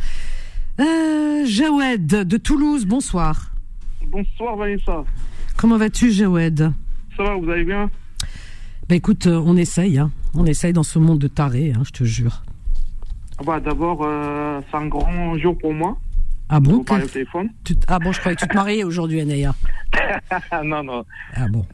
[0.79, 3.51] Euh, Jawed de Toulouse, bonsoir.
[4.05, 5.03] Bonsoir Vanessa.
[5.55, 6.71] Comment vas-tu, Jawed?
[7.17, 7.89] Ça va, vous allez bien?
[8.89, 10.11] Ben écoute, euh, on essaye, hein.
[10.35, 12.43] On essaye dans ce monde de tarés, hein, je te jure.
[13.39, 15.97] Ah bah, D'abord, euh, c'est un grand jour pour moi.
[16.49, 17.49] Ah bon au téléphone.
[17.65, 19.53] tu t- Ah bon, je croyais que tu te mariais aujourd'hui, Anaya.
[20.63, 21.03] non, non.
[21.33, 21.65] Ah bon.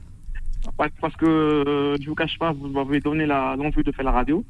[0.77, 4.11] Parce que euh, je vous cache pas, vous m'avez donné la- l'envie de faire la
[4.11, 4.43] radio.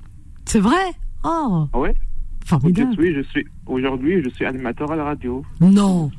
[0.45, 0.91] C'est vrai?
[1.25, 1.93] Oh, Ah ouais?
[2.45, 2.95] formidable.
[2.97, 5.43] Oui, je suis aujourd'hui, je suis animateur à la radio.
[5.59, 6.11] Non.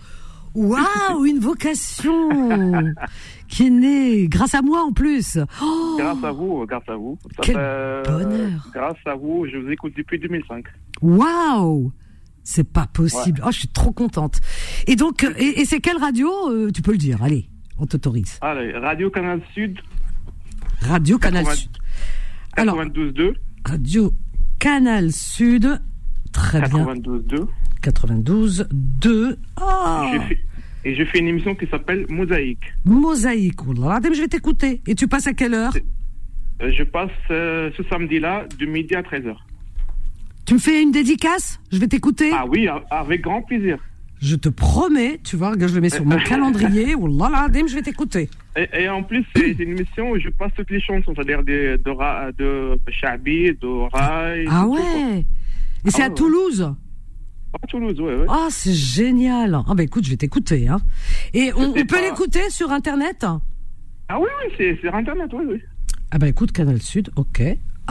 [0.54, 2.30] Waouh, une vocation
[3.48, 5.38] qui est née grâce à moi en plus.
[5.62, 7.18] Oh, Grâce à vous, euh, grâce à vous.
[7.36, 8.68] Ça Quel fait- bonheur.
[8.72, 10.64] Grâce à vous, je vous écoute depuis 2005.
[11.02, 11.92] Waouh
[12.44, 13.40] C'est pas possible.
[13.44, 14.40] Oh, je suis trop contente.
[14.86, 17.22] Et donc, euh, et, et c'est quelle radio euh, Tu peux le dire?
[17.22, 17.48] Allez,
[17.78, 18.38] on t'autorise.
[18.40, 19.78] Allez, Radio Canal Sud,
[20.80, 21.70] Radio Canal 80 Sud.
[22.56, 23.34] Alors, 92.2.
[23.66, 24.12] Radio
[24.60, 25.80] Canal Sud.
[26.32, 26.84] Très bien.
[26.86, 27.46] 92.2.
[27.88, 29.36] 92 2.
[29.60, 30.38] Ah J'ai fait-
[30.86, 32.72] Et je fais une émission qui s'appelle Mosaïque.
[32.84, 33.60] Mosaïque.
[33.68, 34.80] Oh là là, je vais t'écouter.
[34.86, 35.72] Et tu passes à quelle heure?
[36.62, 39.34] Euh, Je passe euh, ce samedi-là de midi à 13h.
[40.46, 41.58] Tu me fais une dédicace?
[41.72, 42.30] Je vais t'écouter.
[42.34, 43.78] Ah oui, avec grand plaisir.
[44.20, 46.94] Je te promets, tu vois, je le mets sur mon calendrier.
[46.94, 48.28] Oh là, Dim, je vais t'écouter.
[48.56, 51.78] Et, et en plus, c'est une émission où je passe toutes les chansons, c'est-à-dire de,
[51.84, 52.30] de, de Rai.
[52.32, 54.66] Ah de tout, quoi.
[54.66, 55.24] ouais
[55.86, 56.14] Et c'est Ah à ouais.
[56.14, 56.74] Toulouse?
[57.62, 58.26] À Toulouse, ouais, ouais.
[58.28, 59.58] Ah, c'est génial.
[59.68, 60.68] Ah bah écoute, je vais t'écouter.
[60.68, 60.80] Hein.
[61.32, 63.24] Et on, peut pas- l'écouter sur Internet?
[64.08, 65.60] Ah oui, oui, c'est sur Internet, oui, oui.
[66.10, 67.42] Ah bah écoute, Canal Sud, ok.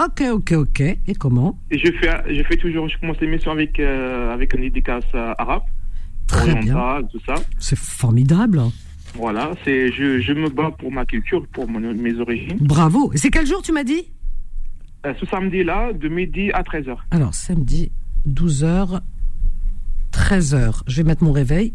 [0.03, 0.81] Ok, ok, ok.
[0.81, 1.57] Et comment?
[1.71, 5.33] Et je fais, je fais toujours, je commence l'émission avec, euh, avec une dédicace euh,
[5.37, 5.63] arabe,
[6.27, 7.01] Très bien.
[7.11, 7.35] tout ça.
[7.59, 8.61] C'est formidable.
[9.15, 12.57] Voilà, c'est, je, je me bats pour ma culture, pour mon- mes origines.
[12.59, 13.11] Bravo.
[13.13, 14.11] Et c'est quel jour tu m'as dit?
[15.05, 16.95] Euh, ce samedi-là, de midi à 13h.
[17.11, 17.91] Alors, samedi,
[18.27, 18.99] 12h,
[20.13, 20.81] 13h.
[20.87, 21.73] Je vais mettre mon réveil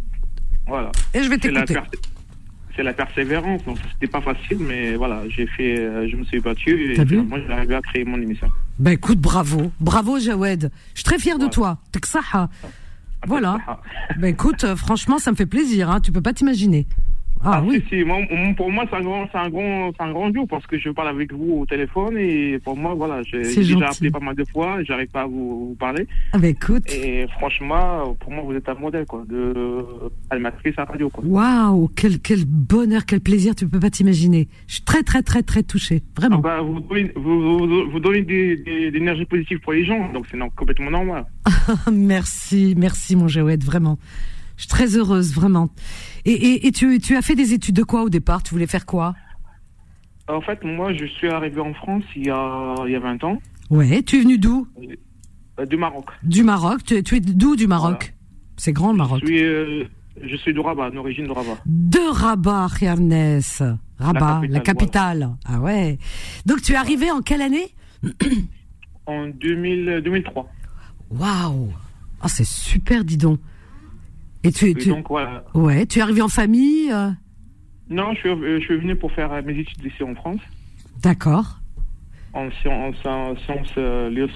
[0.67, 0.91] Voilà.
[1.15, 1.75] et je vais t'écouter.
[2.77, 3.65] c'est la persévérance.
[3.65, 7.03] Donc, c'était pas facile, mais voilà, j'ai fait, euh, je me suis battu et T'as
[7.05, 8.49] vu finalement, j'ai arrivé à créer mon émission.
[8.79, 9.73] Bah écoute, bravo.
[9.81, 10.71] Bravo, Jawed.
[10.95, 11.79] Je suis très fière de toi.
[12.05, 12.21] Ça.
[12.35, 12.49] hein.
[13.27, 13.59] Voilà.
[14.21, 15.91] Bah écoute, euh, franchement, ça me fait plaisir.
[15.91, 16.01] Hein.
[16.01, 16.87] Tu peux pas t'imaginer.
[17.45, 17.83] Ah, Ah, oui.
[17.89, 20.33] si, si, moi, moi, pour moi, c'est un grand, c'est un grand, c'est un grand
[20.33, 23.89] jour parce que je parle avec vous au téléphone et pour moi, voilà, j'ai déjà
[23.89, 26.07] appelé pas mal de fois, j'arrive pas à vous, vous parler.
[26.33, 26.85] Ah bah écoute.
[26.93, 29.85] Et franchement, pour moi, vous êtes un modèle, quoi, de
[30.31, 31.25] animatrice à radio, quoi.
[31.25, 34.49] Waouh, quel, quel bonheur, quel plaisir, tu peux pas t'imaginer.
[34.67, 36.03] Je suis très, très, très, très touchée.
[36.17, 36.39] Vraiment.
[36.39, 40.13] Bah, vous, donnez- vous, vous, vous donnez des, des, des énergies positives pour les gens,
[40.13, 41.25] donc c'est complètement normal.
[41.93, 43.99] merci, merci, mon Jawed, vraiment.
[44.59, 45.71] Je suis très heureuse, vraiment.
[46.27, 48.43] Et, et, et tu, tu as fait des études de quoi au départ?
[48.43, 49.15] Tu voulais faire quoi?
[50.29, 53.25] En fait, moi, je suis arrivé en France il y a, il y a 20
[53.25, 53.39] ans,
[53.71, 54.67] Ouais, tu es venu d'où?
[55.61, 56.07] Euh, du Maroc.
[56.23, 56.83] Du Maroc.
[56.85, 58.15] Tu, es- tu es d'où du Maroc?
[58.57, 59.21] C'est grand le Maroc.
[59.23, 59.85] Je suis, euh,
[60.23, 61.59] je suis de Rabat, d'origine de Rabat.
[61.67, 63.41] De Rabat, Yarnes.
[63.99, 65.21] Rabat, la La capitale.
[65.21, 65.99] capitale, Ah ouais.
[66.47, 67.75] Donc tu es arrivé en quelle année?
[69.07, 70.49] En 2000, 2003.
[71.11, 71.73] Waouh
[72.21, 73.39] Ah, c'est super, dis donc.
[74.45, 74.89] Et tu, Et tu...
[74.91, 75.45] donc, voilà.
[75.55, 77.11] Ouais, tu es arrivé en famille euh,
[77.91, 80.41] Non, je suis, euh, je suis venu pour faire euh, mes études ici en France,
[81.03, 81.59] D'accord.
[82.35, 84.27] en sciences, en sciences, euh,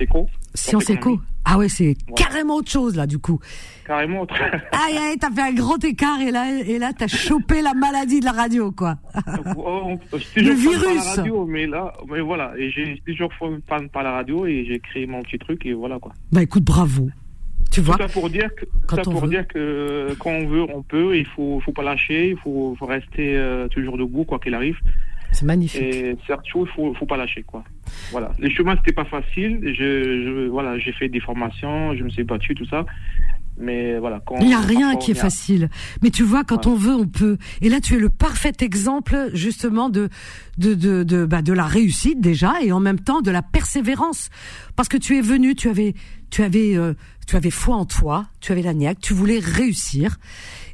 [0.00, 0.26] éco.
[0.54, 1.20] Sciences éco.
[1.44, 1.96] Ah ouais, c'est Ouais.
[2.16, 3.38] carrément autre chose là, du coup.
[3.86, 4.26] Carrément.
[4.26, 7.72] très- Aïe, aïe, t'as fait un grand écart et là, et là, t'as chopé la
[7.74, 8.96] maladie de la radio, quoi.
[9.56, 9.98] Oh, on-
[10.36, 10.94] Le par virus.
[11.06, 15.06] la radio, mais là, mais voilà, j'ai toujours fan par la radio et j'ai créé
[15.06, 16.12] mon petit truc et voilà quoi.
[16.32, 17.08] Bah écoute, bravo.
[17.70, 19.28] Tu vois Tout ça pour dire que, Quand on pour veut.
[19.28, 21.16] dire que quand on veut, on peut.
[21.16, 22.30] Il faut, faut pas lâcher.
[22.30, 24.78] Il faut, faut rester euh, toujours debout quoi qu'il arrive.
[25.32, 25.82] C'est magnifique.
[25.82, 27.62] Et surtout, il faut, faut pas lâcher quoi.
[28.10, 28.32] Voilà.
[28.38, 29.60] Les chemins c'était pas facile.
[29.62, 29.74] Je,
[30.24, 32.86] je voilà, j'ai fait des formations, je me suis battu tout ça.
[33.60, 34.20] Mais voilà.
[34.24, 35.68] Quand, Il n'y a rien qui est a- facile.
[36.02, 36.72] Mais tu vois, quand Ouais.
[36.72, 37.38] on veut, on peut.
[37.60, 40.08] Et là, tu es le parfait exemple, justement, de
[40.58, 44.30] de de de, bah, de la réussite déjà, et en même temps de la persévérance,
[44.76, 45.94] parce que tu es venu, tu avais
[46.30, 46.94] tu avais euh,
[47.26, 50.16] tu avais foi en toi, tu avais la niaque, tu voulais réussir.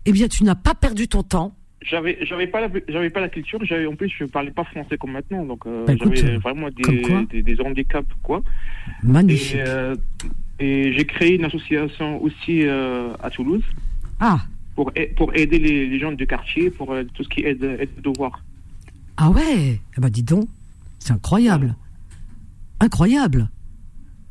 [0.07, 1.57] Eh bien, tu n'as pas perdu ton temps.
[1.87, 3.59] J'avais, j'avais pas, la, j'avais pas la culture.
[3.63, 6.69] J'avais, en plus, je parlais pas français comme maintenant, donc euh, Bah, j'avais euh, vraiment
[6.71, 8.43] des, des, des handicaps quoi.
[9.03, 9.57] Magnifique.
[9.57, 9.95] Et, euh,
[10.61, 13.63] et j'ai créé une association aussi euh, à Toulouse
[14.21, 14.41] Ah
[14.75, 17.65] pour pour aider les, les gens du quartier pour euh, tout ce qui est aide,
[17.81, 18.43] aide de devoir.
[19.17, 19.81] ah ouais.
[19.97, 20.49] Eh ben dis donc,
[20.99, 21.75] c'est incroyable,
[22.81, 23.49] incroyable.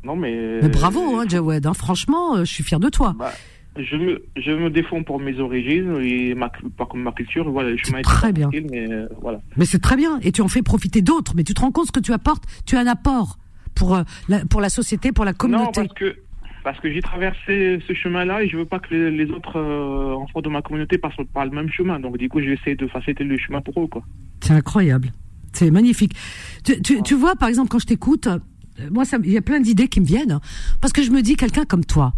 [0.04, 0.60] Non mais.
[0.62, 1.66] Mais bravo, hein, Jawed.
[1.66, 1.74] hein.
[1.74, 3.14] Franchement, euh, je suis fier de toi.
[3.18, 3.32] Bah,
[3.76, 7.50] je me, je me défends pour mes origines et ma, par ma culture.
[7.50, 8.50] Voilà, est très bien.
[8.70, 9.40] mais euh, voilà.
[9.56, 11.32] Mais c'est très bien, et tu en fais profiter d'autres.
[11.34, 12.44] Mais tu te rends compte ce que tu apportes?
[12.66, 13.38] Tu as un apport
[13.74, 15.82] pour euh, la, pour la société, pour la Non, communauté.
[15.82, 16.16] parce que
[16.62, 20.14] parce que j'ai traversé ce chemin-là et je veux pas que les, les autres euh,
[20.14, 22.00] enfants de ma communauté passent par le même chemin.
[22.00, 24.02] Donc du coup, je vais essayer de faciliter le chemin pour eux, quoi.
[24.40, 25.12] C'est incroyable.
[25.52, 26.14] C'est magnifique.
[26.64, 28.38] Tu, tu, tu vois, par exemple, quand je t'écoute, euh,
[28.90, 30.40] moi, il y a plein d'idées qui me viennent, hein.
[30.80, 32.14] parce que je me dis, quelqu'un comme toi,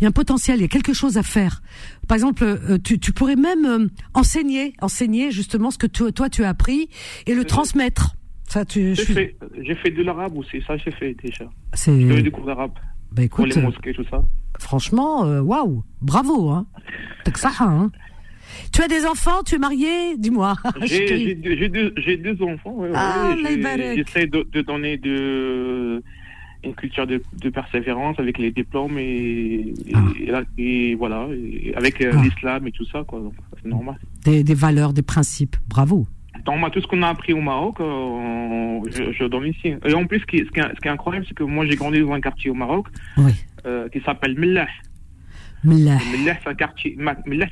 [0.00, 1.62] il y a un potentiel, il y a quelque chose à faire.
[2.08, 6.28] Par exemple, euh, tu, tu pourrais même euh, enseigner, enseigner justement ce que tu- toi
[6.30, 6.88] tu as appris
[7.26, 8.16] et le transmettre.
[8.50, 11.44] Ça, tu, J'ai suis- fait, j'ai fait de l'arabe aussi, ça j'ai fait déjà.
[11.72, 12.72] c'est, J'ai des cours d'arabe
[13.12, 14.22] bah pour écoute, les euh, mosquées, tout ça.
[14.58, 16.66] franchement, euh, waouh, bravo, hein.
[17.36, 17.90] Ça, hein.
[18.72, 20.54] Tu as des enfants, tu es marié, dis-moi.
[20.82, 23.96] J'ai j'ai deux, j'ai deux, enfants, ouais, ouais, Ah, Ibarak.
[23.98, 26.02] J'essaie de, de donner de,
[26.64, 30.04] une culture de, de persévérance avec les diplômes et, et, Ah.
[30.20, 31.28] et là- et voilà,
[31.76, 32.20] avec euh, Ah.
[32.24, 33.22] l'islam et tout ça, quoi.
[33.62, 33.96] C'est normal.
[34.24, 36.08] Des, des valeurs, des principes, bravo.
[36.44, 39.74] Donc, moi, tout ce qu'on a appris au Maroc, euh, on- je, je donne ici.
[39.84, 41.42] Et en plus, ce qui, est- ce qui est, ce qui est incroyable, c'est que
[41.44, 42.86] moi, j'ai grandi dans un quartier au Maroc
[43.18, 43.32] Oui.
[43.66, 44.68] euh, qui s'appelle Millah.
[45.62, 45.98] Mlah.
[46.12, 46.96] Millah, c'est un quartier,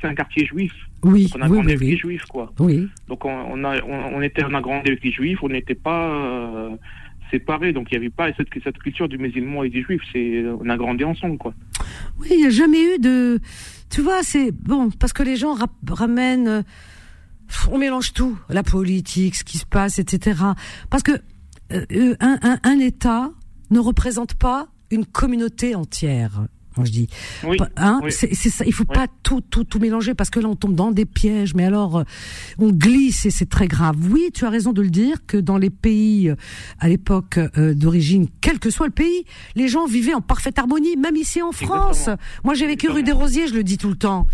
[0.01, 0.73] c'est un quartier juif.
[1.03, 2.51] Oui, Donc, on a oui, grandi oui, avec les juifs, quoi.
[2.59, 2.87] Oui.
[3.07, 5.75] Donc on, on a on, on était on a grandi avec les juifs, on n'était
[5.75, 6.69] pas euh,
[7.29, 10.01] séparés, donc il n'y avait pas cette, cette culture du musulman et du juif.
[10.11, 11.53] C'est on a grandi ensemble quoi.
[12.19, 13.39] Oui, il n'y a jamais eu de.
[13.91, 15.55] Tu vois, c'est bon parce que les gens
[15.87, 16.63] ramènent.
[17.71, 20.41] On mélange tout, la politique, ce qui se passe, etc.
[20.89, 21.11] Parce que
[21.71, 23.31] euh, euh, un, un État
[23.69, 26.45] ne représente pas une communauté entière.
[26.85, 27.07] Je dis,
[27.43, 27.57] Oui.
[27.77, 28.11] Hein, oui.
[28.11, 28.65] c'est c'est ça.
[28.65, 28.95] Il faut Oui.
[28.95, 31.53] pas tout tout tout mélanger parce que là on tombe dans des pièges.
[31.55, 32.03] Mais alors euh,
[32.57, 33.95] on glisse et c'est très grave.
[34.11, 36.35] Oui, tu as raison de le dire que dans les pays euh,
[36.79, 39.25] à l'époque euh, d'origine, quel que soit le pays,
[39.55, 40.95] les gens vivaient en parfaite harmonie.
[40.97, 41.99] Même ici en France.
[41.99, 42.17] Exactement.
[42.43, 43.11] Moi j'ai vécu rue des.
[43.19, 44.27] Rosiers, je le dis tout le temps.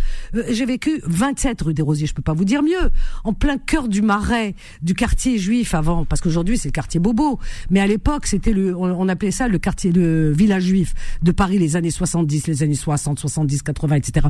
[0.49, 2.05] J'ai vécu 27 rue des Rosiers.
[2.07, 2.91] Je peux pas vous dire mieux.
[3.23, 4.53] En plein cœur du Marais,
[4.83, 7.39] du quartier juif avant, parce qu'aujourd'hui c'est le quartier Bobo.
[7.71, 10.93] Mais à l'époque c'était le, on, on appelait ça le quartier de village juif
[11.23, 14.27] de Paris, les années 70, les années 60, 70, 80, etc.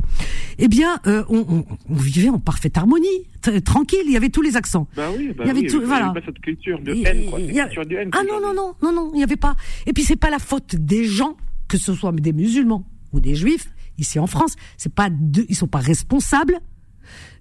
[0.58, 3.06] Eh bien, euh, on, on- on vivait en parfaite harmonie,
[3.64, 4.00] tranquille.
[4.06, 4.86] Il y avait tous les accents.
[4.96, 6.10] Bah oui, bah Il y avait oui, tout- il y voilà.
[6.10, 8.10] avait pas cette culture de haine quoi, il cette y a- culture de haine.
[8.12, 9.56] Ah non, non, non, non, non, il n'y avait pas.
[9.86, 11.36] Et puis c'est pas la faute des gens,
[11.68, 13.68] que ce soit des musulmans ou des juifs,
[13.98, 16.58] ici en France, c'est pas de, ils sont pas responsables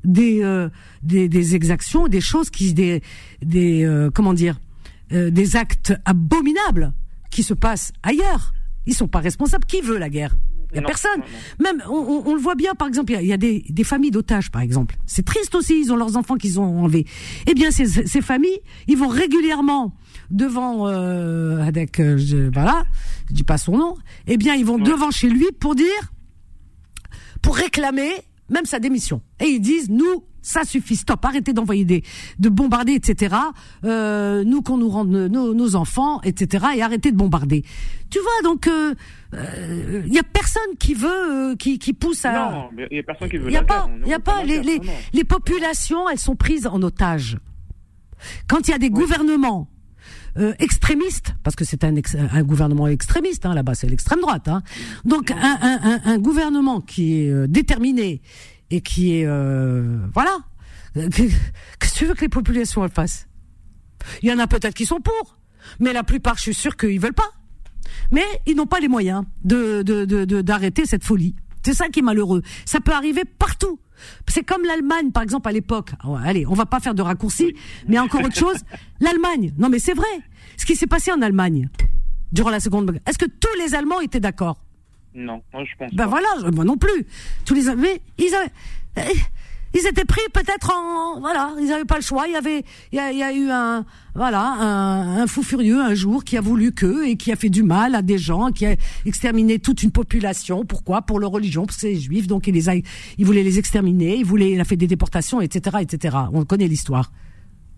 [0.04, 0.70] des, euh,
[1.04, 3.02] des, des exactions, des choses qui, des,
[3.42, 4.60] des, euh, comment dire,
[5.12, 6.94] euh, des actes abominables
[7.32, 8.54] qui se passent ailleurs.
[8.86, 9.66] Ils sont pas responsables.
[9.66, 10.38] Qui veut la guerre?
[10.72, 11.20] Il y a Non, personne.
[11.20, 11.64] non, non.
[11.78, 13.38] Même, on, on- on le voit bien, par exemple, il y a, il y a
[13.38, 14.96] des, des familles d'otages, par exemple.
[15.06, 17.06] C'est triste aussi, ils ont leurs enfants qu'ils ont enlevés.
[17.48, 19.94] Eh bien, ces, ces familles, ils vont régulièrement
[20.32, 22.86] devant, euh, avec, euh, je, voilà,
[23.30, 23.96] je dis pas son nom.
[24.28, 25.86] Eh bien, ils vont devant chez lui pour dire,
[27.42, 28.12] pour réclamer
[28.50, 29.22] même sa démission.
[29.40, 32.04] Et ils disent, nous, ça suffit, stop, arrêtez d'envoyer des,
[32.40, 33.36] de bombarder, etc.
[33.84, 36.66] Euh, nous qu'on nous rende nos, nos enfants, etc.
[36.78, 37.64] Et arrêtez de bombarder.
[38.10, 38.94] Tu vois, donc, il euh,
[39.34, 42.50] euh, y a personne qui veut, euh, qui, qui pousse à.
[42.52, 44.24] Non, il y a personne qui veut Il y a pas, il y a veut
[44.24, 44.80] pas les, les,
[45.14, 47.38] les populations, elles sont prises en otage.
[48.48, 49.68] Quand il y a des gouvernements
[50.38, 54.48] euh, extrémistes, parce que c'est un, ex- un gouvernement extrémiste, hein, là-bas c'est l'extrême droite.
[54.48, 54.62] Hein.
[55.06, 58.22] Donc un, un, un, un gouvernement qui est euh, déterminé
[58.72, 60.38] et qui est euh, voilà,
[60.94, 61.00] que-
[61.80, 63.28] qu'est-ce que tu veux que les populations elles fassent?
[64.22, 65.40] Il y en a peut-être qui sont pour,
[65.80, 67.30] mais la plupart, je suis sûr qu'ils veulent pas.
[68.12, 71.36] Mais ils n'ont pas les moyens de de- de- de- d'arrêter cette folie.
[71.64, 72.42] C'est ça qui est malheureux.
[72.66, 73.80] Ça peut arriver partout.
[74.28, 75.94] C'est comme l'Allemagne, par exemple, à l'époque.
[76.04, 77.56] Oh, Allez, on va pas faire de raccourcis,
[77.88, 78.58] mais encore autre chose.
[79.00, 79.54] L'Allemagne.
[79.58, 80.06] Non, mais c'est vrai.
[80.58, 81.70] Ce qui s'est passé en Allemagne
[82.32, 83.02] durant la Seconde Guerre.
[83.08, 84.62] Est-ce que tous les Allemands étaient d'accord?
[85.16, 86.10] Non, moi je pense Ben pas.
[86.10, 87.06] voilà, moi non plus.
[87.46, 88.52] Tous les mais ils avaient,
[89.00, 89.14] euh,
[89.74, 92.28] ils étaient pris peut-être en voilà, ils n'avaient pas le choix.
[92.28, 95.42] Il y avait, il y a, il y a eu un voilà un, un fou
[95.44, 98.18] furieux un jour qui a voulu que et qui a fait du mal à des
[98.18, 98.76] gens, qui a
[99.06, 100.66] exterminé toute une population.
[100.66, 101.02] Pourquoi?
[101.02, 103.58] Pour leur religion, parce que c'est les juifs, donc il les a, il voulait les
[103.60, 106.18] exterminer, il voulait, il a fait des déportations, etc., etc.
[106.34, 107.12] On connaît l'histoire.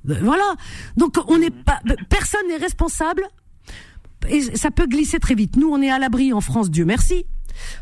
[0.09, 0.55] Euh, Voilà.
[0.97, 3.23] Donc on n'est pas, personne n'est responsable
[4.29, 5.55] et ça peut glisser très vite.
[5.55, 7.25] Nous, on est à l'abri en France, Dieu merci.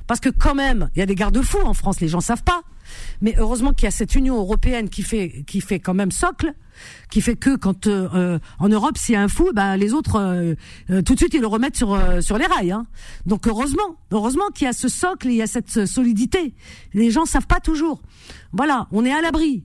[0.07, 2.61] Parce que quand même, il y a des garde-fous en France, les gens savent pas.
[3.21, 6.53] Mais heureusement qu'il y a cette Union européenne qui fait qui fait quand même socle,
[7.09, 9.93] qui fait que quand euh, euh, en Europe s'il y a un fou, ben les
[9.93, 12.71] autres euh, tout de suite ils le remettent sur sur les rails.
[12.71, 12.85] Hein.
[13.25, 16.53] Donc heureusement, heureusement qu'il y a ce socle, et il y a cette solidité.
[16.93, 18.01] Les gens savent pas toujours.
[18.53, 19.63] Voilà, on est à l'abri.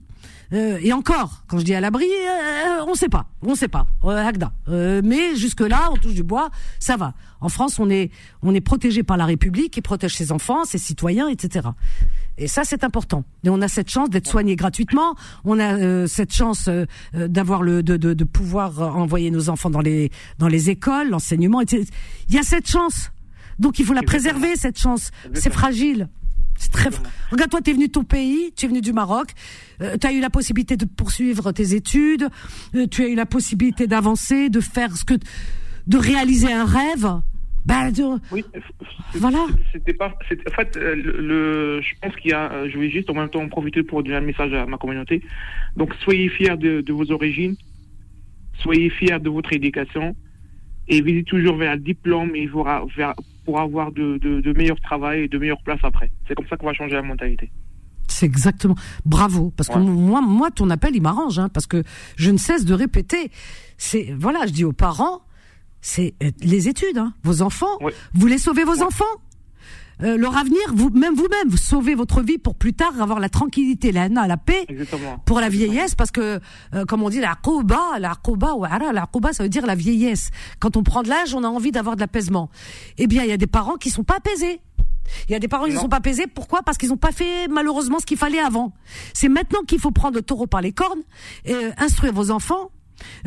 [0.53, 3.87] Euh, et encore, quand je dis à l'abri, euh, on sait pas, on sait pas,
[4.03, 4.51] euh, Agda.
[4.67, 6.49] Euh, mais jusque là, on touche du bois,
[6.79, 7.13] ça va.
[7.39, 8.11] En France, on est
[8.43, 11.69] on est protégé par la République qui protège ses enfants, ses citoyens, etc.
[12.37, 13.23] Et ça, c'est important.
[13.43, 15.15] Et on a cette chance d'être soigné gratuitement.
[15.45, 19.31] On a euh, cette chance euh, euh, d'avoir le de, de, de pouvoir euh, envoyer
[19.31, 21.61] nos enfants dans les dans les écoles, l'enseignement.
[21.61, 21.85] etc.
[22.29, 23.11] Il y a cette chance.
[23.59, 25.11] Donc il faut la préserver cette chance.
[25.33, 26.09] C'est fragile.
[26.61, 26.91] C'est très.
[26.91, 27.01] fra-
[27.31, 29.31] Regarde, toi, t'es venu de ton pays, tu es venu du Maroc,
[29.81, 32.27] euh, tu as eu la possibilité de poursuivre tes études,
[32.75, 35.15] euh, tu as eu la possibilité d'avancer, de faire ce que
[35.87, 37.07] de réaliser un rêve,
[37.65, 38.45] bah, de- Oui,
[39.15, 39.47] voilà.
[39.73, 40.09] C'était pas.
[40.09, 42.51] En fait, euh, le, je pense qu'il y a.
[42.51, 44.77] euh, Je vais juste en même temps en profiter pour donner un message à ma
[44.77, 45.23] communauté.
[45.75, 47.55] Donc, soyez fiers de, de vos origines,
[48.61, 50.15] soyez fiers de votre éducation,
[50.91, 53.15] et visez toujours vers le diplôme et vers, vers-
[53.45, 56.11] pour avoir de, de, de meilleurs travail et de meilleures places après.
[56.27, 57.49] C'est comme ça qu'on va changer la mentalité.
[58.07, 58.75] C'est exactement.
[59.05, 61.81] Bravo, parce que moi, moi, ton appel, il m'arrange, hein, parce que
[62.17, 63.31] je ne cesse de répéter.
[63.77, 65.21] C'est voilà, je dis aux parents,
[65.79, 67.77] c'est euh, les études, hein, vos enfants.
[67.81, 67.93] Ouais.
[68.13, 69.05] Vous voulez sauver vos enfants?
[70.03, 73.29] Euh, leur avenir, vous, même vous-même, vous sauvez votre vie pour plus tard avoir la
[73.29, 75.17] tranquillité, la, la paix Exactement.
[75.25, 76.39] pour la vieillesse, parce que,
[76.73, 79.75] euh, comme on dit, la quba, la quba, ou ara, la ça veut dire la
[79.75, 80.29] vieillesse.
[80.59, 82.49] Quand on prend de l'âge, on a envie d'avoir de l'apaisement.
[82.97, 84.61] Eh bien, il y a des parents qui sont pas apaisés.
[85.27, 86.25] Il y a des parents qui ne sont pas apaisés.
[86.27, 86.61] Pourquoi?
[86.63, 88.71] Parce qu'ils n'ont pas fait malheureusement ce qu'il fallait avant.
[89.13, 91.01] C'est maintenant qu'il faut prendre le taureau par les cornes,
[91.45, 92.71] et, euh, instruire vos enfants.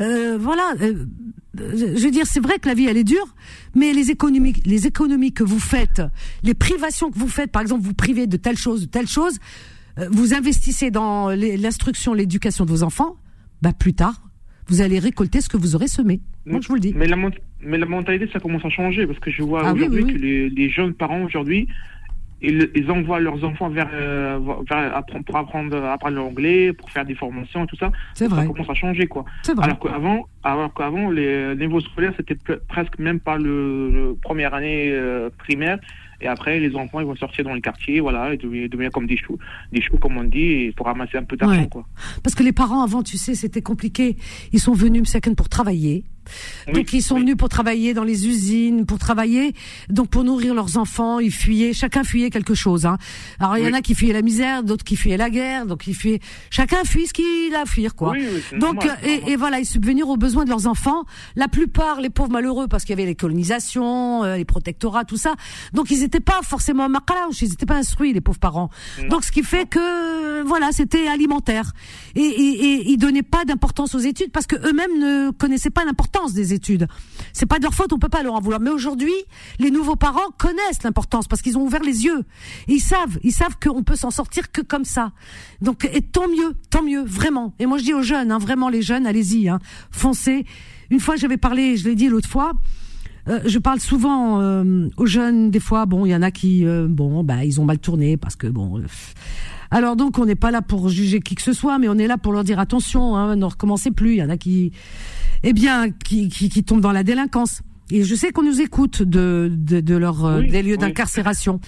[0.00, 0.74] Euh, voilà.
[0.80, 1.04] euh,
[1.56, 3.34] je veux dire, c'est vrai que la vie elle est dure,
[3.74, 6.02] mais les économies, les économies que vous faites,
[6.42, 9.38] les privations que vous faites, par exemple, vous privez de telle chose, de telle chose,
[9.98, 13.16] euh, vous investissez dans l'instruction, l'éducation de vos enfants,
[13.62, 14.20] bah plus tard,
[14.66, 16.20] vous allez récolter ce que vous aurez semé.
[16.46, 16.92] Moi, je vous le dis.
[16.96, 17.16] Mais la,
[17.62, 20.10] mais la mentalité, ça commence à changer parce que je vois Ah oui, aujourd'hui oui,
[20.12, 20.14] oui.
[20.14, 21.68] que les, les jeunes parents aujourd'hui,
[22.44, 24.38] ils, ils envoient leurs enfants vers, euh,
[24.68, 27.90] vers pour apprendre, apprendre l'anglais, pour faire des formations et tout ça.
[28.14, 28.46] C'est Ça vrai.
[28.46, 29.24] commence à changer, quoi.
[29.42, 29.64] C'est vrai.
[29.64, 34.54] Alors qu'avant, alors qu'avant, les niveaux scolaires, c'était pre- presque même pas le, le première
[34.54, 35.78] année euh, primaire.
[36.20, 39.06] Et après, les enfants, ils vont sortir dans les quartiers, voilà, et devenir, devenir comme
[39.06, 39.36] des choux,
[39.72, 41.68] des choux, comme on dit, pour ramasser un peu d'argent, Ouais.
[41.68, 41.84] quoi.
[42.22, 44.16] Parce que les parents avant, tu sais, c'était compliqué.
[44.52, 46.04] Ils sont venus Msaken pour travailler.
[46.72, 49.54] Donc ils sont venus pour travailler dans les usines, pour travailler,
[49.90, 52.86] donc pour nourrir leurs enfants, ils fuyaient, chacun fuyait quelque chose.
[52.86, 52.96] Hein.
[53.38, 55.86] Alors il y en a qui fuyaient la misère, d'autres qui fuyaient la guerre, donc
[55.86, 56.20] ils fuyaient.
[56.50, 58.14] Chacun fuit ce qu'il a à fuir, quoi.
[58.52, 61.04] Donc normal, et, et voilà, ils subvenir aux besoins de leurs enfants.
[61.34, 65.16] La plupart, les pauvres malheureux, parce qu'il y avait les colonisations, euh, les protectorats, tout
[65.16, 65.34] ça.
[65.72, 68.70] Donc ils n'étaient pas forcément maqalaouch, ils n'étaient pas instruits, les pauvres parents.
[69.10, 71.72] Donc ce qui fait que voilà, c'était alimentaire.
[72.14, 75.84] Et, et, et ils donnaient pas d'importance aux études parce que eux-mêmes ne connaissaient pas
[75.84, 76.86] l'importance des études.
[77.32, 78.60] C'est pas de leur faute, on peut pas leur en vouloir.
[78.60, 79.12] Mais aujourd'hui,
[79.58, 82.24] les nouveaux parents connaissent l'importance parce qu'ils ont ouvert les yeux.
[82.68, 85.12] Ils savent, ils savent qu'on peut s'en sortir que comme ça.
[85.60, 87.54] Donc et tant mieux, tant mieux, vraiment.
[87.58, 89.58] Et moi je dis aux jeunes, hein, vraiment les jeunes, allez-y, hein,
[89.90, 90.46] foncez.
[90.90, 92.52] Une fois j'avais parlé, je l'ai dit l'autre fois.
[93.26, 95.50] Euh, je parle souvent euh, aux jeunes.
[95.50, 98.18] Des fois, bon, il y en a qui, euh, bon, bah, ils ont mal tourné
[98.18, 98.78] parce que bon.
[98.78, 98.84] euh,
[99.70, 102.06] alors donc, on n'est pas là pour juger qui que ce soit, mais on est
[102.06, 104.12] là pour leur dire attention, hein, ne recommencez plus.
[104.12, 104.72] Il y en a qui,
[105.44, 107.60] eh bien, qui, qui, qui tombent dans la délinquance.
[107.90, 110.78] Et je sais qu'on nous écoute de, de, de leur euh, Oui, des lieux oui.
[110.78, 111.60] d'incarcération.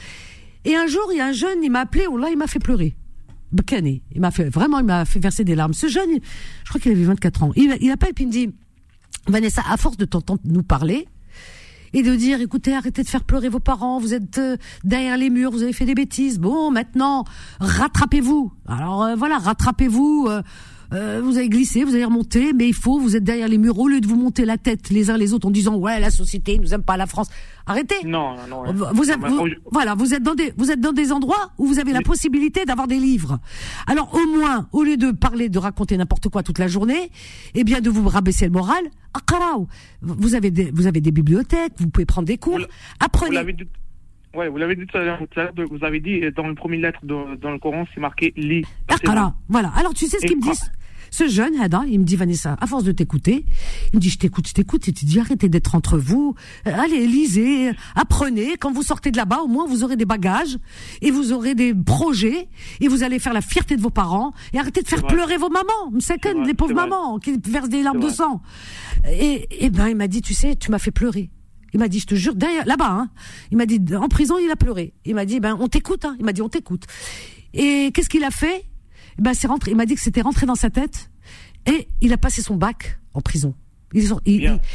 [0.64, 2.46] Et un jour, il y a un jeune, il m'a appelé, oh là, il m'a
[2.46, 2.96] fait pleurer.
[3.52, 4.02] Bcané.
[4.14, 5.74] Il m'a fait vraiment, il m'a fait verser des larmes.
[5.74, 6.08] Ce jeune,
[6.64, 7.52] je crois qu'il avait 24 ans.
[7.54, 8.50] Il, il appelle puis il me dit,
[9.28, 11.06] Vanessa, à force de t'entendre nous parler
[11.92, 15.30] et de dire, écoutez, arrêtez de faire pleurer vos parents, vous êtes euh, derrière les
[15.30, 16.38] murs, vous avez fait des bêtises.
[16.40, 17.24] Bon, maintenant,
[17.60, 18.52] rattrapez-vous.
[18.66, 20.26] Alors euh, voilà, rattrapez-vous.
[20.28, 20.42] euh,
[20.92, 23.78] euh, vous avez glissé, vous avez remonté, mais il faut, vous êtes derrière les murs,
[23.78, 26.10] au lieu de vous monter la tête les uns les autres en disant ouais la
[26.10, 27.28] société nous aime pas la France.
[27.66, 27.96] Arrêtez.
[28.04, 28.72] Non, non, non.
[28.94, 31.80] Vous, êtes, vous- voilà, vous êtes dans des, vous êtes dans des endroits où vous
[31.80, 33.40] avez la possibilité d'avoir des livres.
[33.88, 37.10] Alors au moins, au lieu de parler, de raconter n'importe quoi toute la journée,
[37.54, 38.84] eh bien de vous rabaisser le moral,
[39.14, 39.66] aqra'u.
[40.02, 42.58] vous avez des, vous avez des bibliothèques, vous pouvez prendre des cours,
[43.00, 43.34] apprenez.
[44.36, 45.20] Ouais, vous l'avez dit tout à l'heure,
[45.70, 48.32] vous avez dit euh, dans le premier lettre de- dans le Coran, c'est marqué.
[48.88, 49.34] Aqra.
[49.48, 49.72] Voilà.
[49.76, 50.56] Alors tu sais ce Et qu'il me dit quoi
[51.08, 53.46] ce jeune, Hada, il me dit Vanessa, à force de t'écouter,
[53.92, 56.34] il me dit je t'écoute, je t'écoute, et tu dis arrêtez d'être entre vous,
[56.66, 58.56] Euh, allez lisez, apprenez.
[58.58, 60.58] Quand vous sortez de là-bas, au moins vous aurez des bagages
[61.00, 62.48] et vous aurez des projets
[62.80, 65.14] et vous allez faire la fierté de vos parents et arrêtez de faire vrai.
[65.14, 68.42] pleurer vos mamans, vrai, les pauvres mamans qui versent des larmes de sang.
[69.08, 71.30] Et, et ben il m'a dit tu sais, tu m'as fait pleurer.
[71.76, 72.32] Il m'a dit, je te jure,
[72.64, 73.10] là-bas, hein.
[73.50, 74.94] Il m'a dit, en prison, il a pleuré.
[75.04, 76.16] Il m'a dit, ben, on t'écoute, hein.
[76.18, 76.84] Il m'a dit, on t'écoute.
[77.52, 78.64] Et qu'est-ce qu'il a fait?
[79.18, 81.10] Ben, c'est rentré, il m'a dit que c'était rentré dans sa tête.
[81.66, 83.54] Et il a passé son bac en prison.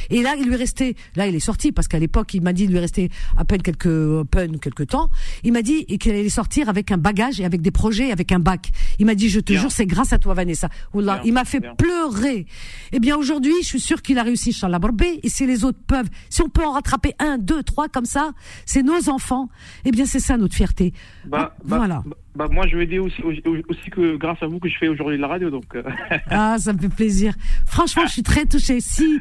[0.10, 2.64] Et là, il lui restait, là, il est sorti parce qu'à l'époque, il m'a dit,
[2.64, 5.10] il lui restait à peine quelques, à peine quelques temps.
[5.44, 8.32] Il m'a dit qu'il allait sortir avec un bagage et avec des projets, et avec
[8.32, 8.72] un bac.
[9.00, 9.62] Il m'a dit, je te Bien.
[9.62, 10.70] jure, c'est grâce à toi, Vanessa.
[10.94, 11.76] Bien, il m'a fait bien.
[11.76, 12.46] pleurer.
[12.92, 14.80] Eh bien, aujourd'hui, je suis sûr qu'il a réussi, Inch'Allah.
[15.24, 18.32] Et si les autres peuvent, si on peut en rattraper un, deux, trois comme ça,
[18.66, 19.50] c'est nos enfants.
[19.86, 20.94] Eh bien, c'est ça notre fierté.
[21.26, 22.04] Bah, Ah, bah, voilà.
[22.06, 24.88] bah, bah, moi, je vais dire aussi, aussi, que grâce à vous que je fais
[24.88, 25.76] aujourd'hui la radio, donc.
[25.76, 25.84] euh,
[26.30, 27.34] Ah, ça me fait plaisir.
[27.66, 28.80] Franchement, je suis très touchée.
[28.80, 29.20] Si,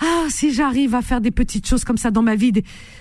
[0.00, 2.52] ah, si j'arrive à faire des petites choses comme ça dans ma vie,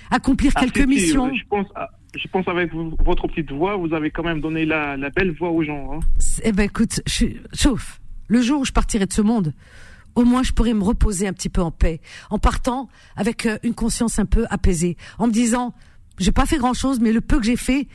[0.09, 1.33] accomplir ah, quelques si, si, missions.
[1.33, 1.67] Je pense,
[2.15, 5.51] je pense avec votre petite voix, vous avez quand même donné la, la belle voix
[5.51, 5.93] aux gens.
[5.93, 5.99] Hein.
[6.43, 7.99] Eh ben, écoute, je chauffe.
[8.27, 9.53] Le jour où je partirai de ce monde,
[10.15, 13.57] au moins je pourrais me reposer un petit peu en paix, en partant avec euh,
[13.63, 15.73] une conscience un peu apaisée, en me disant,
[16.19, 17.87] j'ai pas fait grand chose, mais le peu que j'ai fait,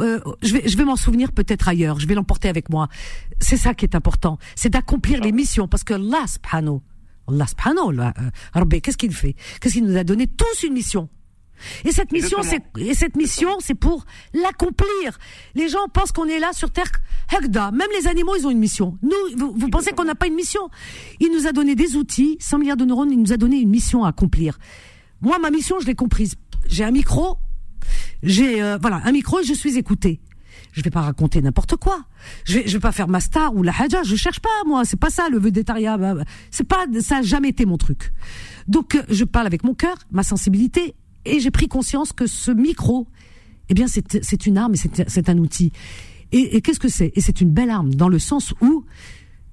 [0.00, 2.88] euh, je vais, je vais m'en souvenir peut-être ailleurs, je vais l'emporter avec moi.
[3.40, 6.80] C'est ça qui est important, c'est d'accomplir les missions, parce que Allah subhanahu,
[7.28, 9.34] Allah subhanahu, euh, qu'est-ce qu'il fait?
[9.60, 10.26] Qu'est-ce qu'il nous a donné?
[10.26, 11.08] Tous une mission
[11.84, 15.18] et cette mission, c'est et cette mission, c'est pour l'accomplir.
[15.54, 16.90] Les gens pensent qu'on est là sur terre.
[17.32, 18.98] Hegda, même les animaux, ils ont une mission.
[19.02, 20.68] Nous, vous, vous pensez qu'on n'a pas une mission?
[21.20, 23.10] Il nous a donné des outils, 100 milliards de neurones.
[23.10, 24.58] Il nous a donné une mission à accomplir.
[25.20, 26.34] Moi, ma mission, je l'ai comprise.
[26.68, 27.38] J'ai un micro,
[28.24, 30.20] j'ai euh, voilà un micro et je suis écouté.
[30.72, 32.04] Je vais pas raconter n'importe quoi.
[32.44, 34.02] Je vais, je vais pas faire ma star ou la haja.
[34.02, 34.84] Je cherche pas moi.
[34.84, 35.96] C'est pas ça le vedettariat.
[35.96, 36.24] Bah, bah.
[36.50, 38.12] C'est pas ça a jamais été mon truc.
[38.66, 40.94] Donc euh, je parle avec mon cœur, ma sensibilité
[41.24, 43.06] et j'ai pris conscience que ce micro,
[43.68, 45.72] eh bien, c'est une arme et c'est un outil.
[46.32, 47.12] Et, et qu'est-ce que c'est?
[47.14, 48.84] Et c'est une belle arme dans le sens où,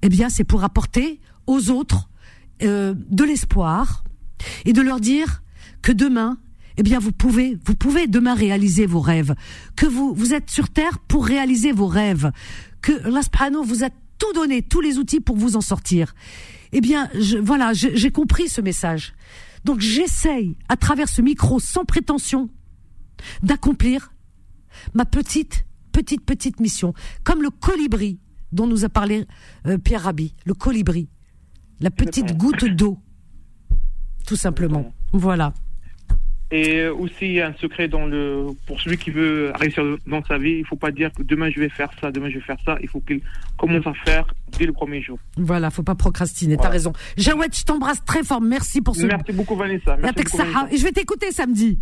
[0.02, 2.10] eh bien, c'est pour apporter aux autres
[2.62, 4.04] euh, de l'espoir
[4.64, 5.42] et de leur dire
[5.80, 6.38] que demain,
[6.76, 9.34] eh bien, vous pouvez, vous pouvez demain réaliser vos rêves,
[9.76, 12.30] que vous vous êtes sur terre pour réaliser vos rêves,
[12.80, 16.14] que l'Asprano vous a tout donné, tous les outils pour vous en sortir.
[16.72, 19.14] Eh bien, je, voilà, j'ai compris ce message.
[19.64, 22.48] Donc j'essaye, à travers ce micro, sans prétention,
[23.42, 24.12] d'accomplir
[24.94, 26.94] ma petite, petite, petite mission.
[27.24, 28.18] Comme le colibri
[28.50, 29.26] dont nous a parlé
[29.66, 31.08] euh, Pierre Rabhi, le colibri,
[31.80, 32.98] la petite goutte d'eau,
[34.26, 34.92] tout simplement.
[35.12, 35.52] Voilà.
[36.54, 40.66] Et aussi un secret dans le pour celui qui veut réussir dans sa vie, il
[40.66, 42.76] faut pas dire que demain je vais faire ça, demain je vais faire ça.
[42.82, 43.22] Il faut qu'il
[43.56, 44.26] commence à faire
[44.58, 45.18] dès le premier jour.
[45.38, 46.58] Voilà, faut pas procrastiner.
[46.58, 46.92] T'as raison.
[47.16, 48.42] Jawed, je t'embrasse très fort.
[48.42, 49.06] Merci pour ce.
[49.06, 49.96] Merci beaucoup Vanessa.
[49.96, 50.68] Merci beaucoup, Vanessa.
[50.70, 51.78] Et je vais t'écouter samedi.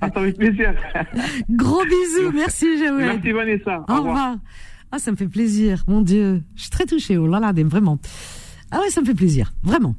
[0.00, 0.74] Ah, ça fait plaisir.
[1.50, 2.32] Gros bisous.
[2.34, 2.98] Merci Jawed.
[2.98, 3.84] Merci Vanessa.
[3.88, 4.36] Au, revoir.
[4.90, 5.84] Ah, ça me fait plaisir.
[5.86, 7.18] Mon Dieu, je suis très touchée.
[7.18, 7.98] Oh là là, vraiment.
[8.72, 9.52] Ah ouais, ça me fait plaisir.
[9.62, 9.94] Vraiment.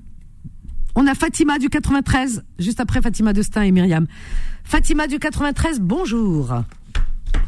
[0.96, 4.06] On a Fatima du 93, juste après Fatima Destin et Myriam.
[4.64, 6.54] Fatima du 93, bonjour.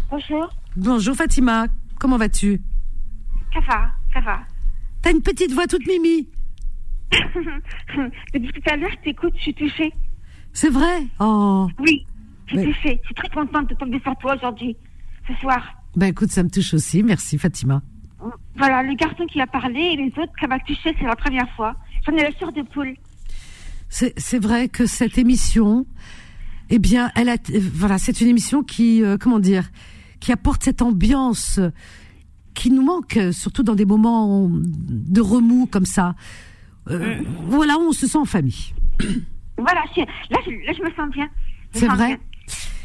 [0.10, 0.50] Bonjour.
[0.76, 1.68] Bonjour Fatima,
[2.00, 2.60] comment vas-tu?
[3.54, 4.40] Ça va, ça va.
[5.02, 6.28] T'as une petite voix toute mimi.
[8.34, 9.94] Depuis tout à l'heure, je t'écoute, je suis touchée.
[10.52, 11.06] C'est vrai?
[11.20, 11.68] Oh.
[11.80, 12.04] Oui,
[12.48, 13.00] je suis touchée.
[13.04, 14.76] Je suis très contente de tomber sur toi aujourd'hui,
[15.28, 15.62] ce soir.
[15.96, 17.04] Ben écoute, ça me touche aussi.
[17.04, 17.84] Merci Fatima.
[18.58, 21.50] Voilà, le garçon qui a parlé et les autres, ça m'a touché, c'est la première
[21.56, 21.76] fois.
[22.06, 22.96] J'en ai la sueur de poule
[23.90, 25.86] c'est vrai que cette émission,
[26.70, 27.38] eh bien, elle a,
[27.74, 29.70] voilà, c'est une émission qui, euh, comment dire,
[30.20, 31.60] qui apporte cette ambiance
[32.54, 36.16] qui nous manque, surtout dans des moments de remous comme ça.
[36.90, 38.74] Euh, voilà, on se sent en famille.
[39.58, 40.06] Voilà, là,
[40.46, 41.30] je, là, je me sens bien.
[41.72, 42.20] C'est vrai.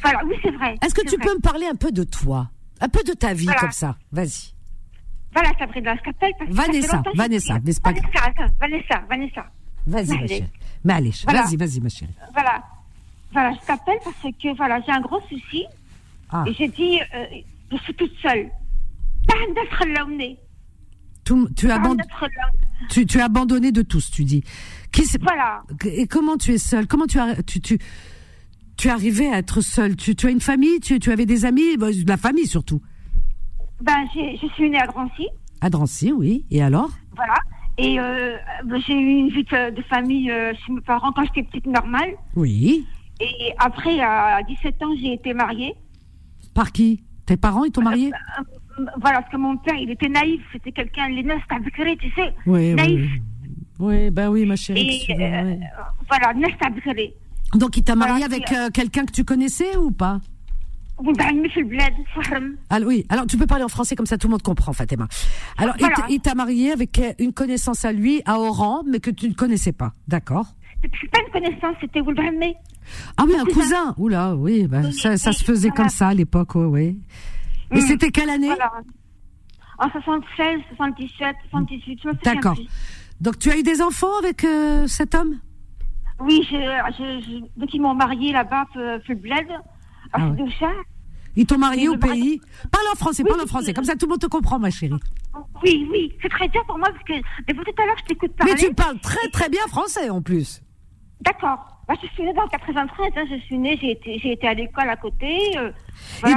[0.02, 0.76] Voilà, oui, c'est vrai.
[0.80, 2.48] Est-ce que tu peux me parler un peu de toi,
[2.80, 4.54] un peu de ta vie comme ça Vas-y.
[5.34, 7.82] Voilà, Sabrina, je t'appelle parce que Vanessa, Vanessa, Vanessa,
[8.60, 9.46] Vanessa, Vanessa.
[9.84, 10.44] Vas-y, ma chérie.
[10.84, 12.14] Vas-y, vas-y, ma chérie.
[12.32, 12.62] Voilà.
[13.32, 15.64] Voilà, je t'appelle parce que voilà, j'ai un gros souci.
[16.30, 16.44] Ah.
[16.46, 17.24] Et j'ai dit, euh,
[17.70, 18.50] je suis toute seule.
[21.24, 21.80] Tout, tu, as
[22.88, 24.42] tu, tu as abandonné de tous, tu dis.
[24.90, 25.62] Qui voilà.
[25.84, 26.88] Et comment tu es seule?
[26.88, 27.78] Comment tu as, tu, tu,
[28.76, 29.94] tu es arrivée à être seule?
[29.94, 30.80] Tu, tu as une famille?
[30.80, 31.76] Tu, tu avais des amis?
[31.76, 32.82] De la famille surtout
[33.80, 35.28] Ben, je suis née à Drancy.
[35.60, 36.46] À Drancy, oui.
[36.50, 36.90] Et alors?
[37.14, 37.34] Voilà.
[37.80, 38.36] Et euh,
[38.86, 42.14] j'ai eu une vie de, famille euh, chez mes parents quand j'étais petite normale.
[42.36, 42.86] Oui.
[43.20, 45.74] Et après, à 17 ans, j'ai été mariée.
[46.54, 47.02] Par qui?
[47.24, 48.12] Tes parents, ils t'ont mariée?
[48.78, 50.42] Euh, Voilà, parce que mon père, il était naïf.
[50.52, 51.40] C'était quelqu'un, les neufs,
[51.98, 52.34] tu sais.
[52.46, 53.08] Oui, naïf.
[53.78, 55.02] Oui, ben oui, ma chérie.
[55.08, 55.16] Et,
[56.06, 56.52] voilà, neuf
[57.54, 58.44] Donc, il t'a mariée avec
[58.74, 60.20] quelqu'un que tu connaissais ou pas?
[62.70, 65.08] Ah oui, alors tu peux parler en français comme ça tout le monde comprend, Fatima.
[65.56, 65.74] Alors
[66.08, 69.34] il t'a marié avec euh, une connaissance à lui à Oran, mais que tu ne
[69.34, 70.46] connaissais pas, d'accord?
[70.82, 72.40] C'est pas une connaissance, c'était Wilbrahim.
[73.16, 73.94] Ah oui, un cousin.
[73.98, 76.66] Oula, oui, ben, ça, ça, se faisait comme ça à l'époque, oui.
[76.66, 76.98] oui.
[77.72, 77.80] Et mm.
[77.82, 78.50] c'était quelle année?
[79.78, 82.56] En 76, 77, 78, D'accord.
[83.20, 85.38] Donc tu as eu des enfants avec euh, cet homme?
[86.20, 88.66] Oui, je, donc ils m'ont marié là-bas,
[89.06, 89.48] Fulbled.
[90.12, 90.70] Ah, ah de ça.
[91.36, 94.10] Ils t'ont marié au pays Parle en français, parle en français, comme ça tout le
[94.10, 94.98] monde te comprend, ma chérie.
[95.62, 97.12] Oui, oui, c'est très bien pour moi parce que
[97.46, 98.54] depuis tout à l'heure je t'écoute parler.
[98.54, 100.62] Mais tu parles très très bien français en plus.
[101.20, 101.79] D'accord.
[101.90, 104.46] Bah, je suis née dans le 93, hein, je suis née, j'ai été, j'ai été
[104.46, 105.58] à l'école à côté.
[105.58, 105.72] Euh,
[106.20, 106.36] voilà,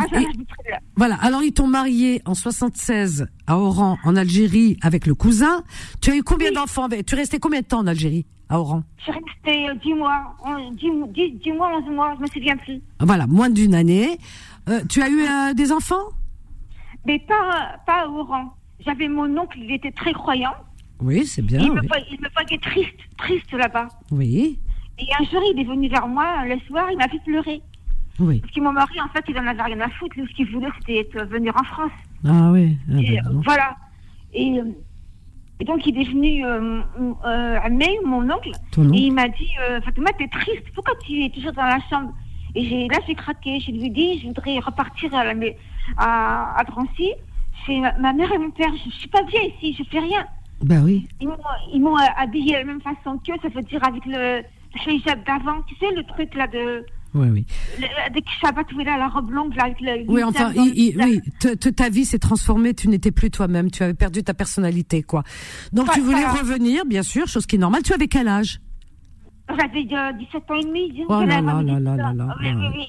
[0.95, 5.63] voilà, alors ils t'ont marié en 76 à Oran, en Algérie, avec le cousin.
[6.01, 8.81] Tu as eu combien d'enfants Tu es resté combien de temps en Algérie à Oran?
[8.97, 10.35] Je suis restée 10 euh, mois,
[10.71, 12.81] 10, 10, mois, 11 mois, je me souviens plus.
[12.99, 14.17] Voilà, moins d'une année.
[14.69, 16.09] Euh, tu as eu euh, des enfants?
[17.05, 18.55] Mais pas, pas à Oran.
[18.84, 20.55] J'avais mon oncle, il était très croyant.
[20.99, 21.59] Oui, c'est bien.
[21.59, 21.75] il, oui.
[21.75, 23.89] me, il me voyait triste, triste là-bas.
[24.09, 24.57] Oui,
[24.99, 27.61] Et un jour, il est venu vers moi le soir, il m'a fait pleurer.
[28.20, 28.40] oui.
[28.41, 30.15] Parce que mon mari, en fait, il en avait rien à foutre.
[30.18, 31.91] Lui, ce qu'il voulait, c'était être- venir en France.
[32.26, 32.78] Ah oui.
[32.91, 33.76] ah, Et, bah, euh, voilà.
[34.34, 34.65] Et, euh,
[35.60, 36.82] et donc, il est venu euh,
[37.26, 38.95] euh, à mai, mon oncle, Ton oncle.
[38.98, 42.14] et il m'a dit euh, Fatima, t'es triste, pourquoi tu es toujours dans la chambre?
[42.56, 43.60] Et j'ai, là, j'ai craqué.
[43.60, 45.57] Je lui ai dit Je voudrais repartir à, la, mais-
[45.98, 47.11] à, à Drancy.
[47.65, 49.99] C'est ma, ma mère et mon père, je, je suis pas bien ici, je fais
[49.99, 50.26] rien.
[50.61, 51.07] Bah oui.
[51.20, 51.28] Ils
[51.82, 54.44] m'ont, euh, habillée de la même façon qu'eux, ça veut dire avec le
[54.87, 56.85] hijab d'avant, tu sais, le truc là de.
[57.15, 57.45] Oui, oui.
[57.79, 60.03] Le, avec Shabbat, a la robe longue là, avec le.
[60.07, 63.69] Oui, enfin, il- il- oui, te- te- ta vie s'est transformée, tu n'étais plus toi-même,
[63.69, 65.23] tu avais perdu ta personnalité, quoi.
[65.73, 67.83] Donc tu voulais revenir, bien sûr, chose qui est normale.
[67.83, 68.59] Tu avais quel âge?
[69.49, 71.03] J'avais euh, 17 ans et demi.
[71.07, 72.35] Oh que là là là 17 là là là.
[72.41, 72.85] Oui, oui, oui.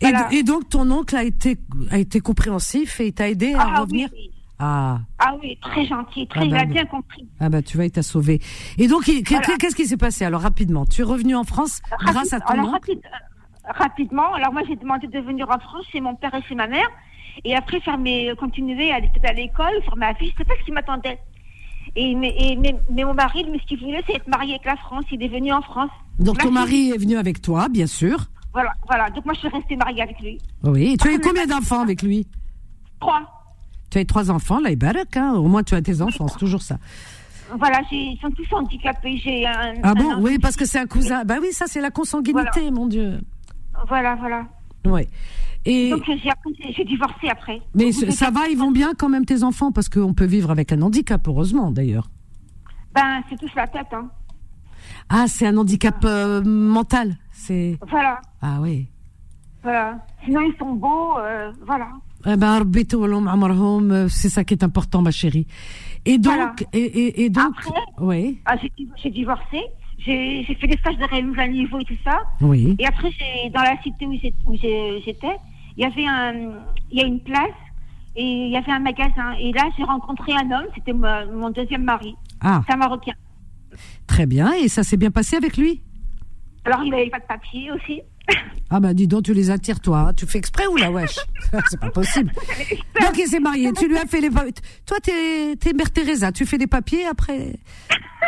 [0.00, 0.28] et, Voilà.
[0.32, 1.56] et donc ton oncle a été
[1.90, 4.08] a été compréhensif et il t'a aidé à Ah, revenir?
[4.12, 4.30] oui, oui.
[4.58, 7.26] Ah, Ah oui, très gentil, très, Ah il bah a bien compris.
[7.40, 8.40] ah bah tu vois, il t'a sauvé.
[8.78, 9.42] Et donc Voilà.
[9.58, 10.86] qu'est-ce qui s'est passé alors rapidement?
[10.86, 12.74] Tu es revenu en France grâce à ton alors, oncle?
[12.74, 16.42] rapide- euh, rapidement, alors moi j'ai demandé de venir en France chez mon père et
[16.42, 16.86] chez ma mère.
[17.44, 20.54] Et après, faire mes, continuer à aller à l'école, faire ma vie, je sais pas
[20.60, 21.18] ce qui m'attendait.
[21.96, 24.76] Et, mais, et, mais, mais mon mari, ce qu'il voulait, c'est être marié avec la
[24.76, 25.04] France.
[25.10, 25.90] Il est venu en France.
[26.20, 28.18] Donc Là, ton mari est venu avec toi, bien sûr.
[28.52, 29.10] Voilà, voilà.
[29.10, 30.38] Donc moi, je suis restée mariée avec lui.
[30.62, 30.92] Oui.
[30.92, 32.28] Et tu as eu combien d'enfants avec lui?
[33.00, 33.20] Trois.
[33.94, 36.62] Tu as trois enfants, là, Ibarak, hein Au moins tu as tes enfants, c'est toujours
[36.62, 36.78] ça.
[37.56, 39.18] Voilà, ils sont tous handicapés.
[39.18, 39.74] J'ai un.
[39.84, 40.16] Ah bon?
[40.18, 41.24] Oui, parce que c'est un cousin.
[41.24, 43.20] Bah oui, ça c'est la consanguinité, mon Dieu.
[43.86, 44.46] Voilà, voilà.
[44.84, 45.06] Ouais.
[45.64, 46.02] Et Donc
[46.76, 47.60] j'ai divorcé après.
[47.72, 49.70] mais ce- ça va, ils vont bien quand même tes enfants?
[49.70, 52.10] Parce qu'on peut vivre avec un handicap, heureusement d'ailleurs.
[52.96, 54.10] Ben, c'est tous la tête, hein.
[55.08, 57.16] Ah, c'est un handicap euh, mental.
[57.30, 58.88] C'est Voilà, ah oui.
[59.62, 59.98] voilà.
[60.24, 61.88] Sinon, ils sont beaux, euh, voilà.
[62.26, 65.46] Eh ben, euh, c'est ça qui est important, ma chérie.
[66.06, 66.54] Et donc, Voilà.
[66.72, 68.56] et, et, et donc, Après, oui, ah,
[69.02, 69.60] j'ai divorcé.
[69.98, 72.18] J'ai fait des stages de remise à niveau et tout ça.
[72.40, 72.76] oui.
[72.78, 73.10] Et après,
[73.54, 74.12] dans la cité où
[74.54, 75.36] j'étais,
[75.76, 76.34] il y avait un,
[76.90, 77.48] il y a une place
[78.16, 79.32] et il y avait un magasin.
[79.40, 80.66] Et là, j'ai rencontré un homme.
[80.74, 82.14] C'était mo- mon deuxième mari.
[82.40, 83.12] Ah, C'est un Marocain.
[84.06, 84.52] très bien.
[84.52, 85.80] Et ça s'est bien passé avec lui?
[86.66, 88.02] Alors, il n'avait pas de papier aussi.
[88.70, 90.12] Ah bah dis donc, tu les attires toi, hein.
[90.14, 91.16] tu fais exprès ou la wesh
[91.70, 92.32] C'est pas possible.
[93.00, 94.54] Donc il s'est marié, tu lui as fait les papiers.
[94.86, 97.52] Toi t'es, t'es Mère Teresa, tu fais les papiers après.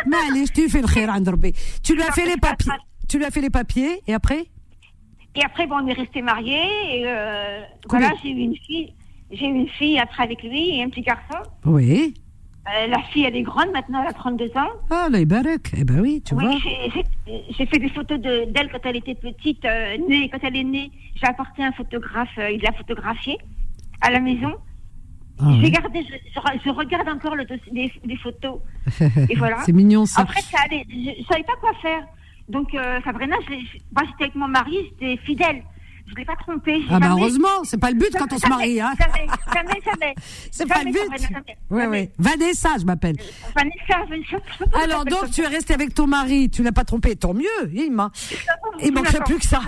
[0.06, 1.20] Mais allez, tu fais le hein,
[1.82, 2.70] Tu lui as fait les papiers.
[3.08, 4.44] Tu lui as fait les papiers et après
[5.34, 8.94] Et après bon, on est resté mariés euh, voilà, j'ai une fille,
[9.32, 11.50] j'ai une fille après avec lui et un petit garçon.
[11.64, 12.14] Oui.
[12.68, 14.68] Euh, la fille, elle est grande maintenant, elle a 32 ans.
[14.90, 15.70] Ah, là, Ibarak.
[15.76, 16.56] Eh ben oui, tu oui, vois.
[17.56, 20.28] j'ai- fait des photos de- d'elle quand elle était petite, euh, née.
[20.30, 23.38] Quand elle est née, j'ai apporté un photographe, euh, il l'a photographiée
[24.00, 24.52] à la maison.
[25.38, 28.58] Ah, gardé, je, je- je regarde encore le les, les photos.
[29.30, 29.58] Et voilà.
[29.64, 30.22] C'est mignon ça.
[30.22, 30.84] Après, ça allait.
[30.88, 32.04] Je, je savais pas quoi faire.
[32.48, 32.74] Donc,
[33.04, 35.62] Sabrina, moi, j'étais avec mon mari, j'étais fidèle.
[36.06, 36.80] Je ne l'ai pas trompé.
[36.88, 38.80] Ah bah heureusement, c'est pas le but quand on se marie.
[38.80, 38.92] Hein.
[38.98, 40.14] Jamais, jamais, jamais.
[40.52, 41.00] C'est pas le but.
[41.70, 42.10] Oui, oui.
[42.18, 43.16] Vanessa, je m'appelle.
[43.56, 44.36] Vanessa, Vanessa.
[44.84, 47.44] Alors donc tu es resté avec ton mari, tu l'as pas trompé, tant mieux.
[47.72, 48.10] Il m'a,
[48.82, 49.60] il manquerait plus que ça.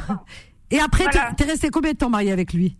[0.70, 1.30] Et après, Voilà.
[1.30, 2.76] t'es- t'es resté combien de temps marié avec lui?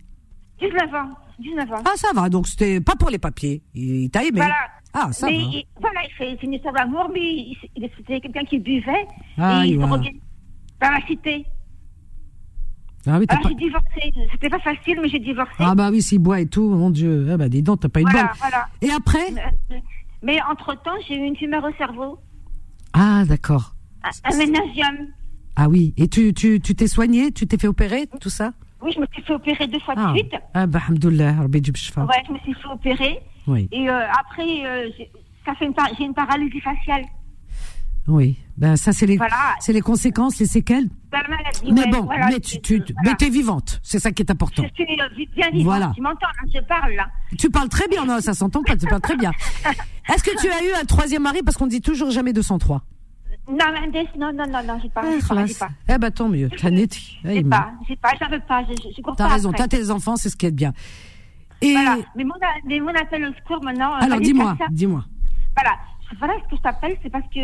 [0.61, 1.09] 19 ans.
[1.39, 1.83] 19 ans.
[1.85, 3.61] Ah ça va, donc c'était pas pour les papiers.
[3.73, 4.39] Il t'a aimé.
[4.41, 4.55] Voilà.
[4.93, 5.43] Ah ça mais va.
[5.43, 7.53] il- voilà, c'est une histoire d'amour, mais
[7.97, 9.05] c'était quelqu'un qui buvait.
[9.37, 11.45] Ah, et il il se dans la cité.
[13.07, 14.13] Ah oui, Alors pas- j'ai divorcé.
[14.31, 15.53] C'était pas facile, mais j'ai divorcé.
[15.59, 17.27] Ah bah oui, s'il boit et tout, mon Dieu.
[17.31, 18.35] Ah bah dis donc, t'as pas une voilà, bonne.
[18.39, 18.67] voilà.
[18.81, 19.31] Et après
[19.71, 19.75] Euh,
[20.21, 22.19] Mais entre-temps, j'ai eu une tumeur au cerveau,
[22.93, 23.73] Ah d'accord.
[24.03, 25.07] un, ménagium.
[25.55, 25.93] Ah oui.
[25.97, 28.51] Et tu, tu, tu t'es soigné, tu t'es fait opérer, tout ça?
[28.81, 30.11] Oui, je me suis fait opérer deux fois Ah.
[30.13, 30.33] de suite.
[30.53, 31.57] Ah bah alhamdoulilah, Rabbi.
[31.59, 33.19] Ouais, je me suis fait opérer.
[33.47, 33.67] Oui.
[33.71, 35.09] Et euh, après, euh, j'ai-
[35.65, 37.03] une par- j'ai une paralysie faciale.
[38.09, 38.37] Oui.
[38.57, 39.55] Ben ça c'est les, Voilà.
[39.59, 40.87] c'est les conséquences, les séquelles.
[40.89, 41.71] De la maladie.
[41.71, 42.93] Mais ouais, bon, voilà, mais tu, tu, voilà.
[43.11, 43.79] mais t'es vivante.
[43.83, 44.63] C'est ça qui est important.
[44.63, 45.63] Je suis euh, bien vivante.
[45.63, 45.91] Voilà.
[45.95, 47.07] Tu m'entends, là, je parle là.
[47.37, 49.31] Tu parles très bien, non, ça s'entend pas, tu parles très bien.
[50.13, 51.39] Est-ce que tu as eu un troisième mari?
[51.45, 52.81] Parce qu'on dit toujours jamais 203
[53.47, 55.01] Non, Mendes, non, non, non, non, j'ai pas.
[55.05, 55.71] Ah, j'ai pas, pas.
[55.95, 56.49] Eh ben tant mieux.
[56.51, 59.89] Eh, J'ai il pas, j'ai pas, j'en veux pas, je, cours T'as raison, t'as tes
[59.89, 60.73] enfants, c'est ce qui est bien.
[61.61, 61.97] Et Voilà.
[62.15, 62.33] Mais mon,
[62.65, 63.93] mais mon appel au secours maintenant.
[63.95, 65.05] euh, alors dis-moi, dis-moi.
[65.55, 65.77] Voilà.
[66.17, 67.39] Voilà ce que je t'appelle, c'est parce que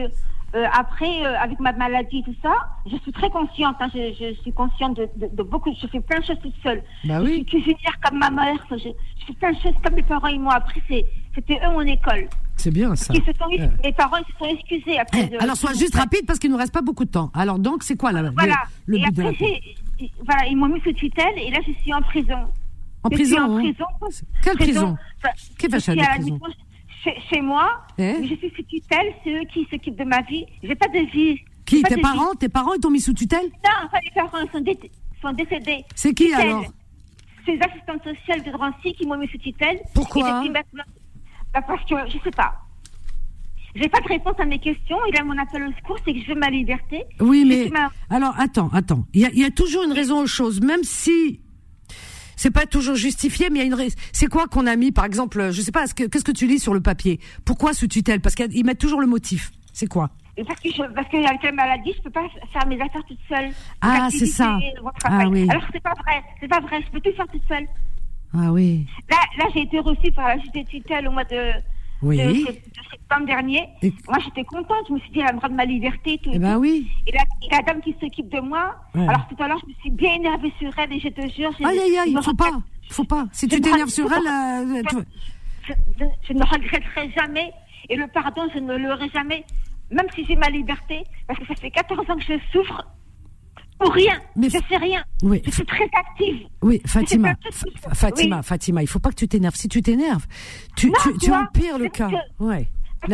[0.56, 2.54] euh, après, euh, avec ma maladie et tout ça,
[2.90, 3.76] je suis très consciente.
[3.80, 5.72] hein, je, je suis consciente de, de, de beaucoup.
[5.82, 6.82] Je fais plein de choses toute seule.
[7.04, 7.34] Bah je oui.
[7.34, 8.56] suis cuisinière comme ma mère.
[8.72, 10.54] Je, je fais plein de choses comme mes parents et moi.
[10.56, 12.28] Après, c'était eux mon école.
[12.58, 13.14] C'est bien ça.
[13.14, 13.70] Se sont, Ouais.
[13.84, 15.24] Mes parents ils se sont excusés après.
[15.32, 17.30] Eh, de- alors sois juste rapide parce qu'il nous reste pas beaucoup de temps.
[17.34, 18.56] Alors donc c'est quoi là le- Voilà.
[18.86, 19.62] le, et but de la après,
[20.00, 22.38] j'ai- voilà, ils m'ont mis sous tutelle et là, je suis en prison.
[23.04, 23.86] En Je suis prison, en hein prison.
[24.42, 26.40] Quelle prison Enfin, Qu'est-ce que la prison?
[27.06, 28.16] Chez, chez moi, Eh?
[28.24, 30.46] je suis sous tutelle, c'est eux qui s'occupent de ma vie.
[30.64, 31.38] J'ai pas de vie.
[31.66, 32.32] Qui Tes parents?
[32.32, 32.38] vie.
[32.40, 33.46] Tes parents, ils t'ont mis sous tutelle?
[33.64, 34.92] Non, pas les parents, ils sont, dé-
[35.22, 35.86] sont décédés.
[35.96, 36.42] C'est qui, Tutelle.
[36.50, 36.66] alors?
[37.46, 39.80] C'est les assistantes sociales de Drancy qui m'ont mis sous tutelle.
[39.94, 40.28] Pourquoi?
[40.30, 40.84] Et depuis maintenant,
[41.54, 42.54] bah parce que, je sais pas.
[43.76, 44.98] J'ai pas de réponse à mes questions.
[45.08, 47.04] Et là, mon appel au secours, c'est que je veux ma liberté.
[47.20, 49.06] Oui, mais ma- alors attends, attends.
[49.14, 51.42] Il y a, il y a toujours une raison aux choses, même si
[52.36, 53.96] c'est pas toujours justifié, mais il y a une raison.
[54.12, 56.48] C'est quoi qu'on a mis, par exemple, je sais pas, est-ce que- qu'est-ce que tu
[56.48, 57.20] lis sur le papier?
[57.46, 58.22] Pourquoi sous tutelle?
[58.22, 59.52] Parce qu'ils mettent toujours le motif.
[59.74, 60.10] C'est quoi?
[60.48, 63.20] Parce que je, parce que avec la maladie, je peux pas faire mes affaires toute
[63.30, 63.50] seule.
[63.82, 64.60] Ah, c'est ça.
[65.06, 65.48] Ah oui.
[65.50, 66.82] Alors c'est pas vrai, c'est pas vrai.
[66.86, 67.66] Je peux tout faire toute seule.
[68.34, 68.86] Ah oui.
[69.10, 71.52] Là, là, j'ai été reçue par la justice tutelle au mois de,
[72.02, 72.18] Oui.
[72.18, 73.68] de, de septembre dernier.
[73.82, 74.86] Et- Moi, j'étais contente.
[74.88, 76.14] Je me suis dit, elle va me rendre ma liberté.
[76.14, 76.62] et Tout, Eh et ben tout.
[76.62, 76.88] oui.
[77.08, 78.76] Et la, et la dame qui s'occupe de moi.
[78.94, 79.08] Ouais.
[79.08, 81.52] Alors tout à l'heure, je me suis bien énervée sur elle et je te jure.
[81.64, 82.52] Aïe aïe aïe, faut pas,
[82.90, 83.26] faut pas.
[83.32, 84.82] Si je tu t'énerves sur elle, euh,
[85.68, 87.52] je, je- je ne regretterai jamais.
[87.90, 89.44] Et le pardon, je ne l'aurai jamais.
[89.92, 91.04] Même si j'ai ma liberté.
[91.28, 92.84] Parce que ça fait 14 ans que je souffre.
[93.78, 94.14] Pour rien.
[94.38, 95.04] Mais- je sais rien.
[95.22, 95.42] Oui.
[95.46, 96.48] Je suis très active.
[96.62, 97.34] Oui, Fatima,
[97.94, 98.44] Fatima, Oui.
[98.44, 99.56] Fatima, il faut pas que tu t'énerves.
[99.56, 100.26] Si tu t'énerves,
[100.78, 102.10] tu, tu, tu empires le cas.
[102.10, 102.68] que- Ouais.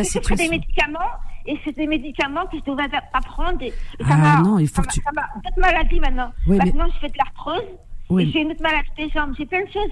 [0.04, 0.98] C'est des médicaments,
[1.46, 3.60] et c'est des médicaments que je devrais pas prendre.
[3.62, 3.72] Et, et
[4.04, 6.32] ça Ah non, il faut ça que tu- Ça m'a d'autres maladies maintenant.
[6.46, 7.68] Oui, mais- maintenant, je fais de l'arthrose.
[8.10, 8.30] Oui.
[8.32, 9.32] J'ai une autre maladie des jambes.
[9.38, 9.90] J'ai plein de choses.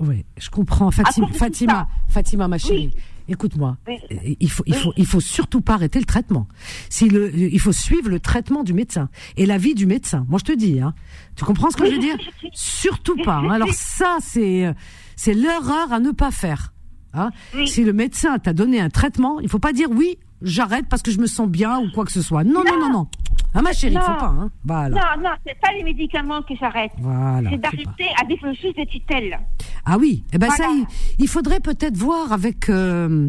[0.00, 0.90] Oui, je comprends.
[0.90, 1.88] Fatima, Fatima.
[2.08, 2.90] Fatima, ma chérie,
[3.28, 3.76] écoute-moi.
[3.86, 3.98] Oui.
[4.10, 6.48] Euh, Il faut, il faut, il faut surtout pas arrêter le traitement.
[6.88, 10.24] Si le, il faut suivre le traitement du médecin et l'avis du médecin.
[10.28, 10.94] Moi, je te dis, hein.
[11.36, 12.16] Tu comprends ce que Oui, je veux dire?
[12.54, 13.36] Surtout pas.
[13.36, 13.50] hein.
[13.50, 14.72] Alors ça, c'est, euh,
[15.16, 16.72] c'est l'erreur à ne pas faire.
[17.14, 17.66] Hein Oui.
[17.68, 21.10] Si le médecin t'a donné un traitement, il faut pas dire oui, j'arrête parce que
[21.10, 22.44] je me sens bien ou quoi que ce soit.
[22.44, 23.06] Non, non, non, non.
[23.52, 24.00] Ah, ma chérie, Non.
[24.02, 24.26] faut pas.
[24.38, 24.50] Hein.
[24.64, 24.90] Voilà.
[25.16, 26.92] Non, non, c'est pas les médicaments que j'arrête.
[26.98, 27.50] Voilà.
[27.50, 29.40] c'est d'arrêter avec le juge de tutelle.
[29.84, 30.86] Ah oui, eh ben ça, il,
[31.18, 33.28] il faudrait peut-être voir avec euh,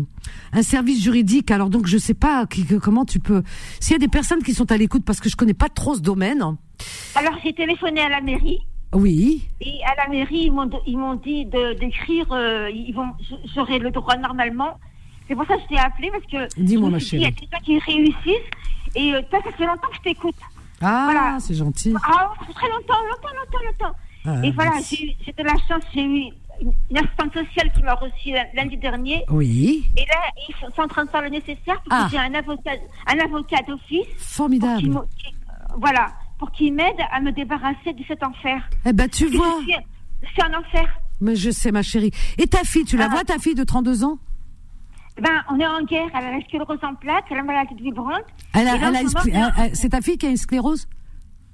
[0.53, 1.49] un service juridique.
[1.49, 3.41] Alors donc, je sais pas qui- que- comment tu peux.
[3.79, 5.95] S'il y a des personnes qui sont à l'écoute, parce que je connais pas trop
[5.95, 6.41] ce domaine.
[7.15, 8.59] Alors, j'ai téléphoné à la mairie.
[8.93, 13.07] Oui, Et à la mairie, ils m'ont ils m'ont dit de- d'écrire, euh, ils vont,
[13.55, 14.77] j'aurai le droit normalement.
[15.27, 17.47] C'est pour ça que je t'ai appelé parce que Dis-moi, ma il y a des
[17.51, 18.51] gens qui réussissiste.
[18.95, 20.35] Et euh, toi, ça fait longtemps que je t'écoute.
[20.81, 21.37] ah, Voilà.
[21.39, 21.93] c'est gentil.
[22.03, 23.95] Ah, ça fait très longtemps, longtemps, longtemps, longtemps.
[24.25, 26.23] Ah, et voilà, j'ai eu- j'ai de la chance, j'ai eu
[26.61, 29.23] une, assistante sociale qui m'a reçue lundi dernier.
[29.29, 32.03] Oui, Et là, ils sont en train de faire le nécessaire pour Ah.
[32.05, 32.71] que j'ai un avocat,
[33.07, 34.05] un avocat d'office.
[34.17, 34.81] formidable.
[35.17, 35.33] qui-
[35.77, 36.11] voilà,
[36.41, 38.67] pour qu'il m'aide à me débarrasser de cet enfer.
[38.83, 40.87] Eh ben tu vois, suis en enfer.
[41.21, 42.09] mais je sais, ma chérie.
[42.39, 43.09] Et ta fille, tu la Ah.
[43.09, 44.17] vois, ta fille de 32 ans?
[45.21, 46.07] Ben, on est en guerre.
[46.15, 48.23] Elle a la sclérose en plaques, elle a la maladie vibrante.
[48.53, 50.87] Elle a, elle a C'est ta fille qui a une sclérose?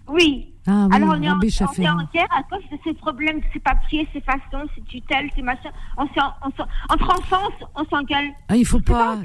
[0.08, 0.54] Oui.
[0.68, 3.40] Ah oui, Alors, on est, en, on est en guerre à cause de ces problèmes,
[3.40, 5.72] de ces papiers, ces façons, ces tutelles, ces machins.
[5.98, 8.30] On entre enfants, on s'engueule.
[8.48, 9.18] Ah, il faut C'est pas.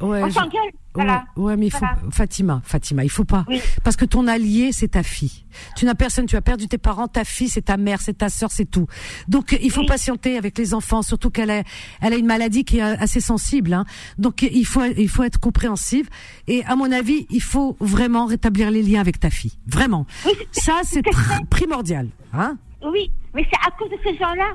[0.00, 0.72] Ouais, on je- s'engueule.
[0.94, 1.24] Voilà.
[1.36, 1.96] Ouais, ouais, mais il faut Voilà.
[2.10, 3.60] Fatima, Fatima, il faut pas Oui.
[3.84, 5.44] parce que ton allié c'est ta fille.
[5.76, 8.28] Tu n'as personne, tu as perdu tes parents, ta fille c'est ta mère, c'est ta
[8.28, 8.86] sœur, c'est tout.
[9.28, 9.86] Donc il faut Oui.
[9.86, 11.62] patienter avec les enfants, surtout qu'elle a
[12.00, 13.84] elle a une maladie qui est assez sensible hein.
[14.18, 16.08] Donc il faut il faut être compréhensive
[16.46, 19.56] et à mon avis, il faut vraiment rétablir les liens avec ta fille.
[19.66, 20.04] Vraiment.
[20.26, 21.02] Oui, Ça c'est
[21.48, 24.48] primordial, hein Oui, mais c'est à cause de ces gens-là.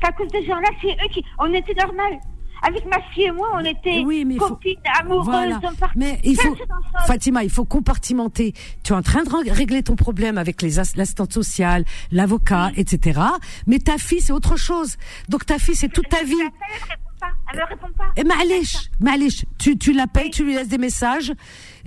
[0.00, 1.22] C'est à cause de ces gens-là, c'est eux qui.
[1.40, 2.18] On était normal.
[2.62, 5.60] Avec ma fille et moi, on était Oui, mais il faut- copines, amoureuses, Voilà.
[5.60, 6.56] partait Mais il faut.
[7.06, 8.52] Fatima, il faut compartimenter.
[8.82, 13.20] Tu es en train de régler ton problème avec les as- l'assistante sociale, l'avocat, etc.
[13.66, 14.96] Mais ta fille, c'est autre chose.
[15.28, 16.34] Donc ta fille, c'est toute ta vie.
[16.40, 17.26] Elle ne répond pas.
[17.52, 18.04] Elle ne répond pas.
[18.16, 21.32] Et Malish, Malish, tu, tu l'appelles, tu lui laisses des messages,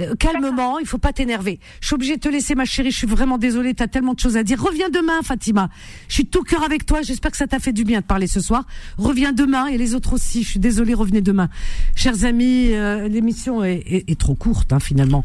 [0.02, 1.60] euh, calmement, il faut pas t'énerver.
[1.80, 4.14] Je suis obligée de te laisser, ma chérie, je suis vraiment désolée, tu as tellement
[4.14, 4.62] de choses à dire.
[4.62, 5.70] Reviens demain, Fatima.
[6.08, 8.28] Je suis tout cœur avec toi, j'espère que ça t'a fait du bien de parler
[8.28, 8.66] ce soir.
[8.98, 11.50] Reviens demain, et les autres aussi, je suis désolée, revenez demain.
[11.96, 15.24] Chers amis, euh, l'émission est, trop courte, hein, finalement.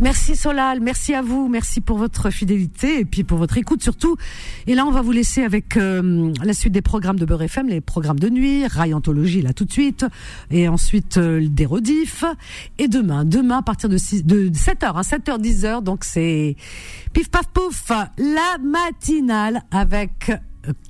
[0.00, 4.16] Merci Solal, merci à vous, merci pour votre fidélité, et puis pour votre écoute surtout.
[4.66, 7.68] Et là, on va vous laisser avec euh, la suite des programmes de Beurre FM,
[7.68, 10.04] les programmes de nuit, Rail Anthologie, là tout de suite,
[10.50, 12.24] et ensuite des rediffs.
[12.78, 16.56] Et demain, demain à partir de, 6, de 7h, hein, 7h, 10h, donc c'est
[17.12, 20.30] pif paf pouf, la matinale avec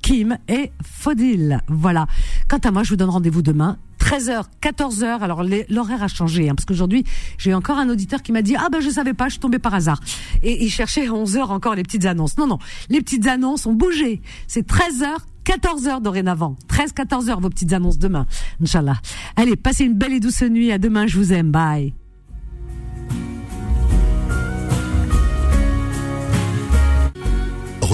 [0.01, 1.59] Kim et Fodil.
[1.67, 2.07] Voilà.
[2.49, 3.77] Quant à moi, je vous donne rendez-vous demain.
[3.99, 5.19] 13h, 14h.
[5.21, 7.05] Alors l'horaire a changé hein, parce qu'aujourd'hui
[7.37, 9.73] j'ai encore un auditeur qui m'a dit ah ben je savais pas, je suis par
[9.73, 10.01] hasard
[10.41, 12.37] et il cherchait à 11h encore les petites annonces.
[12.37, 12.59] Non non,
[12.89, 14.21] les petites annonces ont bougé.
[14.47, 15.07] C'est 13h,
[15.45, 16.57] 14h dorénavant.
[16.67, 18.25] 13 14h vos petites annonces demain.
[18.61, 18.97] Inch'Allah.
[19.37, 20.71] Allez, passez une belle et douce nuit.
[20.71, 21.51] À demain, je vous aime.
[21.51, 21.93] Bye.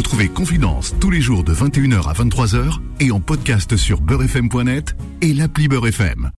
[0.10, 5.36] Retrouvez Confidence tous les jours de 21h à 23h et en podcast sur beurrefm.net et
[5.36, 6.32] l'appli Beurre FM.